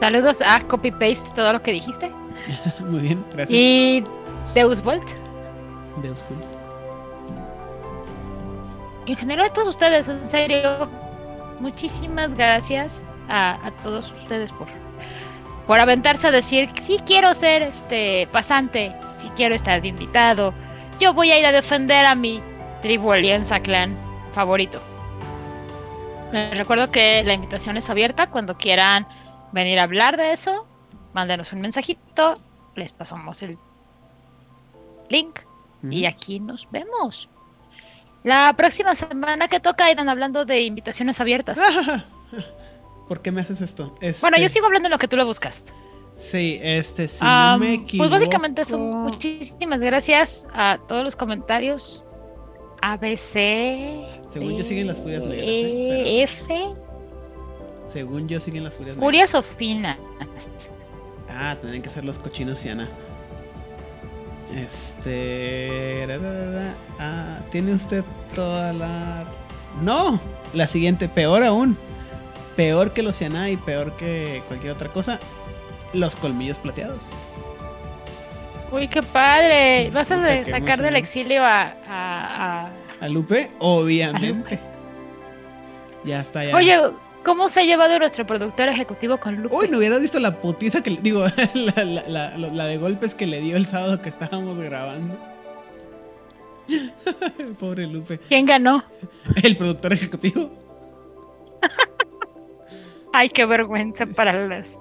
Saludos 0.01 0.43
a 0.43 0.61
copy 0.67 0.91
paste 0.91 1.31
todo 1.35 1.53
lo 1.55 1.63
que 1.63 1.73
dijiste. 1.73 2.11
Muy 2.81 3.01
bien, 3.01 3.25
gracias. 3.33 3.51
Y 3.51 4.05
Deus 4.55 4.83
Volt. 4.83 5.09
Deus. 6.03 6.23
Y 9.07 9.13
en 9.13 9.17
general 9.17 9.51
todos 9.53 9.69
ustedes, 9.69 10.09
en 10.09 10.29
serio, 10.29 10.89
muchísimas 11.61 12.35
gracias 12.35 13.05
a, 13.29 13.59
a 13.67 13.71
todos 13.83 14.13
ustedes 14.23 14.53
por, 14.53 14.69
por 15.67 15.81
aventarse 15.81 16.29
a 16.29 16.31
decir, 16.31 16.69
sí 16.83 17.01
quiero 17.07 17.35
ser 17.35 17.63
este 17.63 18.29
pasante, 18.33 18.93
sí 19.17 19.31
quiero 19.37 19.55
estar 19.55 19.83
de 19.83 19.89
invitado, 19.89 20.55
yo 20.99 21.13
voy 21.13 21.31
a 21.31 21.39
ir 21.39 21.47
a 21.47 21.53
defender 21.53 22.07
a 22.07 22.15
mi 22.15 22.41
tribu 22.83 23.13
alianza 23.13 23.61
clan 23.61 23.97
favorito. 24.33 24.81
Les 26.33 26.57
recuerdo 26.57 26.91
que 26.91 27.23
la 27.25 27.35
invitación 27.35 27.77
es 27.77 27.89
abierta 27.89 28.31
cuando 28.31 28.57
quieran 28.57 29.07
venir 29.53 29.79
a 29.79 29.85
hablar 29.85 30.17
de 30.17 30.33
eso, 30.33 30.67
mándenos 31.13 31.53
un 31.53 31.61
mensajito, 31.61 32.41
les 32.75 32.93
pasamos 32.93 33.43
el 33.43 33.59
link 35.09 35.41
y 35.83 36.05
aquí 36.05 36.41
nos 36.41 36.69
vemos. 36.71 37.29
La 38.27 38.53
próxima 38.57 38.93
semana 38.97 39.47
que 39.47 39.61
toca 39.61 39.89
irán 39.89 40.09
hablando 40.09 40.45
de 40.45 40.63
invitaciones 40.63 41.21
abiertas. 41.21 41.61
¿Por 43.09 43.23
qué 43.23 43.31
me 43.31 43.41
haces 43.41 43.61
esto? 43.61 43.95
Bueno, 44.21 44.37
yo 44.37 44.47
Este, 44.47 44.55
sigo 44.55 44.67
hablando 44.67 44.89
en 44.89 44.91
lo 44.93 44.99
que 44.99 45.07
tú 45.07 45.17
lo 45.17 45.25
buscas. 45.25 45.65
Sí, 46.19 46.59
este, 46.61 47.07
si 47.07 47.23
no 47.25 47.59
me 47.59 47.75
equivoco. 47.75 48.09
pues 48.09 48.21
básicamente 48.21 48.63
eso. 48.63 48.79
Muchísimas 48.79 49.81
gracias 49.81 50.45
a 50.53 50.79
todos 50.89 51.05
los 51.05 51.15
comentarios. 51.15 52.03
ABC. 52.83 53.33
Según 54.33 54.59
yo 54.59 54.65
siguen 54.65 54.89
las 54.89 54.99
furias 54.99 55.25
negras, 55.25 55.47
E, 55.47 56.21
¿eh? 56.21 56.23
F. 56.25 56.75
Según 57.87 58.27
yo 58.29 58.41
siguen 58.41 58.65
las 58.65 58.75
furias. 58.75 58.97
negras. 58.97 59.07
Furias 59.07 59.35
o 59.37 59.43
finas. 59.43 59.99
Ah, 61.29 61.57
tendrían 61.61 61.83
que 61.83 61.91
ser 61.91 62.05
los 62.05 62.19
cochinos 62.19 62.61
Fiana. 62.61 62.89
Este. 64.55 66.07
Ah, 66.99 67.39
tiene 67.51 67.73
usted 67.73 68.05
toda 68.35 68.73
la. 68.73 69.25
No, 69.83 70.21
la 70.53 70.67
siguiente, 70.67 71.09
peor 71.09 71.43
aún. 71.43 71.77
Peor 72.57 72.93
que 72.93 73.03
los 73.03 73.17
Fiana 73.17 73.51
y 73.51 73.57
peor 73.57 73.97
que 73.97 74.43
cualquier 74.49 74.73
otra 74.73 74.89
cosa. 74.89 75.19
Los 75.93 76.17
colmillos 76.17 76.59
plateados. 76.59 77.01
Uy, 78.73 78.89
qué 78.89 79.03
padre. 79.03 79.91
Vas 79.91 80.11
a 80.11 80.17
Puta, 80.17 80.45
sacar 80.47 80.81
del 80.81 80.97
exilio 80.97 81.45
a- 81.45 81.75
a- 81.89 82.67
a 82.67 82.71
A 83.01 83.09
Lupe, 83.09 83.51
obviamente. 83.59 84.59
Ya 86.05 86.21
está, 86.21 86.45
ya. 86.45 86.57
Oye, 86.57 86.79
¿cómo 87.27 87.49
se 87.51 87.61
ha 87.61 87.65
llevado 87.65 87.99
nuestro 87.99 88.27
productor 88.27 88.69
ejecutivo 88.71 89.19
con 89.19 89.43
Lupe? 89.43 89.55
Uy, 89.55 89.69
no 89.69 89.77
hubieras 89.79 90.01
visto 90.01 90.19
la 90.21 90.41
putiza 90.41 90.83
que 90.83 90.91
le 90.93 91.03
digo, 91.03 91.25
la, 91.55 91.85
la- 91.85 92.09
la- 92.09 92.37
la 92.39 92.65
de 92.67 92.77
golpes 92.79 93.15
que 93.15 93.27
le 93.27 93.41
dio 93.43 93.57
el 93.57 93.67
sábado 93.67 94.01
que 94.01 94.09
estábamos 94.09 94.59
grabando. 94.59 95.19
Pobre 97.61 97.87
Lupe. 97.87 98.19
¿Quién 98.29 98.47
ganó? 98.47 98.83
El 99.43 99.57
productor 99.57 99.93
ejecutivo. 99.93 100.51
Ay, 103.13 103.29
qué 103.31 103.47
vergüenza 103.47 104.05
para 104.07 104.47
los 104.47 104.79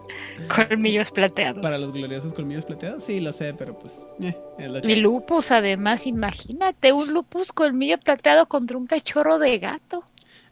colmillos 0.53 1.09
plateados. 1.11 1.61
Para 1.61 1.77
los 1.77 1.93
gloriosos 1.93 2.33
colmillos 2.33 2.65
plateados, 2.65 3.03
sí, 3.05 3.21
lo 3.21 3.31
sé, 3.31 3.53
pero 3.53 3.77
pues. 3.79 4.05
eh, 4.21 4.35
es 4.57 4.69
lo 4.71 4.81
que- 4.81 4.91
Y 4.91 4.95
lupus, 4.95 5.51
además, 5.51 6.05
imagínate 6.05 6.91
un 6.91 7.13
lupus 7.13 7.53
colmillo 7.53 7.97
plateado 7.97 8.47
contra 8.47 8.77
un 8.77 8.87
cachorro 8.87 9.39
de 9.39 9.57
gato. 9.59 10.03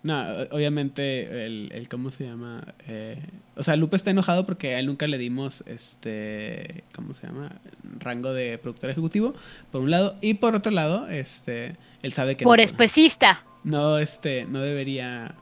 No, 0.03 0.21
obviamente, 0.51 1.45
el, 1.45 1.71
el 1.73 1.87
¿cómo 1.87 2.11
se 2.11 2.25
llama? 2.25 2.75
Eh, 2.87 3.17
o 3.55 3.63
sea, 3.63 3.77
Lupe 3.77 3.95
está 3.95 4.11
enojado 4.11 4.45
porque 4.45 4.75
a 4.75 4.79
él 4.79 4.85
nunca 4.87 5.07
le 5.07 5.17
dimos 5.17 5.63
este. 5.65 6.83
¿Cómo 6.93 7.13
se 7.13 7.25
llama? 7.25 7.61
Rango 7.99 8.33
de 8.33 8.57
productor 8.57 8.89
ejecutivo, 8.89 9.33
por 9.71 9.81
un 9.81 9.91
lado. 9.91 10.17
Y 10.19 10.35
por 10.35 10.55
otro 10.55 10.73
lado, 10.73 11.07
este. 11.07 11.77
Él 12.01 12.11
sabe 12.11 12.35
que. 12.35 12.43
Por 12.43 12.57
no, 12.57 12.63
especista. 12.63 13.45
no, 13.63 13.97
este, 13.97 14.43
no 14.43 14.61
debería. 14.61 15.35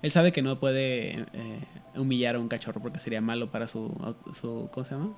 Él 0.00 0.12
sabe 0.12 0.30
que 0.30 0.42
no 0.42 0.60
puede 0.60 1.24
eh, 1.32 1.60
humillar 1.96 2.36
a 2.36 2.38
un 2.38 2.48
cachorro 2.48 2.80
porque 2.80 3.00
sería 3.00 3.20
malo 3.20 3.50
para 3.50 3.66
su, 3.66 3.92
su 4.38 4.68
¿cómo 4.72 4.84
se 4.84 4.94
llama? 4.94 5.16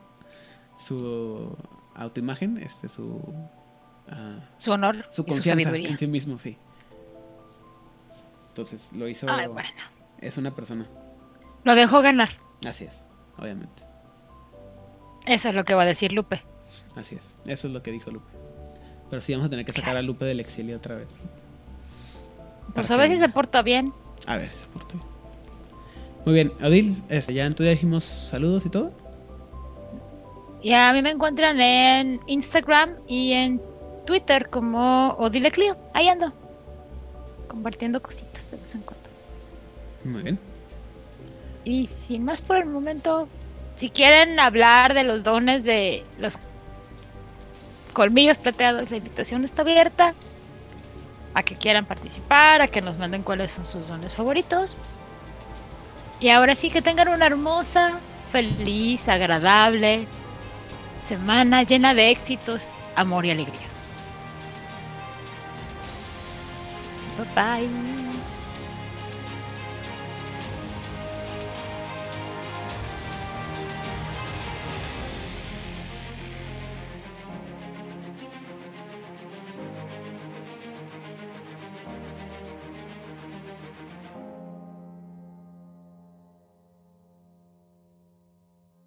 Su 0.78 1.54
autoimagen, 1.94 2.56
este, 2.58 2.88
su, 2.88 3.20
ah, 4.08 4.38
Su 4.56 4.72
honor 4.72 5.06
su 5.10 5.22
y 5.22 5.24
su 5.24 5.24
confianza 5.24 5.64
sabiduría. 5.64 5.90
en 5.90 5.98
sí 5.98 6.06
mismo, 6.06 6.38
sí. 6.38 6.56
Entonces 8.56 8.88
lo 8.96 9.06
hizo. 9.06 9.28
Ay, 9.28 9.48
bueno. 9.48 9.68
Es 10.18 10.38
una 10.38 10.54
persona. 10.54 10.86
Lo 11.64 11.74
dejó 11.74 12.00
ganar. 12.00 12.38
Así 12.66 12.84
es, 12.84 13.04
obviamente. 13.36 13.82
Eso 15.26 15.50
es 15.50 15.54
lo 15.54 15.64
que 15.64 15.74
va 15.74 15.82
a 15.82 15.84
decir 15.86 16.14
Lupe. 16.14 16.40
Así 16.94 17.16
es. 17.16 17.36
Eso 17.44 17.66
es 17.66 17.74
lo 17.74 17.82
que 17.82 17.90
dijo 17.92 18.10
Lupe. 18.10 18.30
Pero 19.10 19.20
sí 19.20 19.32
vamos 19.32 19.48
a 19.48 19.50
tener 19.50 19.66
que 19.66 19.72
sacar 19.72 19.94
a 19.98 20.00
Lupe 20.00 20.24
del 20.24 20.40
exilio 20.40 20.78
otra 20.78 20.94
vez. 20.94 21.08
Pues 22.74 22.90
a 22.90 22.96
ver 22.96 23.10
si 23.10 23.18
se 23.18 23.28
porta 23.28 23.60
bien. 23.60 23.92
A 24.26 24.38
ver 24.38 24.48
si 24.48 24.62
se 24.62 24.68
porta 24.68 24.94
bien. 24.94 25.06
Muy 26.24 26.34
bien, 26.34 26.52
Odil, 26.64 27.02
este, 27.10 27.34
ya 27.34 27.44
entonces 27.44 27.66
ya 27.66 27.72
dijimos 27.72 28.04
saludos 28.04 28.64
y 28.64 28.70
todo. 28.70 28.90
Y 30.62 30.72
a 30.72 30.94
mí 30.94 31.02
me 31.02 31.10
encuentran 31.10 31.60
en 31.60 32.20
Instagram 32.26 32.94
y 33.06 33.32
en 33.32 33.60
Twitter 34.06 34.48
como 34.48 35.10
Odile 35.18 35.50
Clio. 35.50 35.76
Ahí 35.92 36.08
ando. 36.08 36.32
Compartiendo 37.48 38.02
cositas 38.02 38.50
de 38.50 38.56
vez 38.56 38.74
en 38.74 38.82
cuando. 38.82 39.08
Muy 40.04 40.22
bien. 40.22 40.38
Y 41.64 41.86
sin 41.86 42.24
más 42.24 42.40
por 42.40 42.56
el 42.56 42.66
momento, 42.66 43.28
si 43.74 43.90
quieren 43.90 44.38
hablar 44.38 44.94
de 44.94 45.02
los 45.02 45.24
dones 45.24 45.64
de 45.64 46.04
los 46.18 46.38
colmillos 47.92 48.36
plateados, 48.36 48.90
la 48.90 48.96
invitación 48.98 49.44
está 49.44 49.62
abierta. 49.62 50.14
A 51.34 51.42
que 51.42 51.54
quieran 51.54 51.84
participar, 51.84 52.62
a 52.62 52.68
que 52.68 52.80
nos 52.80 52.98
manden 52.98 53.22
cuáles 53.22 53.52
son 53.52 53.66
sus 53.66 53.88
dones 53.88 54.14
favoritos. 54.14 54.76
Y 56.18 56.30
ahora 56.30 56.54
sí 56.54 56.70
que 56.70 56.80
tengan 56.80 57.08
una 57.08 57.26
hermosa, 57.26 58.00
feliz, 58.32 59.06
agradable 59.08 60.06
semana 61.06 61.62
llena 61.62 61.94
de 61.94 62.10
éxitos, 62.10 62.74
amor 62.96 63.24
y 63.26 63.30
alegría. 63.30 63.75
Bye-bye. 67.16 68.05